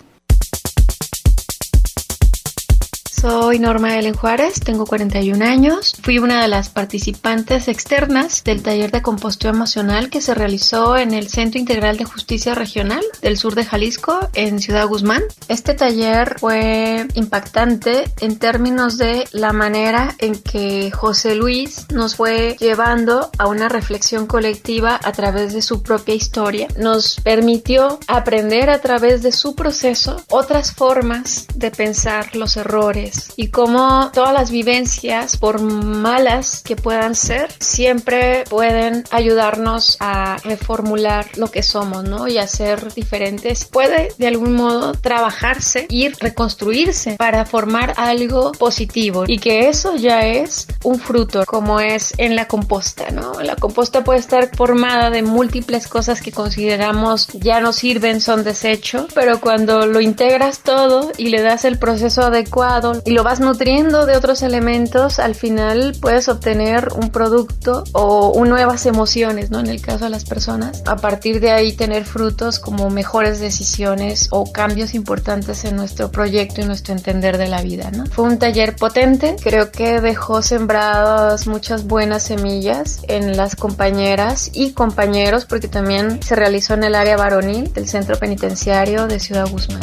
Soy 3.22 3.60
Norma 3.60 3.96
Ellen 3.96 4.14
Juárez, 4.14 4.58
tengo 4.58 4.84
41 4.84 5.44
años. 5.44 5.94
Fui 6.02 6.18
una 6.18 6.42
de 6.42 6.48
las 6.48 6.70
participantes 6.70 7.68
externas 7.68 8.42
del 8.42 8.64
taller 8.64 8.90
de 8.90 9.00
composteo 9.00 9.52
emocional 9.52 10.10
que 10.10 10.20
se 10.20 10.34
realizó 10.34 10.96
en 10.96 11.14
el 11.14 11.28
Centro 11.28 11.60
Integral 11.60 11.98
de 11.98 12.04
Justicia 12.04 12.56
Regional 12.56 13.04
del 13.20 13.36
sur 13.36 13.54
de 13.54 13.64
Jalisco, 13.64 14.28
en 14.34 14.58
Ciudad 14.58 14.88
Guzmán. 14.88 15.22
Este 15.46 15.74
taller 15.74 16.34
fue 16.40 17.06
impactante 17.14 18.10
en 18.18 18.40
términos 18.40 18.98
de 18.98 19.28
la 19.30 19.52
manera 19.52 20.16
en 20.18 20.34
que 20.34 20.90
José 20.90 21.36
Luis 21.36 21.86
nos 21.92 22.16
fue 22.16 22.56
llevando 22.58 23.30
a 23.38 23.46
una 23.46 23.68
reflexión 23.68 24.26
colectiva 24.26 24.98
a 25.00 25.12
través 25.12 25.52
de 25.52 25.62
su 25.62 25.84
propia 25.84 26.16
historia. 26.16 26.66
Nos 26.76 27.20
permitió 27.20 28.00
aprender 28.08 28.68
a 28.68 28.80
través 28.80 29.22
de 29.22 29.30
su 29.30 29.54
proceso 29.54 30.24
otras 30.28 30.72
formas 30.72 31.46
de 31.54 31.70
pensar 31.70 32.34
los 32.34 32.56
errores 32.56 33.11
y 33.36 33.48
cómo 33.48 34.10
todas 34.12 34.32
las 34.32 34.50
vivencias, 34.50 35.36
por 35.36 35.60
malas 35.60 36.62
que 36.64 36.76
puedan 36.76 37.14
ser, 37.14 37.52
siempre 37.60 38.44
pueden 38.48 39.04
ayudarnos 39.10 39.96
a 40.00 40.36
reformular 40.44 41.26
lo 41.36 41.50
que 41.50 41.62
somos, 41.62 42.04
¿no? 42.04 42.28
Y 42.28 42.38
a 42.38 42.46
ser 42.46 42.92
diferentes. 42.94 43.64
Puede 43.64 44.12
de 44.18 44.26
algún 44.26 44.54
modo 44.54 44.92
trabajarse 44.92 45.86
y 45.88 46.08
reconstruirse 46.08 47.16
para 47.16 47.44
formar 47.44 47.94
algo 47.96 48.52
positivo 48.52 49.24
y 49.26 49.38
que 49.38 49.68
eso 49.68 49.96
ya 49.96 50.26
es 50.26 50.66
un 50.84 50.98
fruto, 50.98 51.44
como 51.46 51.80
es 51.80 52.14
en 52.18 52.36
la 52.36 52.48
composta, 52.48 53.10
¿no? 53.10 53.40
La 53.40 53.56
composta 53.56 54.04
puede 54.04 54.20
estar 54.20 54.54
formada 54.54 55.10
de 55.10 55.22
múltiples 55.22 55.88
cosas 55.88 56.20
que 56.20 56.32
consideramos 56.32 57.28
ya 57.32 57.60
no 57.60 57.72
sirven, 57.72 58.20
son 58.20 58.44
desecho, 58.44 59.06
pero 59.14 59.40
cuando 59.40 59.86
lo 59.86 60.00
integras 60.00 60.60
todo 60.60 61.10
y 61.16 61.28
le 61.28 61.42
das 61.42 61.64
el 61.64 61.78
proceso 61.78 62.22
adecuado, 62.22 63.01
y 63.04 63.12
lo 63.12 63.24
vas 63.24 63.40
nutriendo 63.40 64.06
de 64.06 64.16
otros 64.16 64.42
elementos, 64.42 65.18
al 65.18 65.34
final 65.34 65.94
puedes 66.00 66.28
obtener 66.28 66.88
un 66.94 67.10
producto 67.10 67.84
o 67.92 68.32
nuevas 68.52 68.84
emociones, 68.84 69.50
¿no? 69.50 69.60
En 69.60 69.66
el 69.66 69.80
caso 69.80 70.04
de 70.04 70.10
las 70.10 70.24
personas. 70.24 70.82
A 70.84 70.96
partir 70.96 71.40
de 71.40 71.50
ahí 71.50 71.72
tener 71.72 72.04
frutos 72.04 72.58
como 72.58 72.90
mejores 72.90 73.40
decisiones 73.40 74.28
o 74.30 74.52
cambios 74.52 74.92
importantes 74.92 75.64
en 75.64 75.76
nuestro 75.76 76.10
proyecto 76.10 76.60
y 76.60 76.64
nuestro 76.64 76.92
entender 76.92 77.38
de 77.38 77.48
la 77.48 77.62
vida, 77.62 77.90
¿no? 77.90 78.04
Fue 78.06 78.24
un 78.24 78.38
taller 78.38 78.76
potente, 78.76 79.36
creo 79.42 79.70
que 79.70 80.00
dejó 80.00 80.42
sembradas 80.42 81.46
muchas 81.46 81.86
buenas 81.86 82.24
semillas 82.24 83.00
en 83.08 83.36
las 83.36 83.56
compañeras 83.56 84.50
y 84.52 84.72
compañeros 84.72 85.46
porque 85.46 85.68
también 85.68 86.22
se 86.22 86.36
realizó 86.36 86.74
en 86.74 86.84
el 86.84 86.94
área 86.94 87.16
varonil 87.16 87.72
del 87.72 87.88
centro 87.88 88.18
penitenciario 88.18 89.06
de 89.06 89.18
Ciudad 89.18 89.48
Guzmán. 89.48 89.80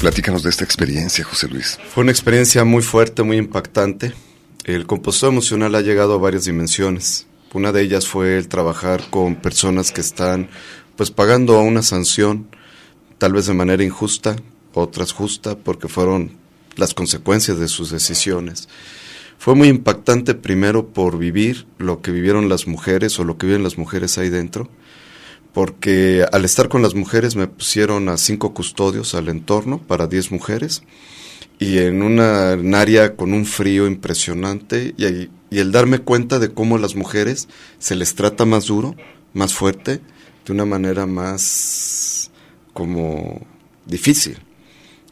Platícanos 0.00 0.42
de 0.42 0.48
esta 0.48 0.64
experiencia, 0.64 1.24
José 1.24 1.46
Luis. 1.46 1.78
Fue 1.92 2.02
una 2.02 2.10
experiencia 2.10 2.64
muy 2.64 2.80
fuerte, 2.80 3.22
muy 3.22 3.36
impactante. 3.36 4.14
El 4.64 4.86
compostor 4.86 5.30
emocional 5.30 5.74
ha 5.74 5.82
llegado 5.82 6.14
a 6.14 6.18
varias 6.18 6.46
dimensiones. 6.46 7.26
Una 7.52 7.70
de 7.70 7.82
ellas 7.82 8.08
fue 8.08 8.38
el 8.38 8.48
trabajar 8.48 9.02
con 9.10 9.36
personas 9.36 9.92
que 9.92 10.00
están 10.00 10.48
pues 10.96 11.10
pagando 11.10 11.60
una 11.60 11.82
sanción, 11.82 12.48
tal 13.18 13.34
vez 13.34 13.44
de 13.44 13.52
manera 13.52 13.84
injusta, 13.84 14.36
otras 14.72 15.12
justa, 15.12 15.58
porque 15.58 15.86
fueron 15.86 16.32
las 16.76 16.94
consecuencias 16.94 17.58
de 17.58 17.68
sus 17.68 17.90
decisiones. 17.90 18.70
Fue 19.36 19.54
muy 19.54 19.68
impactante 19.68 20.34
primero 20.34 20.86
por 20.86 21.18
vivir 21.18 21.66
lo 21.76 22.00
que 22.00 22.10
vivieron 22.10 22.48
las 22.48 22.66
mujeres 22.66 23.18
o 23.18 23.24
lo 23.24 23.36
que 23.36 23.48
viven 23.48 23.62
las 23.62 23.76
mujeres 23.76 24.16
ahí 24.16 24.30
dentro 24.30 24.70
porque 25.52 26.24
al 26.32 26.44
estar 26.44 26.68
con 26.68 26.82
las 26.82 26.94
mujeres 26.94 27.36
me 27.36 27.46
pusieron 27.46 28.08
a 28.08 28.16
cinco 28.16 28.54
custodios 28.54 29.14
al 29.14 29.28
entorno 29.28 29.78
para 29.78 30.06
diez 30.06 30.30
mujeres 30.30 30.82
y 31.58 31.78
en 31.78 32.02
una 32.02 32.52
área 32.80 33.16
con 33.16 33.32
un 33.32 33.44
frío 33.44 33.86
impresionante 33.86 34.94
y, 34.96 35.28
y 35.50 35.58
el 35.58 35.72
darme 35.72 35.98
cuenta 35.98 36.38
de 36.38 36.52
cómo 36.52 36.78
las 36.78 36.94
mujeres 36.94 37.48
se 37.78 37.96
les 37.96 38.14
trata 38.14 38.44
más 38.44 38.66
duro, 38.66 38.94
más 39.34 39.52
fuerte, 39.52 40.00
de 40.46 40.52
una 40.52 40.64
manera 40.64 41.06
más 41.06 42.30
como 42.72 43.46
difícil. 43.86 44.38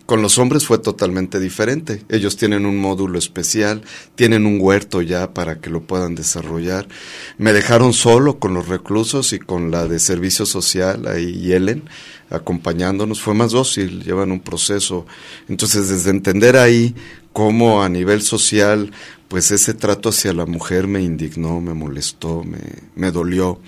Con 0.09 0.23
los 0.23 0.39
hombres 0.39 0.65
fue 0.65 0.79
totalmente 0.79 1.39
diferente. 1.39 2.03
Ellos 2.09 2.39
tienen 2.39 2.65
un 2.65 2.79
módulo 2.79 3.19
especial, 3.19 3.83
tienen 4.15 4.47
un 4.47 4.59
huerto 4.59 5.03
ya 5.03 5.35
para 5.35 5.61
que 5.61 5.69
lo 5.69 5.83
puedan 5.83 6.15
desarrollar. 6.15 6.89
Me 7.37 7.53
dejaron 7.53 7.93
solo 7.93 8.39
con 8.39 8.55
los 8.55 8.69
reclusos 8.69 9.35
y 9.35 9.39
con 9.39 9.71
la 9.71 9.87
de 9.87 9.99
servicio 9.99 10.47
social, 10.47 11.07
ahí 11.09 11.53
Ellen, 11.53 11.91
acompañándonos. 12.31 13.21
Fue 13.21 13.35
más 13.35 13.53
dócil, 13.53 14.03
llevan 14.03 14.33
un 14.33 14.41
proceso. 14.41 15.05
Entonces, 15.47 15.91
desde 15.91 16.09
entender 16.09 16.57
ahí 16.57 16.95
cómo 17.35 17.83
a 17.83 17.91
nivel 17.91 18.23
social, 18.23 18.91
pues 19.29 19.51
ese 19.51 19.75
trato 19.75 20.09
hacia 20.09 20.33
la 20.33 20.47
mujer 20.47 20.87
me 20.87 21.03
indignó, 21.03 21.61
me 21.61 21.75
molestó, 21.75 22.45
me, 22.45 22.61
me 22.95 23.11
dolió. 23.11 23.61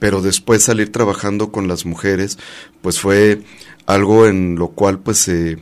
Pero 0.00 0.20
después 0.20 0.64
salir 0.64 0.90
trabajando 0.90 1.52
con 1.52 1.68
las 1.68 1.86
mujeres, 1.86 2.38
pues 2.82 2.98
fue 2.98 3.44
algo 3.86 4.26
en 4.26 4.56
lo 4.56 4.70
cual 4.70 4.98
pues 4.98 5.18
se 5.18 5.58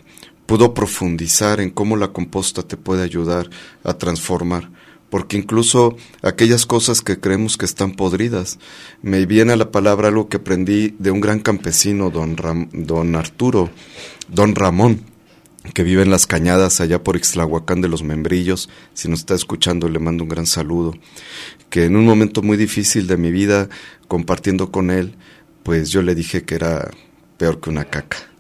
pudo 0.47 0.75
profundizar 0.75 1.61
en 1.61 1.71
cómo 1.71 1.97
la 1.97 2.09
composta 2.09 2.63
te 2.63 2.77
puede 2.77 3.03
ayudar 3.03 3.51
a 3.83 3.95
transformar. 3.95 4.71
Porque 5.11 5.37
incluso 5.37 5.97
aquellas 6.23 6.67
cosas 6.67 7.01
que 7.01 7.21
creemos 7.21 7.57
que 7.57 7.67
están 7.67 7.93
podridas, 7.93 8.59
me 9.01 9.27
viene 9.27 9.53
a 9.53 9.57
la 9.57 9.71
palabra 9.71 10.09
algo 10.09 10.29
que 10.29 10.39
aprendí 10.39 10.95
de 10.99 11.11
un 11.13 11.21
gran 11.21 11.39
campesino, 11.39 12.11
don, 12.11 12.37
don 12.73 13.15
Arturo, 13.15 13.71
don 14.29 14.57
Ramón, 14.57 15.03
que 15.73 15.85
vive 15.85 16.03
en 16.03 16.11
las 16.11 16.27
cañadas 16.27 16.81
allá 16.81 17.03
por 17.03 17.17
Ixtlahuacán 17.17 17.81
de 17.81 17.89
los 17.89 18.03
Membrillos. 18.03 18.69
Si 18.93 19.09
nos 19.09 19.21
está 19.21 19.35
escuchando, 19.35 19.89
le 19.89 20.01
mando 20.01 20.25
un 20.25 20.31
gran 20.31 20.47
saludo. 20.47 20.95
Que 21.71 21.85
en 21.85 21.97
un 21.97 22.07
momento 22.07 22.43
muy 22.43 22.57
difícil 22.57 23.07
de 23.07 23.17
mi 23.17 23.31
vida, 23.31 23.69
compartiendo 24.09 24.73
con 24.73 24.91
él, 24.91 25.15
pues 25.63 25.91
yo 25.91 26.03
le 26.03 26.17
dije 26.17 26.43
que 26.43 26.57
era 26.57 26.91
peor 27.39 27.61
que 27.61 27.71
una 27.71 27.85
caca 27.85 28.34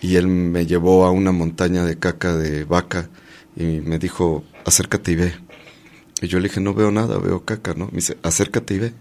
y 0.00 0.16
él 0.16 0.26
me 0.26 0.66
llevó 0.66 1.04
a 1.04 1.10
una 1.10 1.32
montaña 1.32 1.84
de 1.84 1.98
caca 1.98 2.36
de 2.36 2.64
vaca 2.64 3.10
y 3.56 3.80
me 3.80 3.98
dijo, 3.98 4.44
acércate 4.64 5.12
y 5.12 5.16
ve. 5.16 5.34
Y 6.22 6.28
yo 6.28 6.38
le 6.38 6.48
dije, 6.48 6.60
no 6.60 6.74
veo 6.74 6.90
nada, 6.90 7.18
veo 7.18 7.44
caca, 7.44 7.74
¿no? 7.74 7.86
Me 7.86 7.96
dice, 7.96 8.16
acércate 8.22 8.74
y 8.74 8.78
ve. 8.78 8.94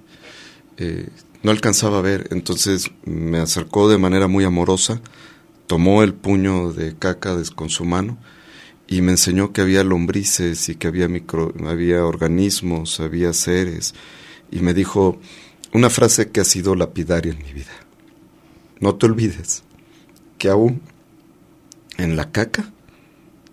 Eh, 0.78 1.08
no 1.44 1.52
alcanzaba 1.52 2.00
a 2.00 2.02
ver, 2.02 2.28
entonces 2.32 2.92
me 3.06 3.40
acercó 3.40 3.90
de 3.90 3.98
manera 3.98 4.28
muy 4.28 4.44
amorosa, 4.44 5.02
tomó 5.68 6.04
el 6.04 6.14
puño 6.14 6.74
de 6.74 6.96
caca 6.96 7.36
con 7.56 7.70
su 7.70 7.86
mano 7.86 8.18
y 8.88 9.02
me 9.02 9.12
enseñó 9.12 9.54
que 9.54 9.62
había 9.62 9.84
lombrices 9.84 10.68
y 10.68 10.76
que 10.76 10.88
había, 10.88 11.08
micro, 11.08 11.54
había 11.66 12.06
organismos, 12.06 13.00
había 13.00 13.34
seres. 13.34 13.94
Y 14.52 14.62
me 14.62 14.74
dijo 14.74 15.20
una 15.74 15.90
frase 15.90 16.32
que 16.32 16.42
ha 16.42 16.46
sido 16.46 16.76
lapidaria 16.76 17.32
en 17.32 17.38
mi 17.38 17.54
vida. 17.54 17.72
No 18.80 18.96
te 18.96 19.06
olvides 19.06 19.64
que 20.40 20.50
aún 20.50 20.82
en 22.00 22.16
la 22.16 22.32
caca 22.32 22.72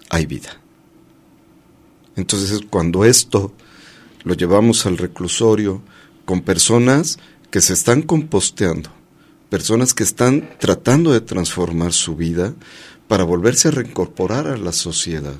hay 0.09 0.27
vida. 0.27 0.61
Entonces 2.17 2.61
cuando 2.71 3.05
esto 3.05 3.53
lo 4.25 4.35
llevamos 4.35 4.87
al 4.87 4.99
reclusorio 4.99 5.83
con 6.25 6.41
personas 6.41 7.19
que 7.51 7.61
se 7.61 7.75
están 7.75 8.03
composteando, 8.03 8.91
personas 9.51 9.95
que 9.95 10.03
están 10.03 10.51
tratando 10.59 11.13
de 11.13 11.21
transformar 11.21 11.93
su 11.93 12.17
vida 12.17 12.55
para 13.09 13.25
volverse 13.25 13.69
a 13.69 13.73
reincorporar 13.73 14.47
a 14.47 14.57
la 14.57 14.73
sociedad. 14.73 15.37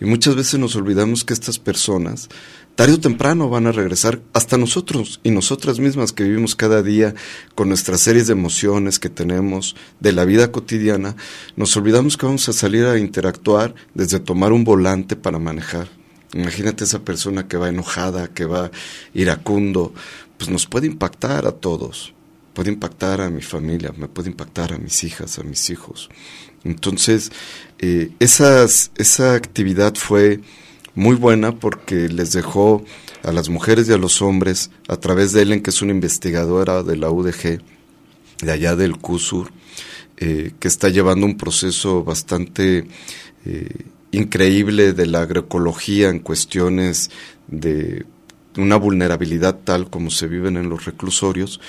Y 0.00 0.04
muchas 0.06 0.34
veces 0.34 0.58
nos 0.58 0.76
olvidamos 0.76 1.24
que 1.24 1.34
estas 1.34 1.58
personas 1.58 2.28
tarde 2.74 2.94
o 2.94 3.00
temprano 3.00 3.48
van 3.48 3.66
a 3.66 3.72
regresar 3.72 4.20
hasta 4.32 4.58
nosotros 4.58 5.20
y 5.22 5.30
nosotras 5.30 5.78
mismas 5.78 6.12
que 6.12 6.24
vivimos 6.24 6.56
cada 6.56 6.82
día 6.82 7.14
con 7.54 7.68
nuestras 7.68 8.00
series 8.00 8.26
de 8.26 8.32
emociones 8.32 8.98
que 8.98 9.08
tenemos 9.08 9.76
de 10.00 10.12
la 10.12 10.24
vida 10.24 10.50
cotidiana, 10.50 11.14
nos 11.56 11.76
olvidamos 11.76 12.16
que 12.16 12.26
vamos 12.26 12.48
a 12.48 12.52
salir 12.52 12.84
a 12.84 12.98
interactuar 12.98 13.74
desde 13.94 14.18
tomar 14.18 14.52
un 14.52 14.64
volante 14.64 15.14
para 15.14 15.38
manejar. 15.38 15.88
Imagínate 16.32 16.82
esa 16.82 17.04
persona 17.04 17.46
que 17.46 17.56
va 17.56 17.68
enojada, 17.68 18.28
que 18.28 18.44
va 18.44 18.72
iracundo, 19.14 19.94
pues 20.36 20.50
nos 20.50 20.66
puede 20.66 20.88
impactar 20.88 21.46
a 21.46 21.52
todos, 21.52 22.12
puede 22.54 22.72
impactar 22.72 23.20
a 23.20 23.30
mi 23.30 23.40
familia, 23.40 23.94
me 23.96 24.08
puede 24.08 24.30
impactar 24.30 24.72
a 24.72 24.78
mis 24.78 25.04
hijas, 25.04 25.38
a 25.38 25.44
mis 25.44 25.70
hijos. 25.70 26.08
Entonces, 26.64 27.30
eh, 27.78 28.10
esa 28.18 29.34
actividad 29.34 29.94
fue 29.94 30.40
muy 30.94 31.16
buena 31.16 31.58
porque 31.58 32.08
les 32.08 32.32
dejó 32.32 32.84
a 33.22 33.32
las 33.32 33.48
mujeres 33.48 33.88
y 33.88 33.92
a 33.92 33.98
los 33.98 34.22
hombres, 34.22 34.70
a 34.88 34.96
través 34.96 35.32
de 35.32 35.42
Ellen, 35.42 35.62
que 35.62 35.70
es 35.70 35.82
una 35.82 35.92
investigadora 35.92 36.82
de 36.82 36.96
la 36.96 37.10
UDG, 37.10 37.60
de 38.42 38.52
allá 38.52 38.76
del 38.76 38.98
CUSUR, 38.98 39.50
eh, 40.16 40.52
que 40.60 40.68
está 40.68 40.88
llevando 40.88 41.26
un 41.26 41.36
proceso 41.36 42.04
bastante 42.04 42.86
eh, 43.44 43.68
increíble 44.12 44.92
de 44.92 45.06
la 45.06 45.22
agroecología 45.22 46.08
en 46.08 46.20
cuestiones 46.20 47.10
de 47.48 48.06
una 48.56 48.76
vulnerabilidad 48.76 49.58
tal 49.64 49.90
como 49.90 50.10
se 50.10 50.28
viven 50.28 50.56
en 50.56 50.68
los 50.68 50.84
reclusorios, 50.84 51.60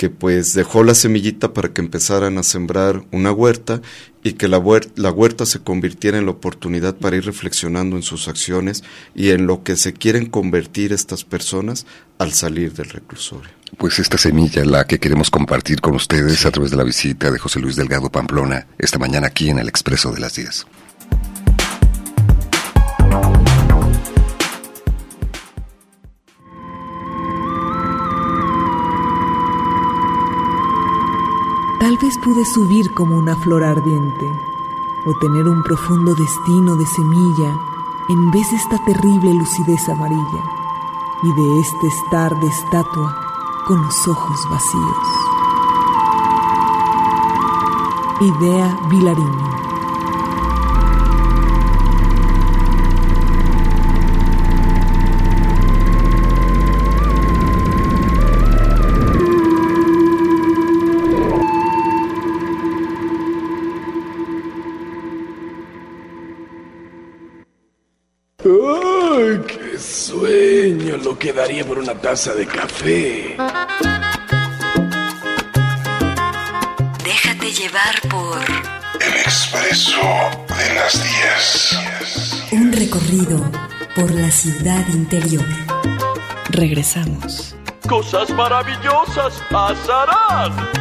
que 0.00 0.08
pues 0.08 0.54
dejó 0.54 0.82
la 0.82 0.94
semillita 0.94 1.52
para 1.52 1.74
que 1.74 1.82
empezaran 1.82 2.38
a 2.38 2.42
sembrar 2.42 3.04
una 3.10 3.32
huerta 3.32 3.82
y 4.24 4.32
que 4.32 4.48
la 4.48 4.56
huerta, 4.56 4.90
la 4.96 5.10
huerta 5.10 5.44
se 5.44 5.58
convirtiera 5.58 6.16
en 6.16 6.24
la 6.24 6.30
oportunidad 6.30 6.96
para 6.96 7.16
ir 7.16 7.26
reflexionando 7.26 7.96
en 7.96 8.02
sus 8.02 8.26
acciones 8.26 8.82
y 9.14 9.28
en 9.28 9.46
lo 9.46 9.62
que 9.62 9.76
se 9.76 9.92
quieren 9.92 10.24
convertir 10.24 10.94
estas 10.94 11.24
personas 11.24 11.84
al 12.16 12.32
salir 12.32 12.72
del 12.72 12.88
reclusorio. 12.88 13.50
Pues 13.76 13.98
esta 13.98 14.16
semilla, 14.16 14.64
la 14.64 14.86
que 14.86 14.98
queremos 14.98 15.28
compartir 15.30 15.82
con 15.82 15.94
ustedes 15.94 16.46
a 16.46 16.50
través 16.50 16.70
de 16.70 16.78
la 16.78 16.84
visita 16.84 17.30
de 17.30 17.38
José 17.38 17.60
Luis 17.60 17.76
Delgado 17.76 18.10
Pamplona 18.10 18.68
esta 18.78 18.98
mañana 18.98 19.26
aquí 19.26 19.50
en 19.50 19.58
el 19.58 19.68
Expreso 19.68 20.12
de 20.12 20.20
las 20.20 20.34
10. 20.34 20.64
Tal 31.80 31.96
vez 31.96 32.18
pude 32.18 32.44
subir 32.44 32.92
como 32.92 33.16
una 33.16 33.34
flor 33.36 33.64
ardiente 33.64 34.30
o 35.06 35.14
tener 35.18 35.48
un 35.48 35.62
profundo 35.62 36.14
destino 36.14 36.76
de 36.76 36.84
semilla 36.84 37.58
en 38.10 38.30
vez 38.30 38.50
de 38.50 38.58
esta 38.58 38.76
terrible 38.84 39.32
lucidez 39.32 39.88
amarilla 39.88 40.44
y 41.22 41.32
de 41.32 41.60
este 41.60 41.86
estar 41.86 42.38
de 42.38 42.48
estatua 42.48 43.16
con 43.66 43.82
los 43.82 44.08
ojos 44.08 44.38
vacíos. 44.50 45.06
Idea 48.20 48.78
Vilariño 48.90 49.49
quedaría 71.20 71.64
por 71.64 71.78
una 71.78 71.94
taza 71.94 72.32
de 72.32 72.46
café? 72.46 73.36
Déjate 77.04 77.52
llevar 77.52 78.00
por... 78.08 78.40
El 79.00 79.16
expreso 79.20 80.00
de 80.48 80.74
las 80.74 80.94
10. 82.48 82.52
Un 82.52 82.72
recorrido 82.72 83.38
por 83.94 84.10
la 84.10 84.30
ciudad 84.30 84.88
interior. 84.88 85.44
Regresamos. 86.48 87.54
Cosas 87.86 88.30
maravillosas 88.30 89.42
pasarán. 89.50 90.79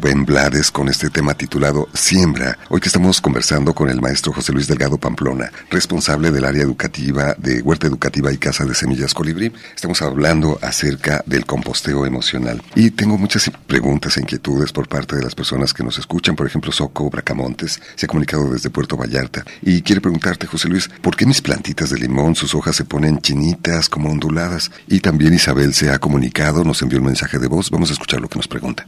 Rubén 0.00 0.24
Blades 0.24 0.70
con 0.70 0.88
este 0.88 1.10
tema 1.10 1.34
titulado 1.34 1.86
Siembra. 1.92 2.56
Hoy 2.70 2.80
que 2.80 2.88
estamos 2.88 3.20
conversando 3.20 3.74
con 3.74 3.90
el 3.90 4.00
maestro 4.00 4.32
José 4.32 4.50
Luis 4.50 4.66
Delgado 4.66 4.96
Pamplona, 4.96 5.52
responsable 5.68 6.30
del 6.30 6.46
área 6.46 6.62
educativa 6.62 7.34
de 7.36 7.60
Huerta 7.60 7.86
Educativa 7.86 8.32
y 8.32 8.38
Casa 8.38 8.64
de 8.64 8.74
Semillas 8.74 9.12
Colibrí. 9.12 9.52
Estamos 9.74 10.00
hablando 10.00 10.58
acerca 10.62 11.22
del 11.26 11.44
composteo 11.44 12.06
emocional. 12.06 12.62
Y 12.74 12.92
tengo 12.92 13.18
muchas 13.18 13.50
preguntas 13.66 14.16
e 14.16 14.20
inquietudes 14.22 14.72
por 14.72 14.88
parte 14.88 15.16
de 15.16 15.22
las 15.22 15.34
personas 15.34 15.74
que 15.74 15.84
nos 15.84 15.98
escuchan. 15.98 16.34
Por 16.34 16.46
ejemplo, 16.46 16.72
Soco 16.72 17.10
Bracamontes 17.10 17.78
se 17.94 18.06
ha 18.06 18.08
comunicado 18.08 18.50
desde 18.50 18.70
Puerto 18.70 18.96
Vallarta 18.96 19.44
y 19.60 19.82
quiere 19.82 20.00
preguntarte, 20.00 20.46
José 20.46 20.68
Luis, 20.68 20.88
¿por 21.02 21.14
qué 21.14 21.26
mis 21.26 21.42
plantitas 21.42 21.90
de 21.90 21.98
limón, 21.98 22.36
sus 22.36 22.54
hojas 22.54 22.74
se 22.74 22.86
ponen 22.86 23.20
chinitas, 23.20 23.90
como 23.90 24.08
onduladas? 24.08 24.70
Y 24.88 25.00
también 25.00 25.34
Isabel 25.34 25.74
se 25.74 25.90
ha 25.90 25.98
comunicado, 25.98 26.64
nos 26.64 26.80
envió 26.80 27.00
un 27.00 27.04
mensaje 27.04 27.38
de 27.38 27.48
voz. 27.48 27.70
Vamos 27.70 27.90
a 27.90 27.92
escuchar 27.92 28.22
lo 28.22 28.28
que 28.30 28.38
nos 28.38 28.48
pregunta. 28.48 28.86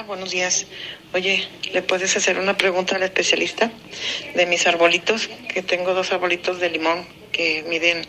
Buenos 0.00 0.30
días. 0.30 0.66
Oye, 1.12 1.46
¿le 1.70 1.82
puedes 1.82 2.16
hacer 2.16 2.38
una 2.38 2.56
pregunta 2.56 2.96
al 2.96 3.02
especialista 3.02 3.70
de 4.34 4.46
mis 4.46 4.66
arbolitos? 4.66 5.28
Que 5.52 5.60
tengo 5.62 5.92
dos 5.92 6.12
arbolitos 6.12 6.60
de 6.60 6.70
limón 6.70 7.06
que 7.30 7.62
miden 7.68 8.06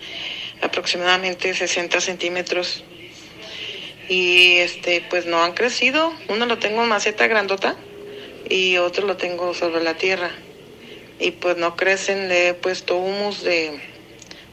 aproximadamente 0.62 1.54
60 1.54 2.00
centímetros 2.00 2.86
y 4.08 4.60
este 4.60 5.04
pues 5.10 5.26
no 5.26 5.44
han 5.44 5.52
crecido. 5.52 6.14
Uno 6.30 6.46
lo 6.46 6.58
tengo 6.58 6.84
en 6.84 6.90
maceta 6.90 7.28
grandota 7.28 7.76
y 8.50 8.78
otro 8.78 9.06
lo 9.06 9.18
tengo 9.18 9.54
sobre 9.54 9.84
la 9.84 9.96
tierra 9.96 10.32
y 11.20 11.32
pues 11.32 11.58
no 11.58 11.76
crecen. 11.76 12.30
Le 12.30 12.48
he 12.48 12.54
puesto 12.54 12.96
humus 12.96 13.44
de, 13.44 13.78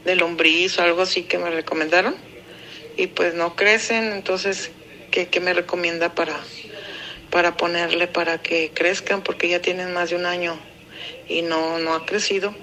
de 0.03 0.15
lombriz 0.17 0.77
o 0.77 0.81
algo 0.81 1.03
así 1.03 1.23
que 1.23 1.37
me 1.37 1.49
recomendaron 1.49 2.13
y 2.97 3.07
pues 3.07 3.33
no 3.35 3.55
crecen. 3.55 4.11
Entonces 4.11 4.71
¿Qué, 5.11 5.27
qué 5.27 5.41
me 5.41 5.53
recomienda 5.53 6.15
para, 6.15 6.39
para 7.31 7.57
ponerle 7.57 8.07
para 8.07 8.39
que 8.39 8.71
crezcan? 8.73 9.23
Porque 9.23 9.49
ya 9.49 9.61
tienen 9.61 9.93
más 9.93 10.11
de 10.11 10.17
un 10.17 10.25
año 10.25 10.59
y 11.27 11.41
no, 11.41 11.79
no 11.79 11.93
ha 11.93 12.05
crecido. 12.05 12.53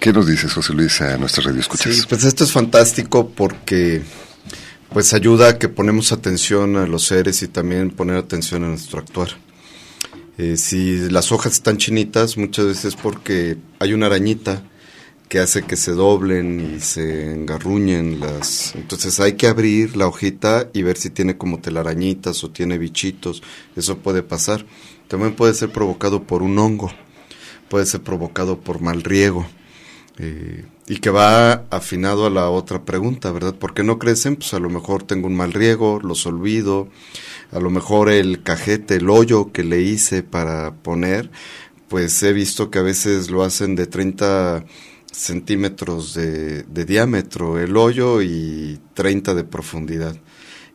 ¿Qué 0.00 0.12
nos 0.12 0.26
dices, 0.26 0.52
José 0.52 0.74
Luis, 0.74 1.00
a 1.00 1.16
nuestra 1.16 1.44
radio 1.44 1.60
escuchas? 1.60 1.94
Sí, 1.94 2.02
pues 2.08 2.24
esto 2.24 2.44
es 2.44 2.52
fantástico 2.52 3.30
porque 3.30 4.02
pues 4.92 5.14
ayuda 5.14 5.48
a 5.48 5.58
que 5.58 5.68
ponemos 5.68 6.12
atención 6.12 6.76
a 6.76 6.86
los 6.86 7.04
seres 7.04 7.42
y 7.42 7.48
también 7.48 7.90
poner 7.90 8.16
atención 8.16 8.64
a 8.64 8.68
nuestro 8.68 8.98
actuar. 8.98 9.30
Eh, 10.38 10.56
si 10.56 11.08
las 11.10 11.32
hojas 11.32 11.54
están 11.54 11.78
chinitas, 11.78 12.36
muchas 12.36 12.66
veces 12.66 12.84
es 12.86 12.96
porque 12.96 13.56
hay 13.78 13.94
una 13.94 14.06
arañita 14.06 14.62
que 15.28 15.40
hace 15.40 15.62
que 15.62 15.76
se 15.76 15.92
doblen 15.92 16.76
y 16.76 16.80
se 16.80 17.32
engarruñen 17.32 18.20
las 18.20 18.74
entonces 18.76 19.18
hay 19.18 19.32
que 19.32 19.48
abrir 19.48 19.96
la 19.96 20.06
hojita 20.06 20.70
y 20.72 20.82
ver 20.82 20.96
si 20.96 21.10
tiene 21.10 21.36
como 21.36 21.60
telarañitas 21.60 22.44
o 22.44 22.50
tiene 22.50 22.78
bichitos. 22.78 23.42
Eso 23.74 23.98
puede 23.98 24.22
pasar. 24.22 24.64
También 25.08 25.34
puede 25.34 25.54
ser 25.54 25.70
provocado 25.72 26.22
por 26.24 26.42
un 26.42 26.58
hongo 26.58 26.90
puede 27.68 27.86
ser 27.86 28.02
provocado 28.02 28.60
por 28.60 28.80
mal 28.80 29.02
riego. 29.02 29.46
Eh, 30.18 30.64
y 30.88 30.98
que 30.98 31.10
va 31.10 31.64
afinado 31.70 32.24
a 32.24 32.30
la 32.30 32.48
otra 32.48 32.86
pregunta 32.86 33.32
verdad 33.32 33.54
¿por 33.54 33.74
qué 33.74 33.82
no 33.82 33.98
crecen? 33.98 34.36
pues 34.36 34.54
a 34.54 34.58
lo 34.58 34.70
mejor 34.70 35.02
tengo 35.02 35.26
un 35.26 35.36
mal 35.36 35.52
riego 35.52 36.00
los 36.02 36.26
olvido. 36.26 36.88
A 37.52 37.60
lo 37.60 37.70
mejor 37.70 38.08
el 38.10 38.42
cajete 38.42 38.96
el 38.96 39.10
hoyo 39.10 39.52
que 39.52 39.62
le 39.62 39.82
hice 39.82 40.22
para 40.22 40.74
poner 40.74 41.30
pues 41.88 42.22
he 42.22 42.32
visto 42.32 42.70
que 42.70 42.78
a 42.78 42.82
veces 42.82 43.30
lo 43.30 43.44
hacen 43.44 43.76
de 43.76 43.86
30 43.86 44.64
centímetros 45.16 46.14
de, 46.14 46.64
diámetro 46.84 47.58
el 47.58 47.76
hoyo 47.76 48.20
y 48.22 48.78
30 48.94 49.34
de 49.34 49.44
profundidad. 49.44 50.16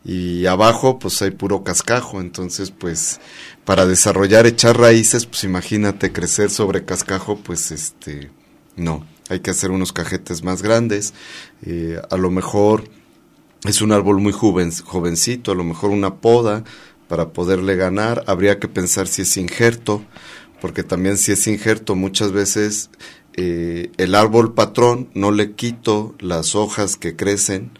Y 0.04 0.46
abajo 0.46 0.98
pues 0.98 1.22
hay 1.22 1.30
puro 1.30 1.62
cascajo, 1.62 2.20
entonces 2.20 2.72
pues 2.72 3.20
para 3.64 3.86
desarrollar, 3.86 4.46
echar 4.46 4.76
raíces, 4.76 5.26
pues 5.26 5.44
imagínate 5.44 6.12
crecer 6.12 6.50
sobre 6.50 6.84
cascajo, 6.84 7.36
pues 7.36 7.70
este, 7.70 8.32
no, 8.74 9.06
hay 9.28 9.40
que 9.40 9.52
hacer 9.52 9.70
unos 9.70 9.92
cajetes 9.92 10.42
más 10.42 10.60
grandes, 10.60 11.14
eh, 11.64 12.02
a 12.10 12.16
lo 12.16 12.32
mejor 12.32 12.88
es 13.64 13.80
un 13.80 13.92
árbol 13.92 14.18
muy 14.18 14.32
joven, 14.32 14.72
jovencito, 14.72 15.52
a 15.52 15.54
lo 15.54 15.62
mejor 15.62 15.90
una 15.90 16.16
poda 16.16 16.64
para 17.06 17.32
poderle 17.32 17.76
ganar, 17.76 18.24
habría 18.26 18.58
que 18.58 18.66
pensar 18.66 19.06
si 19.06 19.22
es 19.22 19.36
injerto, 19.36 20.04
porque 20.60 20.82
también 20.82 21.16
si 21.16 21.30
es 21.30 21.46
injerto 21.46 21.94
muchas 21.94 22.32
veces 22.32 22.90
eh, 23.36 23.90
el 23.96 24.14
árbol 24.14 24.54
patrón, 24.54 25.08
no 25.14 25.30
le 25.30 25.52
quito 25.52 26.14
las 26.20 26.54
hojas 26.54 26.96
que 26.96 27.16
crecen, 27.16 27.70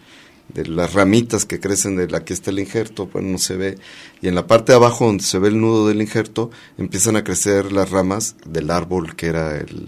de 0.53 0.65
las 0.67 0.93
ramitas 0.93 1.45
que 1.45 1.59
crecen 1.59 1.95
de 1.95 2.07
la 2.07 2.23
que 2.23 2.33
está 2.33 2.51
el 2.51 2.59
injerto, 2.59 3.07
pues 3.07 3.23
no 3.23 3.37
se 3.37 3.55
ve. 3.55 3.77
Y 4.21 4.27
en 4.27 4.35
la 4.35 4.47
parte 4.47 4.71
de 4.71 4.77
abajo 4.77 5.05
donde 5.05 5.23
se 5.23 5.39
ve 5.39 5.47
el 5.49 5.59
nudo 5.59 5.87
del 5.87 6.01
injerto, 6.01 6.51
empiezan 6.77 7.15
a 7.15 7.23
crecer 7.23 7.71
las 7.71 7.89
ramas 7.89 8.35
del 8.45 8.69
árbol 8.69 9.15
que 9.15 9.27
era 9.27 9.57
el, 9.57 9.87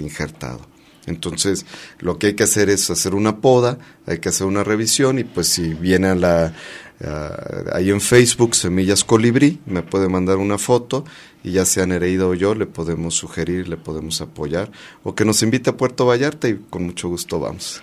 injertado. 0.00 0.60
Entonces, 1.06 1.64
lo 2.00 2.18
que 2.18 2.28
hay 2.28 2.34
que 2.34 2.42
hacer 2.42 2.68
es 2.68 2.90
hacer 2.90 3.14
una 3.14 3.40
poda, 3.40 3.78
hay 4.06 4.18
que 4.18 4.28
hacer 4.28 4.46
una 4.46 4.64
revisión 4.64 5.20
y 5.20 5.24
pues 5.24 5.46
si 5.48 5.72
viene 5.74 6.08
a 6.08 6.14
la, 6.16 6.54
Uh, 6.98 7.74
ahí 7.74 7.90
en 7.90 8.00
Facebook, 8.00 8.54
Semillas 8.54 9.04
Colibrí, 9.04 9.60
me 9.66 9.82
puede 9.82 10.08
mandar 10.08 10.38
una 10.38 10.56
foto 10.56 11.04
y 11.42 11.52
ya 11.52 11.64
sea 11.64 11.86
Nereida 11.86 12.26
o 12.26 12.34
yo 12.34 12.54
le 12.54 12.66
podemos 12.66 13.14
sugerir, 13.14 13.68
le 13.68 13.76
podemos 13.76 14.20
apoyar 14.20 14.70
o 15.04 15.14
que 15.14 15.24
nos 15.24 15.42
invite 15.42 15.70
a 15.70 15.76
Puerto 15.76 16.04
Vallarta 16.06 16.48
y 16.48 16.58
con 16.70 16.84
mucho 16.84 17.08
gusto 17.08 17.38
vamos. 17.38 17.82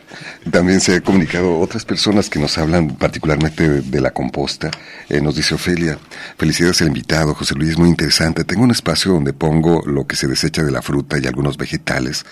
También 0.51 0.82
se 0.82 0.95
ha 0.95 1.01
comunicado 1.01 1.60
otras 1.60 1.86
personas 1.86 2.30
que 2.30 2.39
nos 2.39 2.58
hablan 2.58 2.95
particularmente 2.97 3.82
de, 3.82 4.01
la 4.01 4.12
composta. 4.12 4.70
Eh, 5.08 5.22
nos 5.22 5.36
dice 5.36 5.56
Ofelia, 5.56 5.97
felicidades 6.38 6.82
al 6.82 6.88
invitado, 6.88 7.34
José 7.34 7.56
Luis, 7.56 7.78
muy 7.78 7.88
interesante. 7.89 8.43
Tengo 8.43 8.64
un 8.64 8.72
espacio 8.72 9.14
donde 9.14 9.32
pongo 9.32 9.82
lo 9.86 10.06
que 10.06 10.18
se 10.18 10.28
desecha 10.28 10.62
de 10.64 10.72
la 10.72 10.82
fruta 10.82 11.18
y 11.18 11.26
algunos 11.26 11.56
vegetales, 11.56 12.26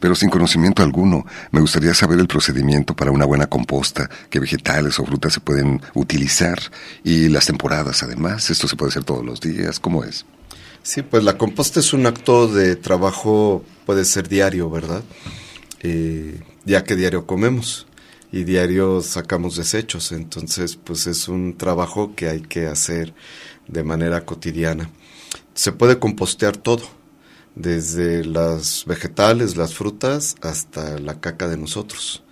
pero 0.00 0.14
sin 0.14 0.28
conocimiento 0.28 0.82
alguno. 0.82 1.24
Me 1.50 1.60
gustaría 1.60 1.94
saber 1.94 2.18
el 2.18 2.28
procedimiento 2.28 2.94
para 2.94 3.10
una 3.10 3.24
buena 3.24 3.46
composta, 3.46 4.10
qué 4.28 4.38
vegetales 4.38 4.98
o 4.98 5.06
frutas 5.06 5.32
se 5.32 5.40
pueden 5.40 5.80
utilizar 5.94 6.58
y 7.02 7.28
las 7.30 7.46
temporadas 7.46 8.02
además. 8.02 8.50
Esto 8.50 8.68
se 8.68 8.76
puede 8.76 8.90
hacer 8.90 9.04
todos 9.04 9.24
los 9.24 9.40
días. 9.40 9.80
¿Cómo 9.80 10.04
es? 10.04 10.26
Sí, 10.84 11.00
pues 11.00 11.24
la 11.24 11.38
composta 11.38 11.80
es 11.80 11.94
un 11.94 12.04
acto 12.04 12.46
de 12.46 12.76
trabajo, 12.76 13.64
puede 13.86 14.04
ser 14.04 14.28
diario, 14.28 14.68
¿verdad? 14.68 15.02
Eh, 15.80 16.42
ya 16.66 16.84
que 16.84 16.94
diario 16.94 17.26
comemos 17.26 17.86
y 18.30 18.44
diario 18.44 19.00
sacamos 19.00 19.56
desechos, 19.56 20.12
entonces 20.12 20.76
pues 20.76 21.06
es 21.06 21.26
un 21.28 21.56
trabajo 21.56 22.14
que 22.14 22.28
hay 22.28 22.42
que 22.42 22.66
hacer 22.66 23.14
de 23.66 23.82
manera 23.82 24.26
cotidiana. 24.26 24.90
Se 25.54 25.72
puede 25.72 25.98
compostear 25.98 26.58
todo, 26.58 26.82
desde 27.54 28.22
las 28.22 28.84
vegetales, 28.84 29.56
las 29.56 29.72
frutas, 29.72 30.36
hasta 30.42 30.98
la 30.98 31.18
caca 31.18 31.48
de 31.48 31.56
nosotros. 31.56 32.22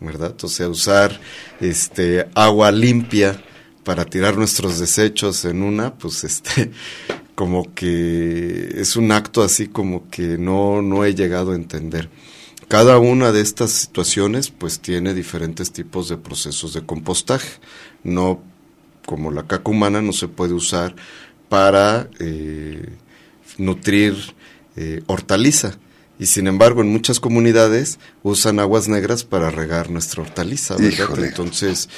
¿verdad? 0.00 0.34
O 0.42 0.48
sea, 0.48 0.68
usar 0.68 1.18
este 1.60 2.28
agua 2.34 2.70
limpia 2.72 3.42
para 3.84 4.04
tirar 4.04 4.36
nuestros 4.36 4.78
desechos 4.78 5.46
en 5.46 5.62
una, 5.62 5.94
pues 5.94 6.24
este 6.24 6.72
como 7.36 7.72
que 7.74 8.72
es 8.76 8.96
un 8.96 9.12
acto 9.12 9.42
así 9.42 9.68
como 9.68 10.10
que 10.10 10.38
no 10.38 10.82
no 10.82 11.04
he 11.04 11.14
llegado 11.14 11.52
a 11.52 11.54
entender. 11.54 12.10
Cada 12.66 12.98
una 12.98 13.30
de 13.30 13.42
estas 13.42 13.70
situaciones 13.70 14.50
pues 14.50 14.80
tiene 14.80 15.14
diferentes 15.14 15.70
tipos 15.70 16.08
de 16.08 16.16
procesos 16.16 16.72
de 16.72 16.84
compostaje. 16.84 17.60
No 18.02 18.42
como 19.06 19.30
la 19.30 19.46
caca 19.46 19.70
humana 19.70 20.02
no 20.02 20.12
se 20.12 20.26
puede 20.26 20.54
usar 20.54 20.96
para 21.48 22.08
eh, 22.18 22.88
nutrir 23.58 24.16
eh, 24.74 25.02
hortaliza 25.06 25.78
y 26.18 26.26
sin 26.26 26.46
embargo 26.46 26.80
en 26.80 26.88
muchas 26.88 27.20
comunidades 27.20 27.98
usan 28.22 28.58
aguas 28.58 28.88
negras 28.88 29.24
para 29.24 29.50
regar 29.50 29.90
nuestra 29.90 30.22
hortaliza, 30.22 30.76
¿verdad? 30.76 31.24
Entonces 31.24 31.88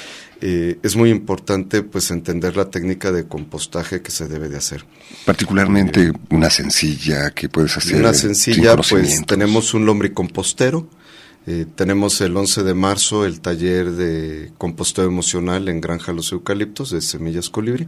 eh, 0.41 0.79
es 0.83 0.95
muy 0.95 1.09
importante 1.09 1.83
pues 1.83 2.11
entender 2.11 2.55
la 2.55 2.69
técnica 2.69 3.11
de 3.11 3.27
compostaje 3.27 4.01
que 4.01 4.11
se 4.11 4.27
debe 4.27 4.47
de 4.47 4.57
hacer. 4.57 4.85
Particularmente 5.25 6.03
eh, 6.03 6.13
una 6.29 6.49
sencilla 6.49 7.31
que 7.31 7.49
puedes 7.49 7.75
hacer. 7.75 7.97
Una 7.97 8.13
sencilla 8.13 8.77
pues 8.77 9.25
tenemos 9.25 9.73
un 9.73 9.85
lombricompostero, 9.85 10.89
eh, 11.45 11.65
tenemos 11.75 12.21
el 12.21 12.37
11 12.37 12.63
de 12.63 12.73
marzo 12.73 13.25
el 13.25 13.41
taller 13.41 13.91
de 13.91 14.51
composteo 14.57 15.05
emocional 15.05 15.67
en 15.67 15.81
Granja 15.81 16.13
Los 16.13 16.31
Eucaliptos 16.31 16.91
de 16.91 17.01
Semillas 17.01 17.49
Colibri 17.49 17.87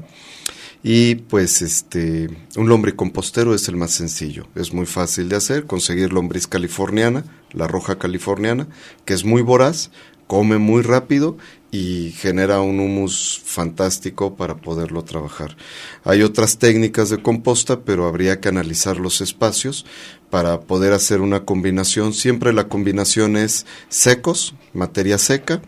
Y 0.84 1.16
pues 1.16 1.62
este, 1.62 2.30
un 2.58 2.68
lombricompostero 2.68 3.54
es 3.56 3.70
el 3.70 3.78
más 3.78 3.92
sencillo, 3.92 4.48
es 4.56 4.74
muy 4.74 4.86
fácil 4.86 5.30
de 5.30 5.36
hacer, 5.38 5.68
conseguir 5.68 6.12
lombriz 6.12 6.48
californiana, 6.48 7.24
la 7.54 7.68
roja 7.68 7.98
californiana, 7.98 8.68
que 9.06 9.14
es 9.14 9.24
muy 9.24 9.42
voraz, 9.42 9.92
come 10.32 10.60
muy 10.60 10.82
rápido 10.82 11.36
y 11.72 12.12
genera 12.12 12.62
un 12.62 12.80
humus 12.80 13.42
fantástico 13.44 14.38
para 14.38 14.56
poderlo 14.56 15.04
trabajar. 15.04 15.58
Hay 16.06 16.22
otras 16.22 16.58
técnicas 16.58 17.10
de 17.10 17.22
composta, 17.22 17.82
pero 17.82 18.08
habría 18.08 18.40
que 18.40 18.48
analizar 18.48 18.96
los 18.96 19.20
espacios 19.20 19.86
para 20.30 20.62
poder 20.62 20.94
hacer 20.94 21.20
una 21.20 21.44
combinación. 21.44 22.14
Siempre 22.14 22.54
la 22.54 22.70
combinación 22.70 23.36
es 23.36 23.66
secos, 23.90 24.56
materia 24.72 25.18
seca, 25.18 25.62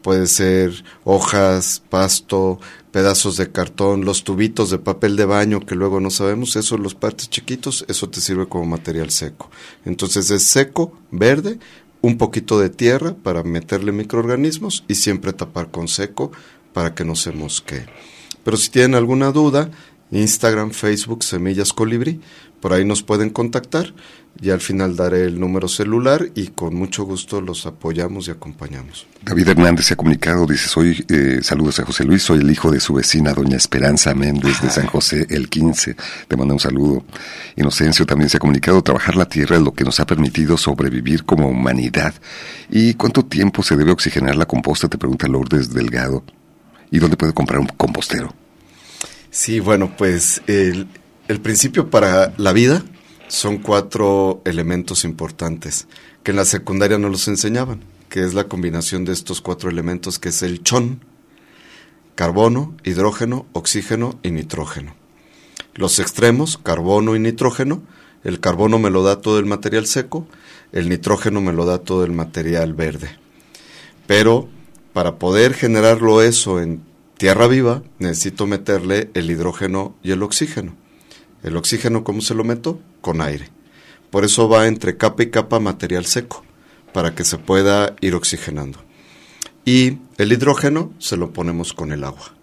puede 0.00 0.28
ser 0.28 0.82
hojas, 1.04 1.82
pasto, 1.90 2.58
pedazos 2.90 3.36
de 3.36 3.52
cartón, 3.52 4.06
los 4.06 4.24
tubitos 4.24 4.70
de 4.70 4.78
papel 4.78 5.16
de 5.16 5.26
baño 5.26 5.60
que 5.60 5.74
luego 5.74 6.00
no 6.00 6.08
sabemos, 6.08 6.56
eso 6.56 6.78
los 6.78 6.94
partes 6.94 7.28
chiquitos, 7.28 7.84
eso 7.88 8.08
te 8.08 8.22
sirve 8.22 8.48
como 8.48 8.64
material 8.64 9.10
seco. 9.10 9.50
Entonces 9.84 10.30
es 10.30 10.44
seco, 10.44 10.98
verde, 11.10 11.58
un 12.02 12.18
poquito 12.18 12.58
de 12.58 12.70
tierra 12.70 13.14
para 13.14 13.42
meterle 13.42 13.92
microorganismos 13.92 14.84
y 14.88 14.94
siempre 14.96 15.32
tapar 15.32 15.70
con 15.70 15.88
seco 15.88 16.32
para 16.72 16.94
que 16.94 17.04
no 17.04 17.14
se 17.16 17.32
mosquee. 17.32 17.86
Pero 18.44 18.56
si 18.56 18.70
tienen 18.70 18.94
alguna 18.94 19.32
duda, 19.32 19.70
Instagram, 20.10 20.70
Facebook, 20.70 21.24
Semillas 21.24 21.72
Colibrí, 21.72 22.20
por 22.60 22.72
ahí 22.72 22.84
nos 22.84 23.02
pueden 23.02 23.30
contactar 23.30 23.92
y 24.40 24.50
al 24.50 24.60
final 24.60 24.96
daré 24.96 25.24
el 25.24 25.40
número 25.40 25.68
celular 25.68 26.30
y 26.34 26.48
con 26.48 26.74
mucho 26.74 27.04
gusto 27.04 27.40
los 27.40 27.66
apoyamos 27.66 28.28
y 28.28 28.30
acompañamos. 28.30 29.06
David 29.22 29.48
Hernández 29.48 29.86
se 29.86 29.94
ha 29.94 29.96
comunicado, 29.96 30.46
dice, 30.46 30.68
soy, 30.68 31.04
eh, 31.08 31.40
saludos 31.42 31.80
a 31.80 31.84
José 31.84 32.04
Luis, 32.04 32.22
soy 32.22 32.40
el 32.40 32.50
hijo 32.50 32.70
de 32.70 32.80
su 32.80 32.94
vecina, 32.94 33.32
doña 33.32 33.56
Esperanza 33.56 34.14
Méndez 34.14 34.60
de 34.60 34.70
San 34.70 34.86
José, 34.86 35.26
el 35.30 35.48
15, 35.48 35.96
te 36.28 36.36
mando 36.36 36.54
un 36.54 36.60
saludo. 36.60 37.04
Inocencio 37.56 38.04
también 38.04 38.28
se 38.28 38.36
ha 38.36 38.40
comunicado, 38.40 38.82
trabajar 38.82 39.16
la 39.16 39.28
tierra 39.28 39.56
es 39.56 39.62
lo 39.62 39.72
que 39.72 39.84
nos 39.84 40.00
ha 40.00 40.06
permitido 40.06 40.56
sobrevivir 40.56 41.24
como 41.24 41.48
humanidad. 41.48 42.14
¿Y 42.70 42.94
cuánto 42.94 43.24
tiempo 43.24 43.62
se 43.62 43.76
debe 43.76 43.92
oxigenar 43.92 44.36
la 44.36 44.46
composta? 44.46 44.88
Te 44.88 44.98
pregunta 44.98 45.28
Lourdes 45.28 45.72
Delgado. 45.72 46.24
¿Y 46.90 46.98
dónde 46.98 47.16
puede 47.16 47.32
comprar 47.32 47.60
un 47.60 47.68
compostero? 47.68 48.45
Sí, 49.36 49.60
bueno, 49.60 49.92
pues 49.98 50.40
el, 50.46 50.88
principio 51.42 51.90
para 51.90 52.32
la 52.38 52.54
vida 52.54 52.82
son 53.28 53.58
cuatro 53.58 54.40
elementos 54.46 55.04
importantes 55.04 55.88
que 56.22 56.30
en 56.30 56.38
la 56.38 56.46
secundaria 56.46 56.96
no 56.96 57.10
los 57.10 57.28
enseñaban, 57.28 57.84
que 58.08 58.24
es 58.24 58.32
la 58.32 58.44
combinación 58.44 59.04
de 59.04 59.12
estos 59.12 59.42
cuatro 59.42 59.68
elementos, 59.68 60.18
que 60.18 60.30
es 60.30 60.42
el 60.42 60.62
chon, 60.62 61.04
carbono, 62.14 62.74
hidrógeno, 62.82 63.44
oxígeno 63.52 64.18
y 64.22 64.30
nitrógeno. 64.30 64.94
Los 65.74 65.98
extremos, 65.98 66.56
carbono 66.56 67.14
y 67.14 67.18
nitrógeno, 67.18 67.82
el 68.24 68.40
carbono 68.40 68.78
me 68.78 68.88
lo 68.88 69.02
da 69.02 69.20
todo 69.20 69.38
el 69.38 69.44
material 69.44 69.86
seco, 69.86 70.26
el 70.72 70.88
nitrógeno 70.88 71.42
me 71.42 71.52
lo 71.52 71.66
da 71.66 71.76
todo 71.76 72.04
el 72.04 72.12
material 72.12 72.72
verde. 72.72 73.18
Pero 74.06 74.48
para 74.94 75.16
poder 75.16 75.52
generarlo 75.52 76.22
eso 76.22 76.58
en 76.58 76.95
tierra 77.18 77.46
viva, 77.46 77.82
necesito 77.98 78.46
meterle 78.46 79.10
el 79.14 79.30
hidrógeno 79.30 79.96
y 80.02 80.12
el 80.12 80.22
oxígeno. 80.22 80.74
El 81.42 81.56
oxígeno, 81.56 82.04
¿cómo 82.04 82.20
se 82.20 82.34
lo 82.34 82.44
meto? 82.44 82.80
Con 83.00 83.20
aire. 83.20 83.50
Por 84.10 84.24
eso 84.24 84.48
va 84.48 84.66
entre 84.66 84.96
capa 84.96 85.22
y 85.22 85.30
capa 85.30 85.60
material 85.60 86.06
seco, 86.06 86.44
para 86.92 87.14
que 87.14 87.24
se 87.24 87.38
pueda 87.38 87.96
ir 88.00 88.14
oxigenando. 88.14 88.78
Y 89.64 89.98
el 90.18 90.32
hidrógeno 90.32 90.92
se 90.98 91.16
lo 91.16 91.32
ponemos 91.32 91.72
con 91.72 91.92
el 91.92 92.04
agua. 92.04 92.34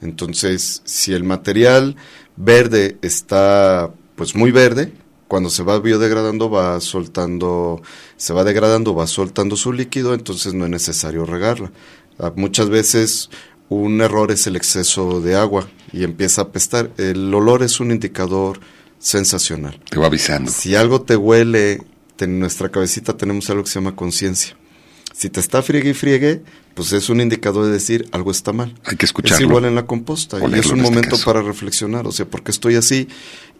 Entonces, 0.00 0.82
si 0.84 1.12
el 1.12 1.24
material 1.24 1.96
verde 2.36 2.98
está 3.02 3.92
pues 4.14 4.34
muy 4.34 4.52
verde, 4.52 4.92
cuando 5.26 5.50
se 5.50 5.62
va 5.62 5.78
biodegradando 5.78 6.50
va 6.50 6.80
soltando, 6.80 7.82
se 8.16 8.32
va 8.32 8.44
degradando, 8.44 8.94
va 8.94 9.06
soltando 9.06 9.56
su 9.56 9.72
líquido, 9.72 10.14
entonces 10.14 10.54
no 10.54 10.64
es 10.64 10.70
necesario 10.70 11.24
regarla. 11.24 11.70
Ah, 12.18 12.32
muchas 12.34 12.70
veces 12.70 13.30
un 13.68 14.00
error 14.00 14.30
es 14.30 14.46
el 14.46 14.56
exceso 14.56 15.20
de 15.20 15.36
agua 15.36 15.68
y 15.92 16.04
empieza 16.04 16.42
a 16.42 16.44
apestar. 16.44 16.90
El 16.96 17.32
olor 17.34 17.62
es 17.62 17.80
un 17.80 17.90
indicador 17.90 18.60
sensacional. 18.98 19.80
Te 19.90 19.98
va 19.98 20.06
avisando. 20.06 20.50
Si 20.50 20.74
algo 20.74 21.02
te 21.02 21.16
huele, 21.16 21.82
en 22.18 22.38
nuestra 22.38 22.70
cabecita 22.70 23.16
tenemos 23.16 23.48
algo 23.50 23.64
que 23.64 23.70
se 23.70 23.76
llama 23.76 23.94
conciencia. 23.96 24.56
Si 25.14 25.30
te 25.30 25.40
está 25.40 25.62
friegue 25.62 25.90
y 25.90 25.94
friegue, 25.94 26.42
pues 26.74 26.92
es 26.92 27.08
un 27.08 27.20
indicador 27.20 27.66
de 27.66 27.72
decir 27.72 28.08
algo 28.12 28.30
está 28.30 28.52
mal. 28.52 28.74
Hay 28.84 28.96
que 28.96 29.06
escucharlo. 29.06 29.36
Es 29.36 29.40
igual 29.48 29.64
en 29.64 29.74
la 29.74 29.86
composta 29.86 30.38
y 30.38 30.44
es 30.58 30.66
un 30.66 30.78
este 30.78 30.90
momento 30.90 31.16
para 31.24 31.42
reflexionar, 31.42 32.06
o 32.06 32.12
sea, 32.12 32.26
porque 32.26 32.52
estoy 32.52 32.76
así 32.76 33.08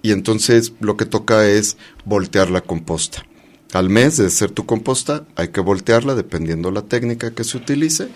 y 0.02 0.12
entonces 0.12 0.72
lo 0.80 0.96
que 0.96 1.04
toca 1.04 1.46
es 1.48 1.76
voltear 2.04 2.50
la 2.50 2.60
composta. 2.60 3.24
Al 3.72 3.90
mes 3.90 4.16
de 4.16 4.26
hacer 4.26 4.50
tu 4.50 4.66
composta 4.66 5.26
hay 5.36 5.48
que 5.48 5.60
voltearla 5.60 6.14
dependiendo 6.14 6.70
la 6.70 6.82
técnica 6.82 7.32
que 7.32 7.44
se 7.44 7.56
utilice 7.56 8.08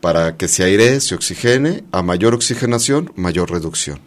para 0.00 0.36
que 0.36 0.48
se 0.48 0.64
aire, 0.64 1.00
se 1.00 1.14
oxigene, 1.14 1.84
a 1.92 2.02
mayor 2.02 2.34
oxigenación, 2.34 3.12
mayor 3.16 3.50
reducción. 3.50 4.00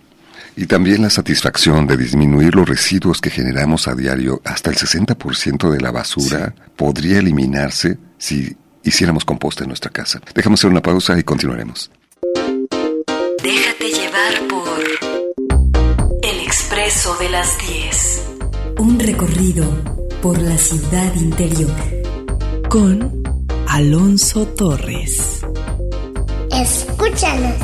Y 0.56 0.68
también 0.68 1.02
la 1.02 1.10
satisfacción 1.10 1.88
de 1.88 1.98
disminuir 1.98 2.56
los 2.56 2.70
residuos 2.70 3.22
que 3.22 3.32
generamos 3.32 3.88
a 3.88 3.96
diario, 3.96 4.42
hasta 4.46 4.70
el 4.70 4.76
60% 4.76 5.72
de 5.72 5.82
la 5.82 5.92
basura 5.92 6.54
podría 6.76 7.20
eliminarse 7.20 7.98
si 8.18 8.56
hiciéramos 8.84 9.26
composta 9.26 9.64
en 9.64 9.70
nuestra 9.70 9.90
casa. 9.90 10.22
Dejamos 10.36 10.60
hacer 10.60 10.72
una 10.72 10.82
pausa 10.82 11.18
y 11.18 11.24
continuaremos. 11.24 11.90
Déjate 13.42 13.92
llevar 13.92 14.48
por 14.48 14.80
El 16.24 16.40
Expreso 16.42 17.16
de 17.18 17.30
las 17.30 17.58
10. 17.68 18.24
Un 18.78 19.00
recorrido 19.00 19.66
por 20.22 20.40
la 20.40 20.58
ciudad 20.58 21.16
interior. 21.16 21.76
Con 22.70 23.24
Alonso 23.68 24.46
Torres. 24.48 25.43
Escúchanos. 26.54 27.56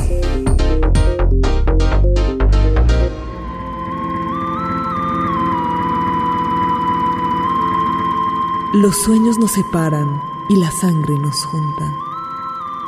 Los 8.72 8.96
sueños 8.96 9.38
nos 9.38 9.52
separan 9.52 10.20
y 10.48 10.56
la 10.56 10.72
sangre 10.72 11.16
nos 11.18 11.44
junta. 11.44 11.92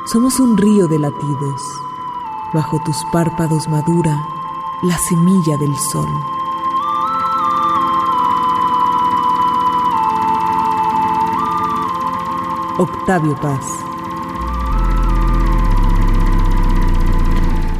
Somos 0.07 0.41
un 0.41 0.57
río 0.57 0.89
de 0.89 0.99
latidos. 0.99 1.63
Bajo 2.53 2.83
tus 2.85 2.97
párpados 3.13 3.69
madura 3.69 4.27
la 4.83 4.99
semilla 4.99 5.57
del 5.57 5.77
sol. 5.77 6.09
Octavio 12.79 13.37
Paz. 13.37 13.92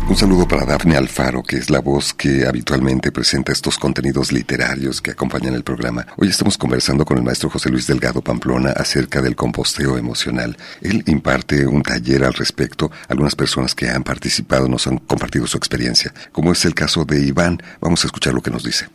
Un 0.09 0.17
saludo 0.17 0.47
para 0.47 0.67
Dafne 0.67 0.97
Alfaro, 0.97 1.43
que 1.43 1.57
es 1.57 1.71
la 1.71 1.81
voz 1.81 2.13
que 2.13 2.45
habitualmente 2.47 3.13
presenta 3.13 3.53
estos 3.53 3.79
contenidos 3.79 4.33
literarios 4.33 5.01
que 5.01 5.13
acompañan 5.13 5.55
el 5.55 5.63
programa. 5.63 6.07
Hoy 6.17 6.29
estamos 6.29 6.59
conversando 6.59 7.05
con 7.05 7.17
el 7.17 7.23
maestro 7.23 7.49
José 7.49 7.71
Luis 7.71 7.87
Delgado 7.87 8.21
Pamplona 8.21 8.73
acerca 8.73 9.23
del 9.23 9.37
composteo 9.37 9.97
emocional. 9.97 10.57
Él 10.81 11.03
imparte 11.07 11.67
un 11.67 11.83
taller 11.83 12.25
al 12.25 12.35
respecto. 12.35 12.91
Algunas 13.09 13.37
personas 13.37 13.75
que 13.75 13.89
han 13.89 14.03
participado 14.03 14.69
nos 14.69 14.87
han 14.87 14.99
compartido 14.99 15.47
su 15.47 15.57
experiencia, 15.57 16.13
como 16.33 16.53
es 16.53 16.65
el 16.65 16.75
caso 16.75 17.05
de 17.05 17.25
Iván. 17.25 17.63
Vamos 17.81 18.05
a 18.05 18.09
escuchar 18.09 18.35
lo 18.35 18.43
que 18.43 18.51
nos 18.51 18.65
dice. 18.65 18.89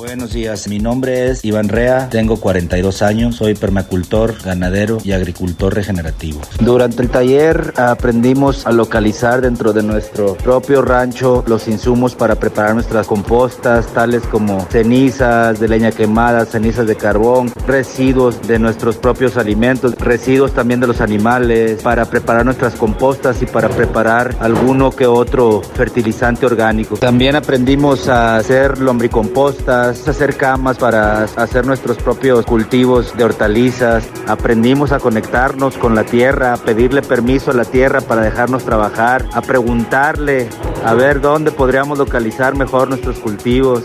Buenos 0.00 0.32
días, 0.32 0.66
mi 0.66 0.78
nombre 0.78 1.28
es 1.28 1.44
Iván 1.44 1.68
Rea, 1.68 2.08
tengo 2.08 2.38
42 2.40 3.02
años, 3.02 3.36
soy 3.36 3.54
permacultor, 3.54 4.34
ganadero 4.42 4.96
y 5.04 5.12
agricultor 5.12 5.74
regenerativo. 5.74 6.40
Durante 6.58 7.02
el 7.02 7.10
taller 7.10 7.74
aprendimos 7.76 8.66
a 8.66 8.72
localizar 8.72 9.42
dentro 9.42 9.74
de 9.74 9.82
nuestro 9.82 10.36
propio 10.36 10.80
rancho 10.80 11.44
los 11.46 11.68
insumos 11.68 12.14
para 12.14 12.36
preparar 12.36 12.72
nuestras 12.72 13.06
compostas, 13.06 13.88
tales 13.88 14.22
como 14.22 14.66
cenizas 14.70 15.60
de 15.60 15.68
leña 15.68 15.92
quemada, 15.92 16.46
cenizas 16.46 16.86
de 16.86 16.96
carbón, 16.96 17.52
residuos 17.66 18.40
de 18.48 18.58
nuestros 18.58 18.96
propios 18.96 19.36
alimentos, 19.36 19.94
residuos 19.96 20.54
también 20.54 20.80
de 20.80 20.86
los 20.86 21.02
animales, 21.02 21.82
para 21.82 22.06
preparar 22.06 22.46
nuestras 22.46 22.74
compostas 22.74 23.42
y 23.42 23.46
para 23.46 23.68
preparar 23.68 24.34
alguno 24.40 24.92
que 24.92 25.06
otro 25.06 25.60
fertilizante 25.60 26.46
orgánico. 26.46 26.96
También 26.96 27.36
aprendimos 27.36 28.08
a 28.08 28.36
hacer 28.36 28.78
lombricompostas, 28.78 29.89
hacer 29.90 30.36
camas 30.36 30.78
para 30.78 31.24
hacer 31.24 31.66
nuestros 31.66 31.96
propios 31.98 32.44
cultivos 32.46 33.16
de 33.16 33.24
hortalizas. 33.24 34.08
Aprendimos 34.26 34.92
a 34.92 34.98
conectarnos 34.98 35.76
con 35.76 35.94
la 35.94 36.04
tierra, 36.04 36.54
a 36.54 36.56
pedirle 36.56 37.02
permiso 37.02 37.50
a 37.50 37.54
la 37.54 37.64
tierra 37.64 38.00
para 38.00 38.22
dejarnos 38.22 38.64
trabajar, 38.64 39.26
a 39.32 39.42
preguntarle 39.42 40.48
a 40.84 40.94
ver 40.94 41.20
dónde 41.20 41.52
podríamos 41.52 41.98
localizar 41.98 42.56
mejor 42.56 42.88
nuestros 42.88 43.18
cultivos. 43.18 43.82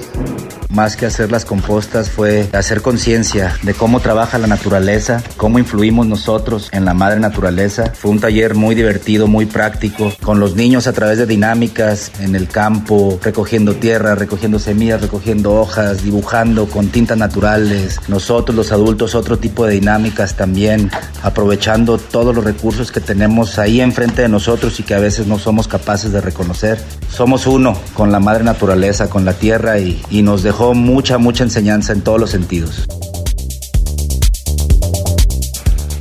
Más 0.70 0.98
que 0.98 1.06
hacer 1.06 1.32
las 1.32 1.46
compostas 1.46 2.10
fue 2.10 2.50
hacer 2.52 2.82
conciencia 2.82 3.56
de 3.62 3.74
cómo 3.74 4.02
trabaja 4.02 4.38
la 4.38 4.48
naturaleza, 4.48 5.24
cómo 5.38 5.58
influimos 5.58 6.06
nosotros 6.06 6.70
en 6.74 6.84
la 6.84 6.94
madre 6.94 7.22
naturaleza. 7.22 7.94
Fue 7.94 8.12
un 8.12 8.20
taller 8.20 8.56
muy 8.56 8.76
divertido, 8.76 9.28
muy 9.28 9.46
práctico, 9.46 10.12
con 10.22 10.42
los 10.42 10.56
niños 10.56 10.88
a 10.88 10.94
través 10.94 11.18
de 11.18 11.28
dinámicas 11.28 12.12
en 12.20 12.36
el 12.36 12.50
campo, 12.50 13.18
recogiendo 13.24 13.76
tierra, 13.76 14.16
recogiendo 14.16 14.60
semillas, 14.60 15.02
recogiendo 15.02 15.54
hojas, 15.54 15.95
dibujando 16.04 16.68
con 16.68 16.90
tintas 16.90 17.18
naturales. 17.18 18.00
Nosotros 18.08 18.56
los 18.56 18.72
adultos 18.72 19.16
otro 19.16 19.38
tipo 19.38 19.66
de 19.66 19.74
dinámicas 19.74 20.36
también, 20.36 20.92
aprovechando 21.24 21.98
todos 21.98 22.36
los 22.36 22.44
recursos 22.44 22.92
que 22.92 23.00
tenemos 23.00 23.60
ahí 23.60 23.82
enfrente 23.82 24.22
de 24.22 24.30
nosotros 24.30 24.80
y 24.80 24.84
que 24.84 24.96
a 24.96 25.00
veces 25.00 25.28
no 25.28 25.40
somos 25.40 25.68
capaces 25.68 26.12
de 26.12 26.22
reconocer. 26.22 26.80
Somos 27.10 27.48
uno 27.48 27.78
con 27.94 28.12
la 28.12 28.20
madre 28.20 28.44
naturaleza, 28.44 29.10
con 29.10 29.26
la 29.26 29.34
tierra 29.34 29.80
y, 29.80 30.04
nos 30.26 30.42
dejó 30.42 30.74
mucha, 30.74 31.20
mucha 31.20 31.44
enseñanza 31.44 31.94
en 31.94 32.02
todos 32.02 32.20
los 32.20 32.32
sentidos. 32.32 32.88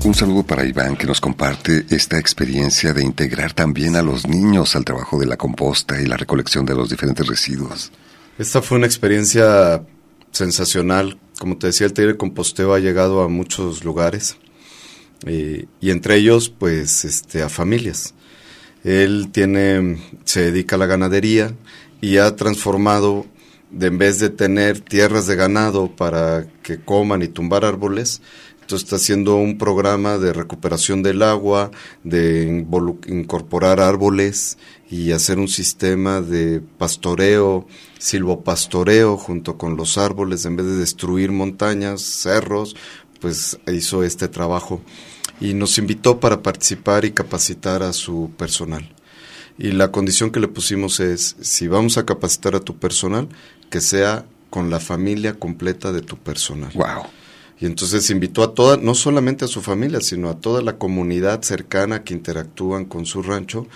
Un 0.05 0.14
saludo 0.14 0.42
para 0.42 0.64
Iván 0.64 0.97
que 0.97 1.07
nos 1.07 1.20
comparte 1.20 1.86
esta 1.90 2.18
experiencia 2.18 2.92
de 2.92 3.03
integrar 3.03 3.53
también 3.53 3.97
a 3.97 4.03
los 4.03 4.26
niños 4.26 4.76
al 4.76 4.84
trabajo 4.84 5.18
de 5.18 5.26
la 5.26 5.36
composta 5.36 6.01
y 6.01 6.07
la 6.07 6.16
recolección 6.16 6.64
de 6.64 6.74
los 6.74 6.88
diferentes 6.88 7.26
residuos. 7.26 7.90
Esta 8.37 8.62
fue 8.62 8.78
una 8.78 8.87
experiencia 8.87 9.87
sensacional. 10.32 11.20
Como 11.39 11.57
te 11.57 11.68
decía, 11.68 11.87
el 11.87 11.93
taller 11.93 12.12
de 12.12 12.18
composteo 12.18 12.74
ha 12.74 12.80
llegado 12.80 13.22
a 13.22 13.28
muchos 13.28 13.85
lugares 13.85 14.39
eh, 15.24 15.66
y 15.80 15.91
entre 15.91 16.16
ellos, 16.16 16.49
pues, 16.49 17.05
este, 17.05 17.43
a 17.43 17.49
familias. 17.49 18.14
Él 18.82 19.28
tiene, 19.30 19.99
se 20.24 20.51
dedica 20.51 20.74
a 20.74 20.80
la 20.80 20.87
ganadería 20.87 21.55
y 22.01 22.16
ha 22.16 22.35
transformado 22.35 23.24
de 23.70 23.87
en 23.87 23.99
vez 23.99 24.18
de 24.18 24.30
tener 24.30 24.80
tierras 24.80 25.28
de 25.28 25.37
ganado 25.37 25.95
para 25.95 26.47
que 26.62 26.80
coman 26.80 27.22
y 27.22 27.28
tumbar 27.28 27.64
árboles, 27.64 28.20
entonces 28.64 28.86
está 28.86 28.96
haciendo 28.96 29.36
un 29.36 29.58
programa 29.58 30.16
de 30.16 30.32
recuperación 30.32 31.02
del 31.02 31.22
agua, 31.22 31.70
de 32.02 32.64
incorporar 33.08 33.78
árboles 33.78 34.56
y 34.90 35.12
hacer 35.12 35.38
un 35.38 35.48
sistema 35.48 36.22
de 36.22 36.62
pastoreo, 36.78 37.66
silvopastoreo 37.98 39.18
junto 39.18 39.58
con 39.58 39.76
los 39.76 39.98
árboles, 39.98 40.46
en 40.46 40.56
vez 40.56 40.64
de 40.64 40.76
destruir 40.76 41.30
montañas, 41.30 42.00
cerros, 42.00 42.74
pues 43.20 43.58
hizo 43.70 44.02
este 44.02 44.28
trabajo 44.28 44.80
y 45.42 45.52
nos 45.52 45.76
invitó 45.76 46.18
para 46.18 46.40
participar 46.42 47.04
y 47.04 47.10
capacitar 47.10 47.82
a 47.82 47.92
su 47.92 48.30
personal. 48.38 48.94
Y 49.58 49.72
la 49.72 49.92
condición 49.92 50.30
que 50.30 50.40
le 50.40 50.48
pusimos 50.48 51.00
es, 51.00 51.36
si 51.42 51.68
vamos 51.68 51.98
a 51.98 52.06
capacitar 52.06 52.54
a 52.54 52.60
tu 52.60 52.78
personal, 52.78 53.28
que 53.68 53.82
sea 53.82 54.24
con 54.48 54.70
la 54.70 54.80
familia 54.80 55.34
completa 55.34 55.92
de 55.92 56.00
tu 56.00 56.16
personal. 56.16 56.72
Wow. 56.74 57.04
Y 57.64 57.66
entonces 57.66 58.10
invitó 58.10 58.42
a 58.42 58.52
toda, 58.52 58.76
no 58.76 58.94
solamente 58.94 59.46
a 59.46 59.48
su 59.48 59.62
familia, 59.62 60.02
sino 60.02 60.28
a 60.28 60.38
toda 60.38 60.60
la 60.60 60.76
comunidad 60.76 61.40
cercana 61.40 62.04
que 62.04 62.12
interactúan 62.12 62.84
con 62.84 63.06
su 63.06 63.22
rancho. 63.22 63.66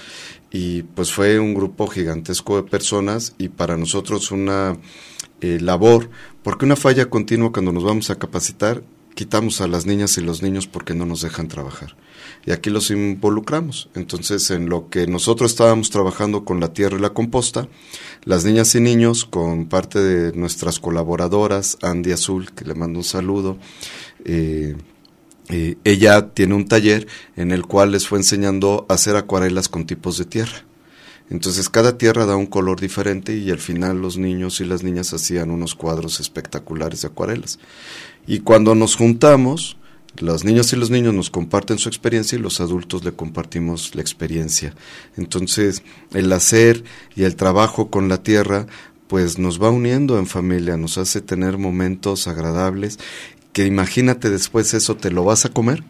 Y 0.50 0.82
pues 0.82 1.10
fue 1.10 1.38
un 1.38 1.54
grupo 1.54 1.86
gigantesco 1.86 2.56
de 2.56 2.68
personas 2.68 3.34
y 3.38 3.48
para 3.48 3.78
nosotros 3.78 4.30
una 4.30 4.76
eh, 5.40 5.58
labor, 5.58 6.10
porque 6.42 6.66
una 6.66 6.76
falla 6.76 7.06
continua 7.06 7.50
cuando 7.50 7.72
nos 7.72 7.82
vamos 7.82 8.10
a 8.10 8.16
capacitar, 8.16 8.82
quitamos 9.14 9.62
a 9.62 9.68
las 9.68 9.86
niñas 9.86 10.18
y 10.18 10.20
los 10.20 10.42
niños 10.42 10.66
porque 10.66 10.94
no 10.94 11.06
nos 11.06 11.22
dejan 11.22 11.48
trabajar 11.48 11.96
y 12.46 12.52
aquí 12.52 12.70
los 12.70 12.90
involucramos. 12.90 13.88
Entonces, 13.94 14.50
en 14.50 14.68
lo 14.68 14.88
que 14.88 15.06
nosotros 15.06 15.50
estábamos 15.50 15.90
trabajando 15.90 16.44
con 16.44 16.60
la 16.60 16.72
tierra 16.72 16.96
y 16.96 17.00
la 17.00 17.10
composta, 17.10 17.68
las 18.24 18.44
niñas 18.44 18.74
y 18.74 18.80
niños, 18.80 19.24
con 19.24 19.68
parte 19.68 20.00
de 20.00 20.32
nuestras 20.36 20.78
colaboradoras, 20.80 21.78
Andy 21.82 22.12
Azul, 22.12 22.52
que 22.52 22.64
le 22.64 22.74
mando 22.74 23.00
un 23.00 23.04
saludo, 23.04 23.58
eh, 24.24 24.76
eh, 25.50 25.76
ella 25.84 26.30
tiene 26.30 26.54
un 26.54 26.68
taller 26.68 27.06
en 27.36 27.52
el 27.52 27.64
cual 27.64 27.92
les 27.92 28.06
fue 28.06 28.18
enseñando 28.18 28.86
a 28.88 28.94
hacer 28.94 29.16
acuarelas 29.16 29.68
con 29.68 29.86
tipos 29.86 30.18
de 30.18 30.24
tierra. 30.24 30.64
Entonces 31.30 31.68
cada 31.68 31.98
tierra 31.98 32.26
da 32.26 32.36
un 32.36 32.46
color 32.46 32.80
diferente 32.80 33.36
y 33.36 33.50
al 33.50 33.58
final 33.58 34.00
los 34.00 34.16
niños 34.16 34.60
y 34.60 34.64
las 34.64 34.82
niñas 34.82 35.12
hacían 35.12 35.50
unos 35.50 35.74
cuadros 35.74 36.20
espectaculares 36.20 37.02
de 37.02 37.08
acuarelas. 37.08 37.58
Y 38.26 38.40
cuando 38.40 38.74
nos 38.74 38.96
juntamos, 38.96 39.76
los 40.20 40.44
niños 40.44 40.72
y 40.72 40.76
los 40.76 40.90
niños 40.90 41.14
nos 41.14 41.30
comparten 41.30 41.78
su 41.78 41.88
experiencia 41.88 42.36
y 42.36 42.40
los 42.40 42.60
adultos 42.60 43.04
le 43.04 43.12
compartimos 43.12 43.94
la 43.94 44.00
experiencia. 44.00 44.74
Entonces, 45.16 45.82
el 46.12 46.32
hacer 46.32 46.84
y 47.16 47.24
el 47.24 47.36
trabajo 47.36 47.90
con 47.90 48.08
la 48.08 48.22
tierra, 48.22 48.66
pues 49.06 49.38
nos 49.38 49.62
va 49.62 49.70
uniendo 49.70 50.18
en 50.18 50.26
familia, 50.26 50.76
nos 50.76 50.98
hace 50.98 51.20
tener 51.20 51.58
momentos 51.58 52.28
agradables, 52.28 52.98
que 53.52 53.66
imagínate 53.66 54.30
después 54.30 54.74
eso 54.74 54.96
te 54.96 55.10
lo 55.10 55.24
vas 55.24 55.44
a 55.44 55.48
comer, 55.50 55.82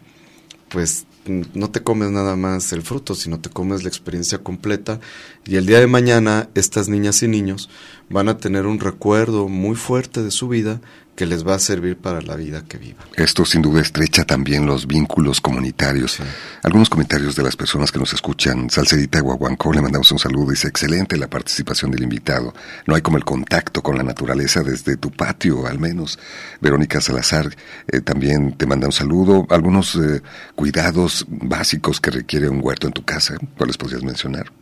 pues 0.69 1.05
no 1.53 1.69
te 1.69 1.83
comes 1.83 2.11
nada 2.11 2.35
más 2.35 2.71
el 2.73 2.81
fruto, 2.81 3.15
sino 3.15 3.39
te 3.39 3.49
comes 3.49 3.83
la 3.83 3.89
experiencia 3.89 4.39
completa 4.39 4.99
y 5.45 5.57
el 5.57 5.65
día 5.65 5.79
de 5.79 5.87
mañana 5.87 6.49
estas 6.55 6.89
niñas 6.89 7.21
y 7.23 7.27
niños 7.27 7.69
van 8.09 8.29
a 8.29 8.37
tener 8.37 8.65
un 8.65 8.79
recuerdo 8.79 9.47
muy 9.47 9.75
fuerte 9.75 10.23
de 10.23 10.31
su 10.31 10.47
vida 10.47 10.81
que 11.19 11.25
les 11.25 11.45
va 11.45 11.55
a 11.55 11.59
servir 11.59 11.97
para 11.97 12.21
la 12.21 12.37
vida 12.37 12.63
que 12.65 12.77
vivan. 12.77 13.05
Esto 13.13 13.43
sin 13.43 13.61
duda 13.61 13.81
estrecha 13.81 14.23
también 14.23 14.65
los 14.65 14.87
vínculos 14.87 15.41
comunitarios. 15.41 16.17
Algunos 16.63 16.89
comentarios 16.89 17.35
de 17.35 17.43
las 17.43 17.57
personas 17.57 17.91
que 17.91 17.99
nos 17.99 18.13
escuchan. 18.13 18.69
Salcedita 18.69 19.19
Guaguancó, 19.19 19.73
le 19.73 19.81
mandamos 19.81 20.09
un 20.13 20.17
saludo. 20.17 20.51
Dice, 20.51 20.69
excelente 20.69 21.17
la 21.17 21.29
participación 21.29 21.91
del 21.91 22.03
invitado. 22.03 22.53
No 22.87 22.95
hay 22.95 23.01
como 23.01 23.17
el 23.17 23.25
contacto 23.25 23.83
con 23.83 23.97
la 23.97 24.03
naturaleza 24.03 24.63
desde 24.63 24.95
tu 24.95 25.11
patio, 25.11 25.67
al 25.67 25.77
menos. 25.77 26.17
Verónica 26.61 27.01
Salazar 27.01 27.53
eh, 27.89 27.99
también 27.99 28.53
te 28.53 28.65
manda 28.65 28.87
un 28.87 28.93
saludo. 28.93 29.45
Algunos 29.49 29.97
eh, 29.97 30.21
cuidados 30.55 31.25
básicos 31.27 31.99
que 31.99 32.11
requiere 32.11 32.47
un 32.47 32.61
huerto 32.63 32.87
en 32.87 32.93
tu 32.93 33.03
casa, 33.03 33.35
¿cuáles 33.57 33.75
podrías 33.75 34.03
mencionar? 34.03 34.53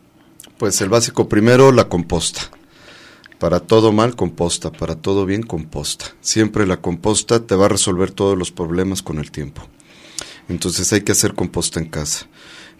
Pues 0.58 0.80
el 0.80 0.88
básico 0.88 1.28
primero, 1.28 1.70
la 1.70 1.84
composta 1.84 2.50
para 3.38 3.60
todo 3.60 3.92
mal, 3.92 4.16
composta. 4.16 4.72
Para 4.72 4.96
todo 4.96 5.26
bien, 5.26 5.42
composta. 5.42 6.06
Siempre 6.20 6.66
la 6.66 6.80
composta 6.80 7.46
te 7.46 7.54
va 7.54 7.66
a 7.66 7.70
resolver 7.70 8.10
todos 8.10 8.36
los 8.36 8.50
problemas 8.50 9.02
con 9.02 9.18
el 9.18 9.30
tiempo. 9.30 9.62
Entonces 10.48 10.92
hay 10.92 11.02
que 11.02 11.12
hacer 11.12 11.34
composta 11.34 11.78
en 11.80 11.88
casa. 11.88 12.26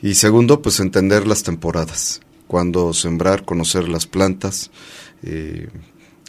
Y 0.01 0.15
segundo, 0.15 0.63
pues 0.63 0.81
entender 0.81 1.27
las 1.27 1.43
temporadas. 1.43 2.21
Cuando 2.47 2.93
sembrar, 2.93 3.45
conocer 3.45 3.89
las 3.89 4.07
plantas. 4.07 4.71
Eh, 5.23 5.69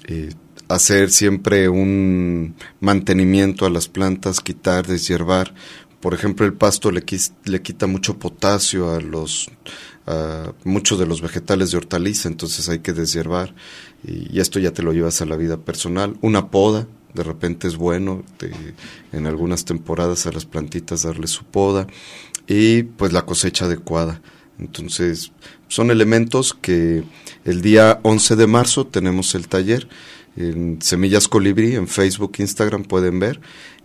eh, 0.07 0.29
hacer 0.67 1.09
siempre 1.09 1.67
un 1.67 2.55
mantenimiento 2.79 3.65
a 3.65 3.69
las 3.69 3.87
plantas, 3.87 4.39
quitar, 4.39 4.85
deshiervar. 4.85 5.53
Por 5.99 6.13
ejemplo, 6.13 6.45
el 6.45 6.53
pasto 6.53 6.91
le, 6.91 7.03
le 7.45 7.61
quita 7.61 7.87
mucho 7.87 8.17
potasio 8.19 8.91
a 8.91 9.01
los 9.01 9.49
muchos 10.63 10.97
de 10.99 11.05
los 11.05 11.21
vegetales 11.21 11.71
de 11.71 11.77
hortaliza, 11.77 12.29
entonces 12.29 12.67
hay 12.69 12.79
que 12.79 12.93
deshiervar 12.93 13.53
y 14.03 14.39
esto 14.39 14.59
ya 14.59 14.71
te 14.71 14.81
lo 14.81 14.93
llevas 14.93 15.21
a 15.21 15.25
la 15.25 15.37
vida 15.37 15.57
personal. 15.57 16.17
Una 16.21 16.49
poda, 16.49 16.87
de 17.13 17.23
repente 17.23 17.67
es 17.67 17.77
bueno 17.77 18.23
en 19.11 19.27
algunas 19.27 19.65
temporadas 19.65 20.25
a 20.25 20.31
las 20.31 20.45
plantitas 20.45 21.03
darle 21.03 21.27
su 21.27 21.43
poda 21.43 21.87
y 22.47 22.83
pues 22.83 23.13
la 23.13 23.25
cosecha 23.25 23.65
adecuada. 23.65 24.21
Entonces 24.57 25.31
son 25.67 25.91
elementos 25.91 26.53
que 26.59 27.03
el 27.45 27.61
día 27.61 27.99
11 28.03 28.35
de 28.35 28.47
marzo 28.47 28.87
tenemos 28.87 29.35
el 29.35 29.47
taller 29.47 29.87
en 30.35 30.81
Semillas 30.81 31.27
Colibrí, 31.27 31.75
en 31.75 31.87
Facebook, 31.87 32.33
Instagram 32.39 32.83
pueden 32.83 33.19
ver 33.19 33.39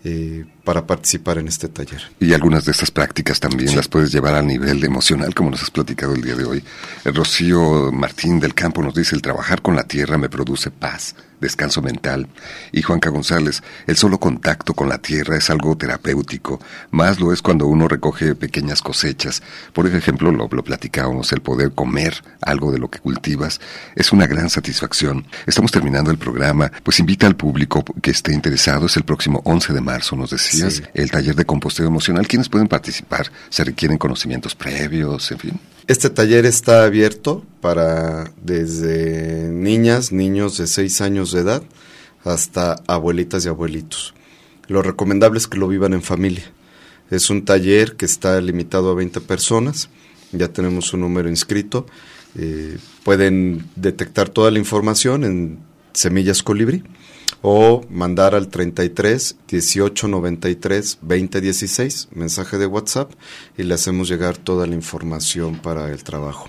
eh, 0.07 0.44
para 0.64 0.86
participar 0.86 1.38
en 1.38 1.48
este 1.48 1.68
taller. 1.68 2.00
Y 2.20 2.34
algunas 2.34 2.66
de 2.66 2.72
estas 2.72 2.90
prácticas 2.90 3.40
también 3.40 3.74
las 3.74 3.88
puedes 3.88 4.12
llevar 4.12 4.34
al 4.34 4.46
nivel 4.46 4.84
emocional, 4.84 5.34
como 5.34 5.50
nos 5.50 5.62
has 5.62 5.70
platicado 5.70 6.14
el 6.14 6.22
día 6.22 6.34
de 6.34 6.44
hoy. 6.44 6.64
El 7.05 7.14
Rocío 7.14 7.90
Martín 7.90 8.38
del 8.38 8.55
Campo 8.55 8.82
nos 8.82 8.94
dice, 8.94 9.14
el 9.14 9.22
trabajar 9.22 9.62
con 9.62 9.76
la 9.76 9.84
tierra 9.84 10.16
me 10.18 10.30
produce 10.30 10.70
paz, 10.70 11.14
descanso 11.40 11.82
mental. 11.82 12.28
Y 12.72 12.80
Juanca 12.80 13.11
González, 13.11 13.62
el 13.86 13.96
solo 13.96 14.18
contacto 14.18 14.72
con 14.72 14.88
la 14.88 14.98
tierra 14.98 15.36
es 15.36 15.50
algo 15.50 15.76
terapéutico, 15.76 16.61
más 16.90 17.20
lo 17.20 17.32
es 17.32 17.42
cuando 17.42 17.66
uno 17.66 17.86
recoge 17.86 18.34
pequeñas 18.34 18.80
cosechas. 18.80 19.42
Por 19.74 19.86
ejemplo, 19.86 20.32
lo, 20.32 20.48
lo 20.50 20.64
platicábamos, 20.64 21.32
el 21.32 21.42
poder 21.42 21.72
comer 21.72 22.22
algo 22.40 22.72
de 22.72 22.78
lo 22.78 22.90
que 22.90 23.00
cultivas 23.00 23.61
es 23.96 24.12
una 24.12 24.26
gran 24.26 24.48
satisfacción. 24.48 25.26
Estamos 25.46 25.72
terminando 25.72 26.11
el 26.11 26.18
programa, 26.18 26.72
pues 26.82 27.00
invita 27.00 27.26
al 27.26 27.36
público 27.36 27.84
que 28.00 28.11
esté 28.11 28.32
interesado, 28.32 28.86
es 28.86 28.96
el 28.96 29.05
próximo 29.05 29.42
11 29.44 29.74
de 29.74 29.80
marzo 29.80 29.93
marzo, 29.95 30.16
nos 30.16 30.30
decías, 30.30 30.82
el 30.92 31.11
taller 31.11 31.36
de 31.36 31.45
composteo 31.45 31.86
emocional. 31.86 32.26
¿Quiénes 32.26 32.49
pueden 32.49 32.66
participar? 32.66 33.30
¿Se 33.49 33.62
requieren 33.62 33.97
conocimientos 33.97 34.57
previos? 34.57 35.30
En 35.30 35.38
fin. 35.38 35.61
Este 35.86 36.11
taller 36.11 36.47
está 36.47 36.82
abierto 36.82 37.45
para 37.61 38.32
desde 38.42 39.49
niñas, 39.51 40.11
niños 40.11 40.59
de 40.59 40.66
6 40.66 41.01
años 41.01 41.30
de 41.30 41.42
edad 41.42 41.62
hasta 42.24 42.82
abuelitas 42.88 43.45
y 43.45 43.49
abuelitos. 43.49 44.14
Lo 44.66 44.82
recomendable 44.82 45.38
es 45.38 45.47
que 45.47 45.59
lo 45.59 45.68
vivan 45.68 45.92
en 45.92 46.03
familia. 46.03 46.45
Es 47.11 47.30
un 47.30 47.45
taller 47.45 47.95
que 47.95 48.07
está 48.07 48.40
limitado 48.40 48.90
a 48.90 48.95
20 48.95 49.20
personas, 49.20 49.90
ya 50.32 50.49
tenemos 50.49 50.92
un 50.92 51.03
número 51.03 51.28
inscrito. 51.28 51.86
Eh, 52.36 52.78
pueden 53.05 53.64
detectar 53.76 54.28
toda 54.28 54.51
la 54.51 54.59
información 54.59 55.22
en 55.22 55.61
Semillas 55.92 56.42
Colibri 56.42 56.82
o 57.47 57.84
mandar 57.90 58.34
al 58.34 58.49
33 58.49 59.36
18 59.47 60.09
93 60.09 60.99
20 61.03 61.40
16 61.42 62.09
mensaje 62.14 62.57
de 62.57 62.64
WhatsApp 62.64 63.12
y 63.59 63.64
le 63.64 63.74
hacemos 63.74 64.09
llegar 64.09 64.38
toda 64.38 64.66
la 64.66 64.74
información 64.74 65.59
para 65.59 65.90
el 65.90 66.03
trabajo. 66.05 66.49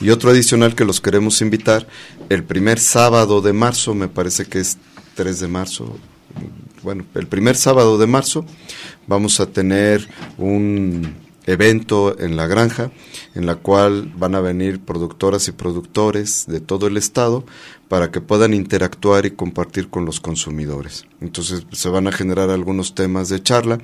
Y 0.00 0.10
otro 0.10 0.32
adicional 0.32 0.74
que 0.74 0.84
los 0.84 1.00
queremos 1.00 1.40
invitar, 1.40 1.86
el 2.30 2.42
primer 2.42 2.80
sábado 2.80 3.42
de 3.42 3.52
marzo, 3.52 3.94
me 3.94 4.08
parece 4.08 4.46
que 4.46 4.58
es 4.58 4.76
3 5.14 5.38
de 5.38 5.46
marzo, 5.46 5.96
bueno, 6.82 7.04
el 7.14 7.28
primer 7.28 7.54
sábado 7.54 7.96
de 7.96 8.08
marzo 8.08 8.44
vamos 9.06 9.38
a 9.38 9.46
tener 9.46 10.08
un 10.36 11.14
evento 11.46 12.18
en 12.18 12.36
la 12.36 12.46
granja 12.46 12.90
en 13.34 13.46
la 13.46 13.56
cual 13.56 14.12
van 14.16 14.34
a 14.34 14.40
venir 14.40 14.80
productoras 14.80 15.48
y 15.48 15.52
productores 15.52 16.46
de 16.46 16.60
todo 16.60 16.86
el 16.86 16.96
estado 16.96 17.44
para 17.88 18.10
que 18.10 18.20
puedan 18.20 18.54
interactuar 18.54 19.26
y 19.26 19.32
compartir 19.32 19.88
con 19.88 20.04
los 20.04 20.20
consumidores. 20.20 21.06
Entonces 21.20 21.66
se 21.72 21.88
van 21.88 22.06
a 22.06 22.12
generar 22.12 22.50
algunos 22.50 22.94
temas 22.94 23.28
de 23.28 23.42
charla 23.42 23.78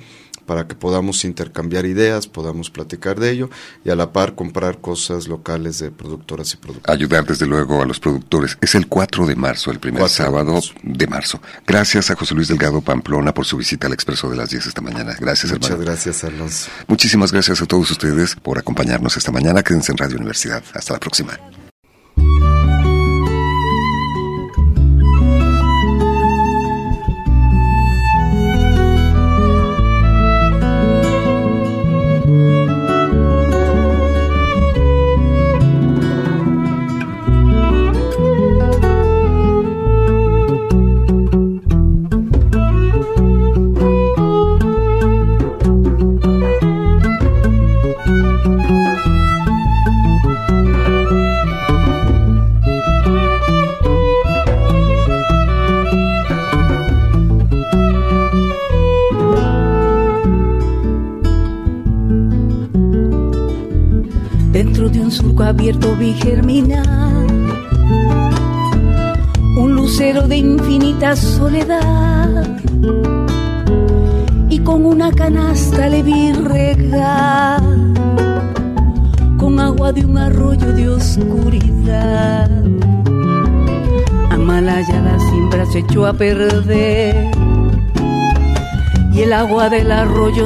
para 0.51 0.67
que 0.67 0.75
podamos 0.75 1.25
intercambiar 1.25 1.87
ideas, 1.87 2.27
podamos 2.27 2.71
platicar 2.71 3.21
de 3.21 3.31
ello 3.31 3.51
y 3.85 3.91
a 3.91 3.95
la 3.95 4.13
par 4.13 4.35
comprar 4.35 4.81
cosas 4.81 5.29
locales 5.29 5.79
de 5.79 5.93
productoras 5.93 6.53
y 6.55 6.57
productores. 6.57 6.93
Ayudar 6.93 7.25
desde 7.25 7.47
luego 7.47 7.81
a 7.81 7.87
los 7.87 8.01
productores. 8.01 8.59
Es 8.61 8.75
el 8.75 8.89
4 8.89 9.27
de 9.27 9.37
marzo, 9.37 9.71
el 9.71 9.79
primer 9.79 10.09
sábado 10.09 10.61
de 10.83 11.07
marzo. 11.07 11.41
Gracias 11.65 12.11
a 12.11 12.17
José 12.17 12.35
Luis 12.35 12.49
Delgado 12.49 12.81
Pamplona 12.81 13.33
por 13.33 13.47
su 13.47 13.57
visita 13.57 13.87
al 13.87 13.93
Expreso 13.93 14.29
de 14.29 14.39
las 14.39 14.51
10 14.51 14.67
esta 14.67 14.81
mañana. 14.81 15.15
Gracias, 15.21 15.53
Muchas 15.53 15.81
gracias, 15.81 16.25
Alonso. 16.25 16.69
Muchísimas 16.89 17.31
gracias 17.31 17.63
a 17.63 17.67
todos 17.67 17.89
ustedes 17.89 18.35
por 18.35 18.59
acompañarnos 18.59 19.17
esta 19.17 19.31
mañana. 19.31 19.63
Quédense 19.63 19.93
en 19.93 19.99
Radio 19.99 20.17
Universidad. 20.17 20.65
Hasta 20.75 20.95
la 20.95 20.99
próxima. 20.99 21.39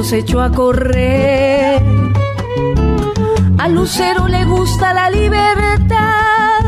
Se 0.05 0.19
echó 0.19 0.39
a 0.39 0.51
correr 0.51 1.81
al 3.57 3.73
lucero 3.73 4.27
le 4.27 4.45
gusta 4.45 4.93
la 4.93 5.09
libertad 5.09 6.61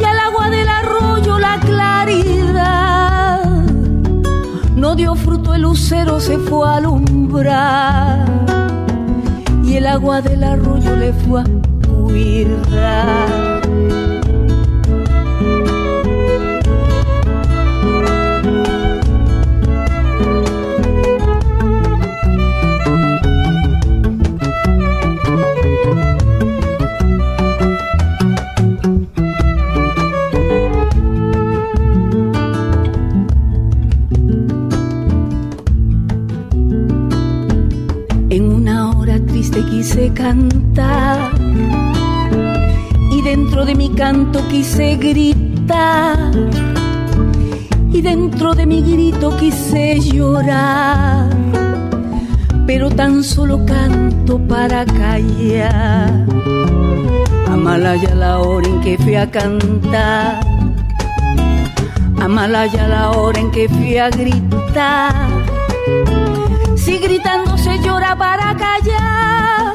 y 0.00 0.04
al 0.04 0.18
agua 0.20 0.48
del 0.48 0.68
arroyo 0.68 1.40
la 1.40 1.58
claridad. 1.58 3.42
No 4.76 4.94
dio 4.94 5.16
fruto 5.16 5.54
el 5.54 5.62
lucero, 5.62 6.20
se 6.20 6.38
fue 6.38 6.68
a 6.68 6.76
alumbrar 6.76 8.28
y 9.64 9.74
el 9.74 9.86
agua 9.88 10.22
del 10.22 10.44
arroyo 10.44 10.94
le 10.94 11.12
fue 11.12 11.40
a 11.40 11.44
cuidar. 11.88 13.45
Quise 44.56 44.96
gritar 44.96 46.16
y 47.92 48.00
dentro 48.00 48.54
de 48.54 48.64
mi 48.64 48.80
grito 48.80 49.36
quise 49.36 50.00
llorar, 50.00 51.28
pero 52.66 52.88
tan 52.88 53.22
solo 53.22 53.66
canto 53.66 54.38
para 54.38 54.86
callar. 54.86 56.24
Amalaya 57.50 58.14
la 58.14 58.38
hora 58.38 58.66
en 58.66 58.80
que 58.80 58.96
fui 58.96 59.14
a 59.14 59.30
cantar, 59.30 60.40
Amalaya 62.18 62.88
la 62.88 63.10
hora 63.10 63.38
en 63.38 63.50
que 63.50 63.68
fui 63.68 63.98
a 63.98 64.08
gritar. 64.08 65.12
Si 66.76 66.96
gritando 66.96 67.58
se 67.58 67.78
llora 67.80 68.16
para 68.16 68.56
callar 68.56 69.74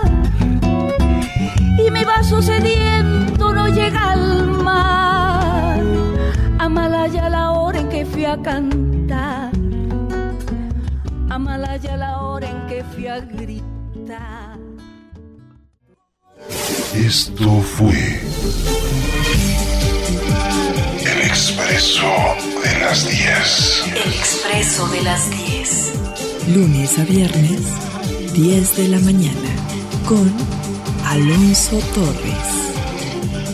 y 1.85 1.91
mi 1.91 2.03
vaso 2.03 2.41
sediento 2.41 3.10
Amalaya 6.71 7.27
la 7.29 7.51
hora 7.51 7.79
en 7.81 7.89
que 7.89 8.05
fui 8.05 8.23
a 8.23 8.41
cantar, 8.41 9.51
Amalaya 11.29 11.97
la 11.97 12.21
hora 12.21 12.49
en 12.49 12.65
que 12.67 12.81
fui 12.81 13.07
a 13.07 13.19
gritar. 13.19 14.57
Esto 16.95 17.59
fue 17.59 18.21
el 21.11 21.21
expreso 21.27 22.09
de 22.63 22.79
las 22.79 23.05
10. 23.05 23.83
El 23.87 24.13
expreso 24.13 24.87
de 24.87 25.01
las 25.01 25.29
10. 25.29 25.93
Lunes 26.55 26.97
a 26.99 27.03
viernes, 27.03 27.63
10 28.33 28.77
de 28.77 28.87
la 28.87 28.99
mañana, 29.01 29.51
con 30.07 30.31
Alonso 31.05 31.79
Torres. 31.93 32.47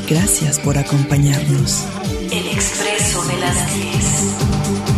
Gracias 0.08 0.60
por 0.60 0.78
acompañarnos. 0.78 1.97
El 2.32 2.48
expreso 2.50 3.24
de 3.24 3.38
las 3.38 3.74
10. 3.74 4.97